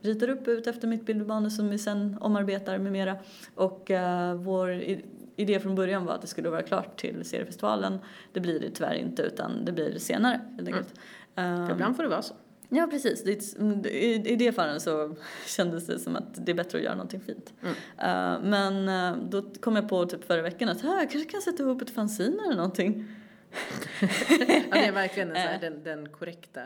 ritar 0.02 0.30
upp 0.30 0.48
ut 0.48 0.68
efter 0.68 0.88
mitt 0.88 1.06
bildmanus 1.06 1.56
som 1.56 1.70
vi 1.70 1.78
sen 1.78 2.18
omarbetar 2.22 2.78
med 2.78 2.92
mera. 2.92 3.18
Och 3.56 3.92
eh, 3.92 4.36
vår 4.36 4.84
idé 5.36 5.60
från 5.60 5.76
början 5.76 6.06
var 6.06 6.14
att 6.14 6.22
det 6.22 6.28
skulle 6.28 6.50
vara 6.50 6.62
klart 6.62 7.00
till 7.00 7.26
seriefestivalen. 7.26 8.00
Det 8.34 8.40
blir 8.40 8.60
det 8.60 8.70
tyvärr 8.72 8.96
inte 8.96 9.22
utan 9.22 9.66
det 9.66 9.72
blir 9.72 10.00
senare 10.00 10.42
helt 10.56 10.68
enkelt. 10.68 10.94
Ehm, 11.36 11.72
ibland 11.72 11.96
får 11.96 12.04
det 12.04 12.10
vara 12.10 12.22
så. 12.22 12.34
Ja 12.70 12.88
precis, 12.92 13.24
det, 13.24 13.56
i, 13.90 14.14
i 14.30 14.36
det 14.36 14.52
fallet 14.52 14.82
så 14.82 15.16
kändes 15.46 15.86
det 15.88 16.00
som 16.00 16.16
att 16.16 16.46
det 16.46 16.52
är 16.52 16.56
bättre 16.56 16.78
att 16.78 16.84
göra 16.84 16.96
någonting 16.96 17.22
fint. 17.22 17.54
Mm. 17.62 17.74
Eh, 17.98 18.50
men 18.50 18.90
eh, 18.90 19.24
då 19.30 19.42
kom 19.42 19.76
jag 19.76 19.90
på 19.90 20.06
typ 20.06 20.24
förra 20.24 20.42
veckan 20.42 20.70
att 20.70 20.86
"Ah, 20.86 21.00
jag 21.00 21.12
kanske 21.12 21.30
kan 21.32 21.42
sätta 21.42 21.64
ihop 21.64 21.82
ett 21.82 21.90
fanzine 21.90 22.44
eller 22.46 22.56
någonting. 22.56 23.06
Ja, 24.70 24.76
det 24.76 24.86
är 24.86 24.92
verkligen 24.92 25.30
en 25.30 25.36
så 25.36 25.42
här, 25.42 25.54
Eh. 25.56 25.60
den, 25.62 25.84
den 25.84 26.10
korrekta 26.10 26.62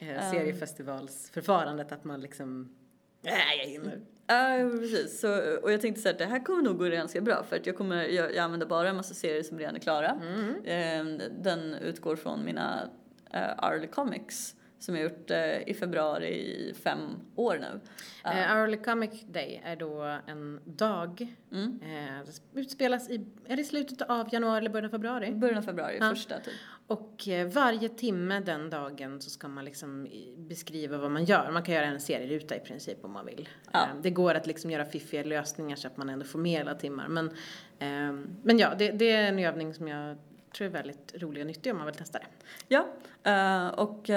eh, 0.00 0.08
Um. 0.08 0.30
seriefestivalsförfarandet 0.30 1.92
att 1.92 2.04
man 2.04 2.20
liksom, 2.20 2.76
nej 3.20 3.58
jag 3.62 3.70
hinner. 3.70 4.00
Ja, 4.26 4.70
precis. 4.80 5.20
Så, 5.20 5.58
och 5.62 5.72
jag 5.72 5.80
tänkte 5.80 6.02
så 6.02 6.08
här, 6.08 6.18
det 6.18 6.24
här 6.24 6.44
kommer 6.44 6.62
nog 6.62 6.78
gå 6.78 6.84
ganska 6.84 7.20
bra 7.20 7.42
för 7.42 7.56
att 7.56 7.66
jag 7.66 7.76
kommer, 7.76 8.04
jag, 8.04 8.34
jag 8.34 8.38
använder 8.38 8.66
bara 8.66 8.88
en 8.88 8.96
massa 8.96 9.14
serier 9.14 9.42
som 9.42 9.58
redan 9.58 9.76
är 9.76 9.80
klara. 9.80 10.20
Mm. 10.22 10.64
Eh, 10.64 11.28
den 11.40 11.74
utgår 11.74 12.16
från 12.16 12.44
mina 12.44 12.90
uh, 13.34 13.64
Arly 13.64 13.86
Comics 13.86 14.56
som 14.80 14.94
jag 14.94 15.04
gjort 15.04 15.30
eh, 15.30 15.68
i 15.68 15.74
februari 15.74 16.28
i 16.28 16.74
fem 16.74 17.00
år 17.36 17.58
nu. 17.60 17.80
Eh, 18.24 18.52
Early 18.52 18.76
Comic 18.76 19.24
Day 19.26 19.60
är 19.64 19.76
då 19.76 20.18
en 20.26 20.60
dag, 20.64 21.34
Mm. 21.52 21.78
det 22.54 22.60
utspelas 22.60 23.10
i, 23.10 23.26
är 23.46 23.56
det 23.56 23.64
slutet 23.64 24.02
av 24.02 24.28
januari 24.34 24.58
eller 24.58 24.70
början 24.70 24.84
av 24.86 24.90
februari? 24.90 25.32
Början 25.32 25.58
av 25.58 25.62
februari, 25.62 25.96
Ja. 26.00 26.10
första 26.10 26.38
typ. 26.40 26.54
Och 26.86 27.28
varje 27.52 27.88
timme 27.88 28.40
den 28.40 28.70
dagen 28.70 29.20
så 29.20 29.30
ska 29.30 29.48
man 29.48 29.64
liksom 29.64 30.08
beskriva 30.36 30.98
vad 30.98 31.10
man 31.10 31.24
gör. 31.24 31.50
Man 31.50 31.62
kan 31.62 31.74
göra 31.74 31.84
en 31.86 32.00
serieruta 32.00 32.56
i 32.56 32.60
princip 32.60 33.04
om 33.04 33.12
man 33.12 33.26
vill. 33.26 33.48
Ja. 33.72 33.86
Det 34.02 34.10
går 34.10 34.34
att 34.34 34.46
liksom 34.46 34.70
göra 34.70 34.84
fiffiga 34.84 35.22
lösningar 35.22 35.76
så 35.76 35.86
att 35.86 35.96
man 35.96 36.08
ändå 36.10 36.24
får 36.24 36.38
med 36.38 36.60
alla 36.60 36.74
timmar. 36.74 37.08
Men, 37.08 37.26
eh, 37.78 38.24
men 38.42 38.58
ja, 38.58 38.74
det, 38.78 38.90
det 38.90 39.10
är 39.10 39.28
en 39.28 39.38
övning 39.38 39.74
som 39.74 39.88
jag 39.88 40.16
tror 40.56 40.66
är 40.66 40.70
väldigt 40.72 41.14
rolig 41.16 41.40
och 41.40 41.46
nyttig 41.46 41.72
om 41.72 41.76
man 41.78 41.86
vill 41.86 41.94
testa 41.94 42.18
det. 42.18 42.26
Ja, 42.68 42.86
och 43.70 44.10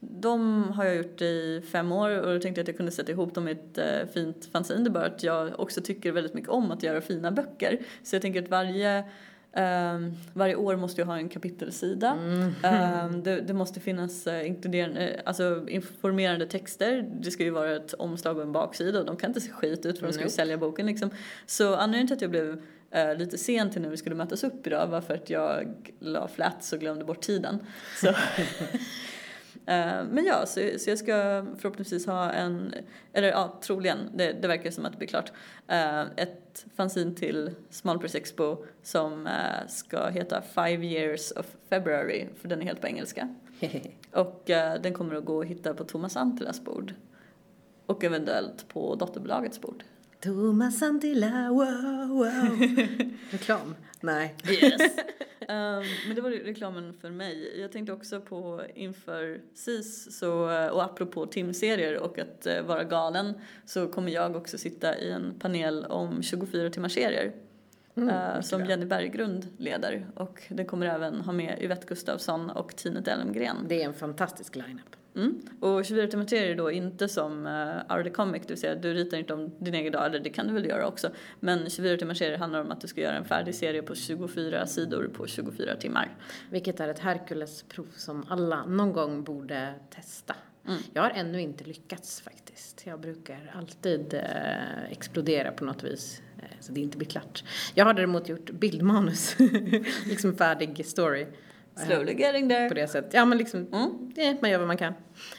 de 0.00 0.62
har 0.72 0.84
jag 0.84 0.96
gjort 0.96 1.22
i 1.22 1.62
fem 1.72 1.92
år 1.92 2.10
och 2.10 2.34
då 2.34 2.40
tänkte 2.40 2.58
jag 2.58 2.64
att 2.64 2.68
jag 2.68 2.76
kunde 2.76 2.92
sätta 2.92 3.12
ihop 3.12 3.34
dem 3.34 3.48
i 3.48 3.50
ett 3.50 3.78
eh, 3.78 4.12
fint 4.14 4.48
fanzine. 4.52 4.84
Det 4.84 4.88
är 4.88 4.92
bara 4.92 5.06
att 5.06 5.22
jag 5.22 5.60
också 5.60 5.80
tycker 5.80 6.12
väldigt 6.12 6.34
mycket 6.34 6.50
om 6.50 6.70
att 6.70 6.82
göra 6.82 7.00
fina 7.00 7.30
böcker. 7.30 7.78
Så 8.02 8.14
jag 8.14 8.22
tänker 8.22 8.42
att 8.42 8.48
varje 8.48 9.04
ehm, 9.52 10.14
varje 10.32 10.54
år 10.56 10.76
måste 10.76 11.00
jag 11.00 11.06
ha 11.06 11.16
en 11.16 11.28
kapitelsida. 11.28 12.18
Ehm, 12.62 13.22
det, 13.22 13.40
det 13.40 13.54
måste 13.54 13.80
finnas 13.80 14.26
uh, 14.26 14.46
inkluderande, 14.46 15.22
alltså 15.24 15.68
informerande 15.68 16.46
texter. 16.46 17.10
Det 17.20 17.30
ska 17.30 17.42
ju 17.42 17.50
vara 17.50 17.76
ett 17.76 17.94
omslag 17.94 18.36
och 18.36 18.42
en 18.42 18.52
baksida 18.52 18.98
och 18.98 19.06
de 19.06 19.16
kan 19.16 19.30
inte 19.30 19.40
se 19.40 19.50
skit 19.50 19.86
ut 19.86 19.98
för 19.98 20.06
de 20.06 20.12
ska 20.12 20.24
ju 20.24 20.30
sälja 20.30 20.58
boken 20.58 20.86
liksom. 20.86 21.10
Så 21.46 21.74
anledningen 21.74 22.06
till 22.06 22.16
att 22.16 22.22
jag 22.22 22.30
blev 22.30 22.62
eh, 22.90 23.14
lite 23.14 23.38
sen 23.38 23.70
till 23.70 23.82
när 23.82 23.88
vi 23.88 23.96
skulle 23.96 24.14
mötas 24.14 24.44
upp 24.44 24.66
idag 24.66 24.86
var 24.86 25.00
för 25.00 25.14
att 25.14 25.30
jag 25.30 25.76
la 26.00 26.28
flats 26.28 26.72
och 26.72 26.80
glömde 26.80 27.04
bort 27.04 27.20
tiden. 27.20 27.58
Eh, 29.68 30.04
Men 30.10 30.24
ja, 30.24 30.46
så, 30.46 30.60
så 30.78 30.90
jag 30.90 30.98
ska 30.98 31.46
förhoppningsvis 31.58 32.06
ha 32.06 32.30
en, 32.30 32.74
eller 33.12 33.28
ja, 33.28 33.58
troligen, 33.62 33.98
det, 34.14 34.32
det 34.32 34.48
verkar 34.48 34.70
som 34.70 34.86
att 34.86 34.92
det 34.92 34.98
blir 34.98 35.08
klart, 35.08 35.32
eh, 35.66 36.00
ett 36.00 36.66
fanzine 36.76 37.14
till 37.14 37.50
Small 37.70 37.98
Press 37.98 38.14
Expo 38.14 38.56
som 38.82 39.26
eh, 39.26 39.66
ska 39.68 40.08
heta 40.08 40.42
Five 40.42 40.86
Years 40.86 41.32
of 41.32 41.46
February, 41.68 42.26
för 42.40 42.48
den 42.48 42.60
är 42.60 42.64
helt 42.64 42.80
på 42.80 42.86
engelska. 42.86 43.34
Och 44.12 44.42
den 44.80 44.94
kommer 44.94 45.14
att 45.14 45.24
gå 45.24 45.40
att 45.40 45.46
hitta 45.46 45.74
på 45.74 45.84
Thomas 45.84 46.16
Antilas 46.16 46.64
bord. 46.64 46.94
Och 47.86 48.04
eventuellt 48.04 48.68
på 48.68 48.94
dotterbolagets 48.94 49.60
bord. 49.60 49.84
Thomas 50.20 50.82
Antilla, 50.82 51.48
wow, 51.50 52.08
wow. 52.08 52.58
Reklam? 53.30 53.74
Nej. 54.00 54.34
Yes. 54.50 54.80
Ehm, 55.48 55.82
men 56.06 56.14
det 56.14 56.20
var 56.20 56.30
re- 56.30 56.44
reklamen 56.44 56.94
för 57.00 57.10
mig. 57.10 57.60
Jag 57.60 57.72
tänkte 57.72 57.92
också 57.92 58.20
på 58.20 58.62
inför 58.74 59.40
SIS 59.54 60.18
så, 60.18 60.50
eh, 60.50 60.66
och 60.66 60.82
apropå 60.84 61.26
timserier 61.26 61.98
och 62.02 62.18
att 62.18 62.46
eh, 62.46 62.62
vara 62.62 62.84
galen 62.84 63.34
så 63.66 63.88
kommer 63.88 64.12
jag 64.12 64.36
också 64.36 64.58
sitta 64.58 64.98
i 64.98 65.10
en 65.10 65.34
panel 65.38 65.84
om 65.84 66.22
24 66.22 66.70
timmars 66.70 66.92
serier. 66.94 67.32
Mm, 68.02 68.34
eh, 68.36 68.40
som. 68.40 68.64
Jenny 68.64 68.84
Berggrund 68.84 69.46
leder 69.58 70.06
och 70.14 70.42
den 70.48 70.66
kommer 70.66 70.86
även 70.86 71.20
ha 71.20 71.32
med 71.32 71.58
Yvette 71.62 71.86
Gustafsson 71.86 72.50
och 72.50 72.76
Tine 72.76 73.02
Elmgren. 73.06 73.56
Det 73.68 73.82
är 73.82 73.86
en 73.86 73.94
fantastisk 73.94 74.56
line-up. 74.56 74.96
Mm. 75.18 75.40
Och 75.60 75.84
24 75.84 76.06
timmar 76.06 76.34
är 76.34 76.54
då 76.54 76.70
inte 76.70 77.08
som 77.08 77.46
uh, 77.46 77.52
Are 77.88 78.04
the 78.04 78.10
Comic, 78.10 78.42
det 78.42 78.48
vill 78.48 78.60
säga 78.60 78.74
du 78.74 78.94
ritar 78.94 79.18
inte 79.18 79.34
om 79.34 79.50
din 79.58 79.74
egen 79.74 79.92
dag, 79.92 80.06
eller 80.06 80.20
det 80.20 80.30
kan 80.30 80.46
du 80.46 80.52
väl 80.52 80.66
göra 80.66 80.86
också. 80.86 81.10
Men 81.40 81.70
24 81.70 81.96
timmar 81.96 82.36
handlar 82.38 82.60
om 82.60 82.70
att 82.70 82.80
du 82.80 82.86
ska 82.86 83.00
göra 83.00 83.16
en 83.16 83.24
färdig 83.24 83.54
serie 83.54 83.82
på 83.82 83.94
24 83.94 84.66
sidor 84.66 85.10
på 85.16 85.26
24 85.26 85.76
timmar. 85.76 86.16
Vilket 86.50 86.80
är 86.80 86.88
ett 86.88 86.98
Herkulesprov 86.98 87.88
som 87.96 88.26
alla 88.28 88.66
någon 88.66 88.92
gång 88.92 89.24
borde 89.24 89.74
testa. 89.90 90.34
Mm. 90.66 90.80
Jag 90.92 91.02
har 91.02 91.10
ännu 91.10 91.40
inte 91.40 91.64
lyckats 91.64 92.20
faktiskt. 92.20 92.86
Jag 92.86 93.00
brukar 93.00 93.52
alltid 93.54 94.14
eh, 94.14 94.90
explodera 94.90 95.52
på 95.52 95.64
något 95.64 95.84
vis. 95.84 96.22
Eh, 96.38 96.44
så 96.60 96.72
det 96.72 96.80
inte 96.80 96.96
blir 96.98 97.08
klart. 97.08 97.44
Jag 97.74 97.84
har 97.84 97.94
däremot 97.94 98.28
gjort 98.28 98.50
bildmanus. 98.50 99.36
liksom 100.06 100.36
färdig 100.36 100.86
story. 100.86 101.26
Slowly 101.86 102.12
getting 102.12 102.48
there. 102.48 102.68
På 102.68 102.74
det 102.74 102.88
sättet. 102.88 103.14
Ja 103.14 103.24
men 103.24 103.38
liksom, 103.38 103.66
Mm. 103.72 104.12
det, 104.14 104.42
man 104.42 104.50
gör 104.50 104.58
vad 104.58 104.66
man 104.68 104.76
kan. 104.76 104.92
Eh, 104.92 104.94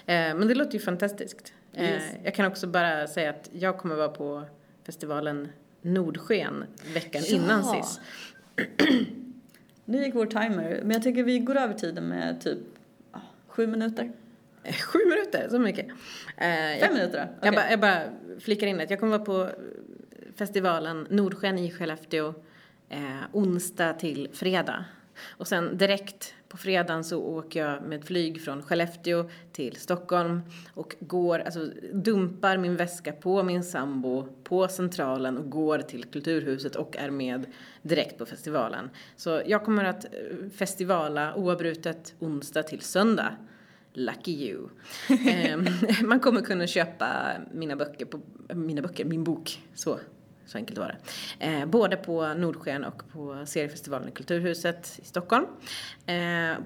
men 0.05 0.47
det 0.47 0.55
låter 0.55 0.73
ju 0.73 0.79
fantastiskt. 0.79 1.53
Eh, 1.73 1.83
Yes. 1.89 2.03
Jag 2.23 2.35
kan 2.35 2.45
också 2.45 2.67
bara 2.67 3.07
säga 3.07 3.29
att 3.29 3.49
jag 3.53 3.77
kommer 3.77 3.95
vara 3.95 4.09
på 4.09 4.45
festivalen 4.85 5.47
Nordsken 5.81 6.63
veckan 6.93 7.21
Ja. 7.27 7.35
innan 7.35 7.63
sist. 7.63 8.01
Nu 9.85 10.03
gick 10.05 10.15
vår 10.15 10.25
timer, 10.25 10.79
men 10.83 10.91
jag 10.91 11.03
tycker 11.03 11.23
vi 11.23 11.39
går 11.39 11.55
över 11.57 11.73
tiden 11.73 12.03
med 12.07 12.41
typ 12.41 12.57
ah, 13.11 13.19
sju 13.47 13.67
minuter. 13.67 14.11
Eh, 14.63 14.73
Sju 14.73 14.99
minuter, 15.09 15.47
så 15.51 15.59
mycket. 15.59 15.87
Eh, 16.37 16.79
Fem 16.79 16.93
minuter 16.93 17.11
då? 17.11 17.17
Jag, 17.17 17.37
Okej. 17.39 17.51
bara, 17.51 17.71
jag 17.71 17.79
bara 17.79 18.01
flikar 18.39 18.67
in 18.67 18.79
att 18.81 18.89
jag 18.89 18.99
kommer 18.99 19.17
vara 19.17 19.25
på 19.25 19.49
festivalen 20.39 21.07
Nordsken 21.09 21.57
i 21.59 21.71
Skellefteå 21.71 22.33
eh, 22.89 23.21
onsdag 23.31 23.93
till 23.93 24.29
fredag. 24.33 24.85
Och 25.27 25.47
sen 25.47 25.77
direkt 25.77 26.33
på 26.47 26.57
fredagen 26.57 27.03
så 27.03 27.21
åker 27.21 27.65
jag 27.65 27.83
med 27.83 28.05
flyg 28.05 28.41
från 28.41 28.63
Skellefteå 28.63 29.29
till 29.51 29.75
Stockholm 29.75 30.41
och 30.73 30.95
går, 30.99 31.39
alltså 31.39 31.69
dumpar 31.93 32.57
min 32.57 32.75
väska 32.75 33.11
på 33.11 33.43
min 33.43 33.63
sambo 33.63 34.27
på 34.43 34.67
Centralen 34.67 35.37
och 35.37 35.49
går 35.49 35.79
till 35.79 36.03
Kulturhuset 36.03 36.75
och 36.75 36.97
är 36.97 37.09
med 37.09 37.45
direkt 37.81 38.17
på 38.17 38.25
festivalen. 38.25 38.89
Så 39.15 39.41
jag 39.45 39.65
kommer 39.65 39.83
att 39.85 40.05
eh, 40.05 40.11
festivala 40.55 41.35
oavbrutet 41.35 42.15
onsdag 42.19 42.63
till 42.63 42.81
söndag. 42.81 43.35
Lucky 43.93 44.31
you. 44.31 44.69
Ehm, 45.27 45.65
man 46.03 46.19
kommer 46.19 46.41
kunna 46.41 46.67
köpa 46.67 47.31
mina 47.53 47.75
böcker, 47.75 48.05
på, 48.05 48.19
mina 48.53 48.81
böcker, 48.81 49.05
min 49.05 49.23
bok, 49.23 49.61
så, 49.73 49.99
så 50.49 50.57
enkelt 50.57 50.79
var 50.79 50.87
det. 50.87 51.45
Eh, 51.45 51.65
både 51.65 51.97
på 51.97 52.33
Nordsken 52.33 52.83
och 52.83 53.03
på 53.11 53.45
seriefestivalen 53.45 54.09
i 54.09 54.11
Kulturhuset 54.11 54.99
i 55.01 55.05
Stockholm. 55.05 55.45
Eh, 56.05 56.13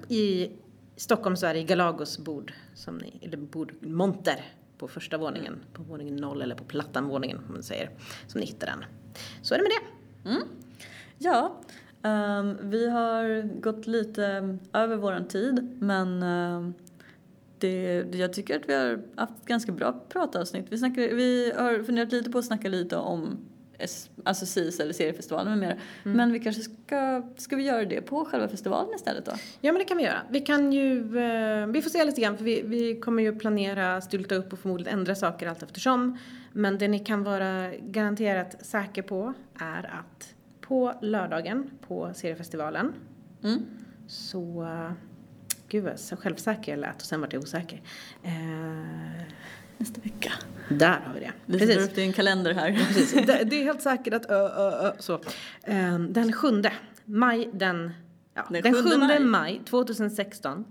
I 0.10 0.52
Stockholm 0.96 1.36
så 1.36 1.46
är 1.46 1.54
det 1.54 1.60
i 1.60 1.64
Galagos 1.64 2.18
bord, 2.18 2.54
som 2.76 2.98
ni, 2.98 3.20
eller 3.22 3.38
bordmonter 3.38 4.46
på 4.78 4.88
första 4.88 5.18
våningen, 5.18 5.60
på 5.74 5.84
våningen 5.84 6.16
noll 6.16 6.42
eller 6.42 6.56
på 6.56 6.64
plattanvåningen 6.64 7.38
om 7.38 7.54
man 7.54 7.64
säger, 7.64 7.90
som 8.28 8.40
ni 8.40 8.46
hittar 8.46 8.68
den. 8.68 8.86
Så 9.42 9.54
är 9.54 9.58
det 9.58 9.64
med 9.64 9.72
det. 9.72 10.30
Mm. 10.30 10.44
Ja, 11.18 11.62
Um, 12.06 12.58
vi 12.62 12.90
har 12.90 13.42
gått 13.62 13.88
lite 13.88 14.58
över 14.74 14.96
våran 14.96 15.28
tid 15.28 15.78
men 15.80 16.24
ehm, 16.24 16.74
det, 17.60 18.16
jag 18.16 18.34
tycker 18.34 18.60
att 18.60 18.70
vi 18.70 18.74
har 18.74 19.02
haft 19.16 19.34
ett 19.42 19.46
ganska 19.46 19.72
bra 19.72 20.00
pratavsnitt. 20.10 20.66
Vi, 20.70 20.78
snackar, 20.78 21.02
vi 21.02 21.54
har 21.58 21.84
funderat 21.84 22.12
lite 22.12 22.32
på 22.32 22.38
att 22.38 22.46
snacka 22.46 22.70
lite 22.70 22.96
om 22.96 23.38
alltså 24.24 24.46
SIS 24.46 24.80
eller 24.80 24.94
seriefestivalen 24.94 25.60
med 25.60 25.68
mera. 25.70 25.78
Men 26.04 26.34
vi 26.34 26.40
kanske 26.40 26.62
ska, 26.62 27.24
ska 27.38 27.56
vi 27.56 27.64
göra 27.64 27.86
det 27.86 28.02
på 28.02 28.26
själva 28.26 28.48
festivalen 28.48 28.96
istället 28.96 29.26
då? 29.26 29.32
Ja 29.62 29.72
men 29.72 29.80
det 29.80 29.86
kan 29.86 29.98
vi 29.98 30.04
göra. 30.04 30.22
Vi 30.30 30.40
kan 30.40 30.74
ju, 30.74 31.00
eh, 31.20 31.68
vi 31.68 31.82
får 31.82 31.90
se 31.90 32.06
lite 32.06 32.22
grann 32.22 32.38
för 32.38 32.44
vi, 32.44 32.62
vi 32.62 33.00
kommer 33.00 33.24
ju 33.24 33.36
planera, 33.40 34.02
stylta 34.02 34.36
upp 34.36 34.54
och 34.54 34.60
förmodligen 34.60 35.00
ändra 35.00 35.16
saker 35.16 35.48
allt 35.48 35.64
eftersom. 35.64 36.18
Men 36.52 36.78
det 36.78 36.88
ni 36.88 37.00
kan 37.00 37.24
vara 37.24 37.72
garanterat 37.76 38.66
säker 38.66 39.02
på 39.02 39.34
är 39.60 39.84
att 40.00 40.34
på 40.62 40.94
lördagen 41.02 41.70
på 41.88 42.12
seriefestivalen 42.16 42.94
Mm. 43.44 43.66
så, 44.08 44.68
gud 45.68 45.84
vad 45.84 46.20
självsäker 46.20 46.72
jag 46.72 46.80
lät 46.80 46.96
och 46.96 47.02
sen 47.08 47.22
vart 47.22 47.34
jag 47.34 47.44
osäker. 47.44 47.82
Eh, 48.24 49.24
Nästa 49.78 50.02
vecka. 50.02 50.32
där 50.70 51.00
har 51.06 51.14
vi 51.14 51.20
det. 51.20 51.32
Vi 51.46 51.60
sätter 51.60 51.84
upp 51.84 51.96
det 51.96 52.02
i 52.02 52.06
en 52.06 52.14
kalender 52.14 52.54
här. 52.54 52.72
Precis. 52.88 53.14
Det, 53.28 53.44
det 53.44 53.56
är 53.60 53.64
helt 53.64 53.82
säkert 53.82 54.14
att 54.14 54.26
ö, 54.26 54.36
ö, 54.36 54.88
ö, 54.88 54.92
så. 55.00 55.14
Eh, 55.64 56.00
Den 56.00 56.34
sjunde 56.34 56.72
maj, 57.06 57.50
den, 57.54 57.92
ja, 58.34 58.46
Den 58.50 58.62
den, 58.64 58.74
sjunde 58.74 58.92
7 58.92 58.98
maj. 59.00 59.20
maj. 59.24 59.62
2016 59.66 60.66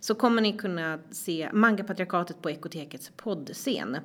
så 0.00 0.14
kommer 0.14 0.42
ni 0.42 0.52
kunna 0.52 0.98
se 1.10 1.48
Mangapatriarkatet 1.52 2.42
på 2.42 2.50
Ekotekets 2.50 3.10
poddscen. 3.16 3.96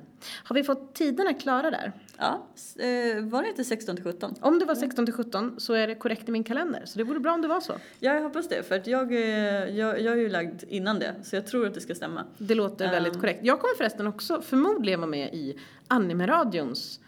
Har 0.44 0.54
vi 0.54 0.64
fått 0.64 0.94
tiderna 0.94 1.34
klara 1.34 1.70
där? 1.70 1.92
Ja, 2.18 2.46
eh, 2.84 3.24
var 3.24 3.42
det 3.42 3.48
inte 3.48 3.64
16 3.64 3.96
till 3.96 4.04
17? 4.04 4.34
Om 4.40 4.58
det 4.58 4.64
var 4.64 4.74
16 4.74 5.06
till 5.06 5.14
17 5.14 5.54
så 5.60 5.72
är 5.74 5.86
det 5.86 5.94
korrekt 5.94 6.28
i 6.28 6.32
min 6.32 6.44
kalender. 6.44 6.82
Så 6.84 6.98
det 6.98 7.04
vore 7.04 7.20
bra 7.20 7.32
om 7.32 7.42
det 7.42 7.48
var 7.48 7.60
så. 7.60 7.72
Ja, 8.00 8.14
jag 8.14 8.22
hoppas 8.22 8.48
det. 8.48 8.62
För 8.68 8.74
att 8.74 8.86
jag, 8.86 9.12
är- 9.14 9.66
jag, 9.66 10.00
jag 10.00 10.12
är 10.12 10.20
ju 10.20 10.28
lagd 10.28 10.62
innan 10.68 10.98
det, 10.98 11.14
så 11.22 11.36
jag 11.36 11.46
tror 11.46 11.66
att 11.66 11.74
det 11.74 11.80
ska 11.80 11.94
stämma. 11.94 12.24
Det 12.38 12.54
låter 12.54 12.90
väldigt 12.90 13.14
Um. 13.14 13.20
korrekt. 13.20 13.40
Jag 13.44 13.60
kommer 13.60 13.74
förresten 13.76 14.06
också 14.06 14.42
förmodligen 14.42 15.00
vara 15.00 15.10
med 15.10 15.34
i 15.34 15.58
Animeradions 15.88 17.00
eh, 17.00 17.04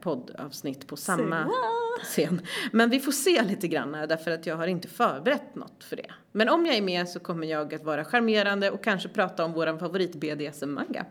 poddavsnitt 0.00 0.86
på 0.86 0.96
samma 0.96 1.50
scen. 2.02 2.40
Men 2.72 2.90
vi 2.90 3.00
får 3.00 3.12
se 3.12 3.42
lite 3.42 3.68
grann 3.68 3.92
därför 3.92 4.30
att 4.30 4.46
jag 4.46 4.56
har 4.56 4.66
inte 4.66 4.88
förberett 4.88 5.54
något 5.54 5.84
för 5.84 5.96
det. 5.96 6.10
Men 6.32 6.48
om 6.48 6.66
jag 6.66 6.76
är 6.76 6.82
med 6.82 7.08
så 7.08 7.20
kommer 7.20 7.46
jag 7.46 7.74
att 7.74 7.84
vara 7.84 8.04
charmerande 8.04 8.70
och 8.70 8.84
kanske 8.84 9.08
prata 9.08 9.44
om 9.44 9.52
våran 9.52 9.78
favorit 9.78 10.14
BDSM-manga. 10.14 11.06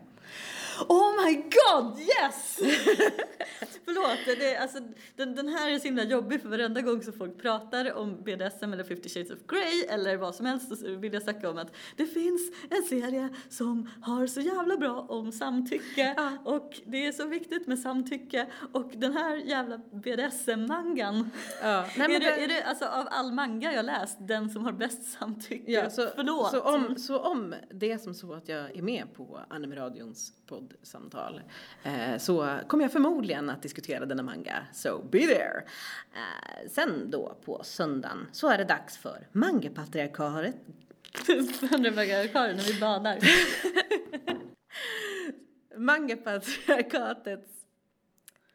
Oh 0.89 1.25
my 1.25 1.33
god, 1.35 1.99
yes! 1.99 2.57
Förlåt, 3.85 4.17
det, 4.39 4.53
är- 4.53 4.61
alltså, 4.61 4.79
den, 5.15 5.35
den 5.35 5.47
här 5.47 5.69
är 5.71 5.79
så 5.79 5.83
himla 5.85 6.03
jobbig 6.03 6.41
för 6.41 6.49
varenda 6.49 6.81
gång 6.81 7.03
som 7.03 7.13
folk 7.13 7.41
pratar 7.41 7.93
om 7.93 8.23
BDSM 8.23 8.73
eller 8.73 8.83
50 8.83 9.09
shades 9.09 9.31
of 9.31 9.37
Grey 9.47 9.83
eller 9.89 10.17
vad 10.17 10.35
som 10.35 10.45
helst 10.45 10.77
så 10.79 10.95
vill 10.95 11.13
jag 11.13 11.23
snacka 11.23 11.49
om 11.49 11.57
att 11.57 11.75
det 11.95 12.05
finns 12.05 12.51
en 12.69 12.83
serie 12.83 13.29
som 13.49 13.89
har 14.01 14.27
så 14.27 14.41
jävla 14.41 14.77
bra 14.77 15.05
om 15.09 15.31
samtycke 15.31 16.13
Ja. 16.17 16.31
och 16.45 16.81
det 16.85 17.05
är 17.07 17.11
så 17.11 17.25
viktigt 17.27 17.67
med 17.67 17.79
samtycke 17.79 18.47
och 18.73 18.91
den 18.95 19.13
här 19.17 19.35
jävla 19.35 19.77
BDSM-mangan 19.77 21.29
Ja, 21.61 21.85
nej, 21.97 22.15
är, 22.15 22.19
det, 22.19 22.25
det- 22.25 22.43
är 22.43 22.47
det 22.47 22.63
alltså 22.63 22.85
av 22.85 23.07
all 23.11 23.31
manga 23.31 23.73
jag 23.73 23.85
läst 23.85 24.17
den 24.19 24.49
som 24.49 24.65
har 24.65 24.71
bäst 24.71 25.11
samtycke? 25.19 25.71
Ja, 25.71 25.89
så, 25.89 26.07
Förlåt. 26.15 26.51
Så 26.51 26.61
om, 26.61 26.95
så 26.97 27.19
om 27.19 27.55
det 27.71 27.91
är 27.91 27.97
som 27.97 28.13
så 28.13 28.33
att 28.33 28.49
jag 28.49 28.77
är 28.77 28.81
med 28.81 29.13
på 29.13 29.39
Animeradions 29.49 30.33
poddsamtal 30.67 31.41
eh, 31.83 32.17
så 32.17 32.59
kommer 32.67 32.83
jag 32.83 32.91
förmodligen 32.91 33.49
att 33.49 33.61
diskutera 33.61 34.05
denna 34.05 34.23
manga, 34.23 34.67
so 34.73 35.03
be 35.11 35.19
there. 35.19 35.63
Eh, 36.13 36.69
sen 36.69 37.11
då 37.11 37.37
på 37.45 37.63
söndagen 37.63 38.27
så 38.31 38.49
är 38.49 38.57
det 38.57 38.63
dags 38.63 38.97
för 38.97 39.27
Mangapatriarkatet 39.31 40.55
bagagekaren 41.95 42.55
när 42.55 42.63
vi 42.63 42.79
badar. 42.79 43.19
Mangapatriarkatets 45.77 47.65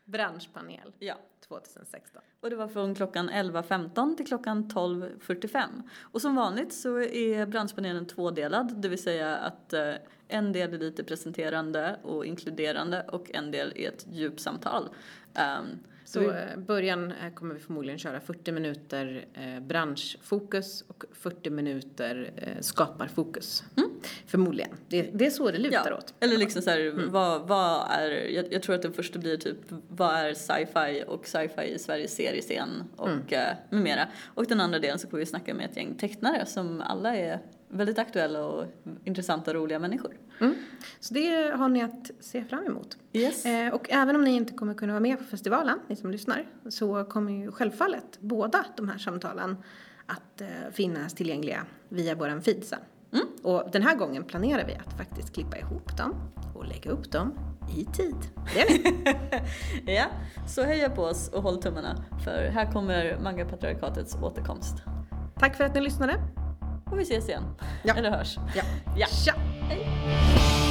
branschpanel 0.04 0.92
ja. 0.98 1.16
2016. 1.48 2.22
Och 2.40 2.50
det 2.50 2.56
var 2.56 2.68
från 2.68 2.94
klockan 2.94 3.30
11.15 3.30 4.16
till 4.16 4.26
klockan 4.26 4.70
12.45. 4.70 5.82
Och 6.00 6.22
som 6.22 6.34
vanligt 6.34 6.72
så 6.72 7.00
är 7.00 7.46
branschpanelen 7.46 8.06
tvådelad, 8.06 8.76
det 8.76 8.88
vill 8.88 9.02
säga 9.02 9.36
att 9.36 9.72
eh, 9.72 9.94
en 10.28 10.52
del 10.52 10.74
är 10.74 10.78
lite 10.78 11.04
presenterande 11.04 11.98
och 12.02 12.26
inkluderande 12.26 13.02
och 13.08 13.30
en 13.34 13.50
del 13.50 13.72
är 13.76 13.88
ett 13.88 14.06
djupsamtal. 14.12 14.88
Um, 15.34 15.78
Så 16.04 16.30
eh, 16.30 16.56
början 16.56 17.12
eh, 17.12 17.32
kommer 17.34 17.54
vi 17.54 17.60
förmodligen 17.60 17.98
köra 17.98 18.20
40 18.20 18.52
minuter 18.52 19.24
eh, 19.34 19.60
branschfokus 19.60 20.84
och 20.88 21.04
40 21.12 21.50
minuter 21.50 22.30
eh, 22.36 22.60
skaparfokus. 22.60 23.64
Förmodligen. 24.26 24.70
Det, 24.88 25.02
det 25.02 25.26
är 25.26 25.30
så 25.30 25.50
det 25.50 25.58
lutar 25.58 25.90
Ja, 25.90 25.96
åt. 25.96 26.14
eller 26.20 26.36
liksom 26.36 26.62
så 26.62 26.70
här, 26.70 27.08
vad, 27.10 27.48
vad 27.48 27.90
är, 27.90 28.10
jag, 28.10 28.52
jag 28.52 28.62
tror 28.62 28.74
att 28.74 28.82
den 28.82 28.92
första 28.92 29.18
blir 29.18 29.36
typ, 29.36 29.56
vad 29.88 30.14
är 30.14 30.34
sci-fi 30.34 31.04
och 31.06 31.26
sci-fi 31.26 31.62
i 31.62 31.78
Sveriges 31.78 32.14
seriescen 32.14 32.84
och 32.96 33.08
mm. 33.08 33.56
med 33.70 33.82
mera. 33.82 34.08
Och 34.34 34.46
den 34.46 34.60
andra 34.60 34.78
delen 34.78 34.98
så 34.98 35.08
kommer 35.08 35.20
vi 35.20 35.26
snacka 35.26 35.54
med 35.54 35.70
ett 35.70 35.76
gäng 35.76 35.94
tecknare 35.94 36.46
som 36.46 36.80
alla 36.80 37.16
är 37.16 37.40
väldigt 37.68 37.98
aktuella 37.98 38.46
och 38.46 38.64
intressanta 39.04 39.50
och 39.50 39.54
roliga 39.54 39.78
människor. 39.78 40.16
Mm. 40.40 40.54
Så 41.00 41.14
det 41.14 41.54
har 41.56 41.68
ni 41.68 41.82
att 41.82 42.10
se 42.20 42.44
fram 42.44 42.66
emot. 42.66 42.96
Yes. 43.12 43.46
Eh, 43.46 43.74
och 43.74 43.90
även 43.90 44.16
om 44.16 44.24
ni 44.24 44.30
inte 44.30 44.52
kommer 44.52 44.74
kunna 44.74 44.92
vara 44.92 45.00
med 45.00 45.18
på 45.18 45.24
festivalen, 45.24 45.78
ni 45.88 45.96
som 45.96 46.10
lyssnar, 46.10 46.46
så 46.68 47.04
kommer 47.04 47.32
ju 47.32 47.52
självfallet 47.52 48.18
båda 48.20 48.64
de 48.76 48.88
här 48.88 48.98
samtalen 48.98 49.56
att 50.06 50.40
eh, 50.40 50.46
finnas 50.72 51.14
tillgängliga 51.14 51.66
via 51.88 52.14
våran 52.14 52.42
feed 52.42 52.64
sen. 52.64 52.78
Mm. 53.12 53.26
Och 53.42 53.70
den 53.72 53.82
här 53.82 53.96
gången 53.96 54.24
planerar 54.24 54.66
vi 54.66 54.74
att 54.74 54.96
faktiskt 54.96 55.34
klippa 55.34 55.58
ihop 55.58 55.96
dem 55.96 56.14
och 56.54 56.66
lägga 56.66 56.90
upp 56.90 57.12
dem 57.12 57.38
i 57.76 57.84
tid. 57.84 58.16
Det 58.54 58.60
är 58.60 58.68
vi. 58.68 59.92
Ja, 59.92 60.06
så 60.46 60.62
heja 60.62 60.90
på 60.90 61.02
oss 61.02 61.28
och 61.28 61.42
håll 61.42 61.62
tummarna 61.62 62.04
för 62.24 62.48
här 62.48 62.72
kommer 62.72 63.18
mangapatriarkatets 63.22 64.16
återkomst. 64.22 64.74
Tack 65.38 65.56
för 65.56 65.64
att 65.64 65.74
ni 65.74 65.80
lyssnade. 65.80 66.14
Och 66.90 66.98
vi 66.98 67.02
ses 67.02 67.28
igen. 67.28 67.42
Ja. 67.82 67.94
Eller 67.94 68.10
hörs. 68.10 68.38
Ja. 68.56 68.62
Ja. 68.96 69.06
Tja! 69.06 69.34
Hej. 69.68 70.67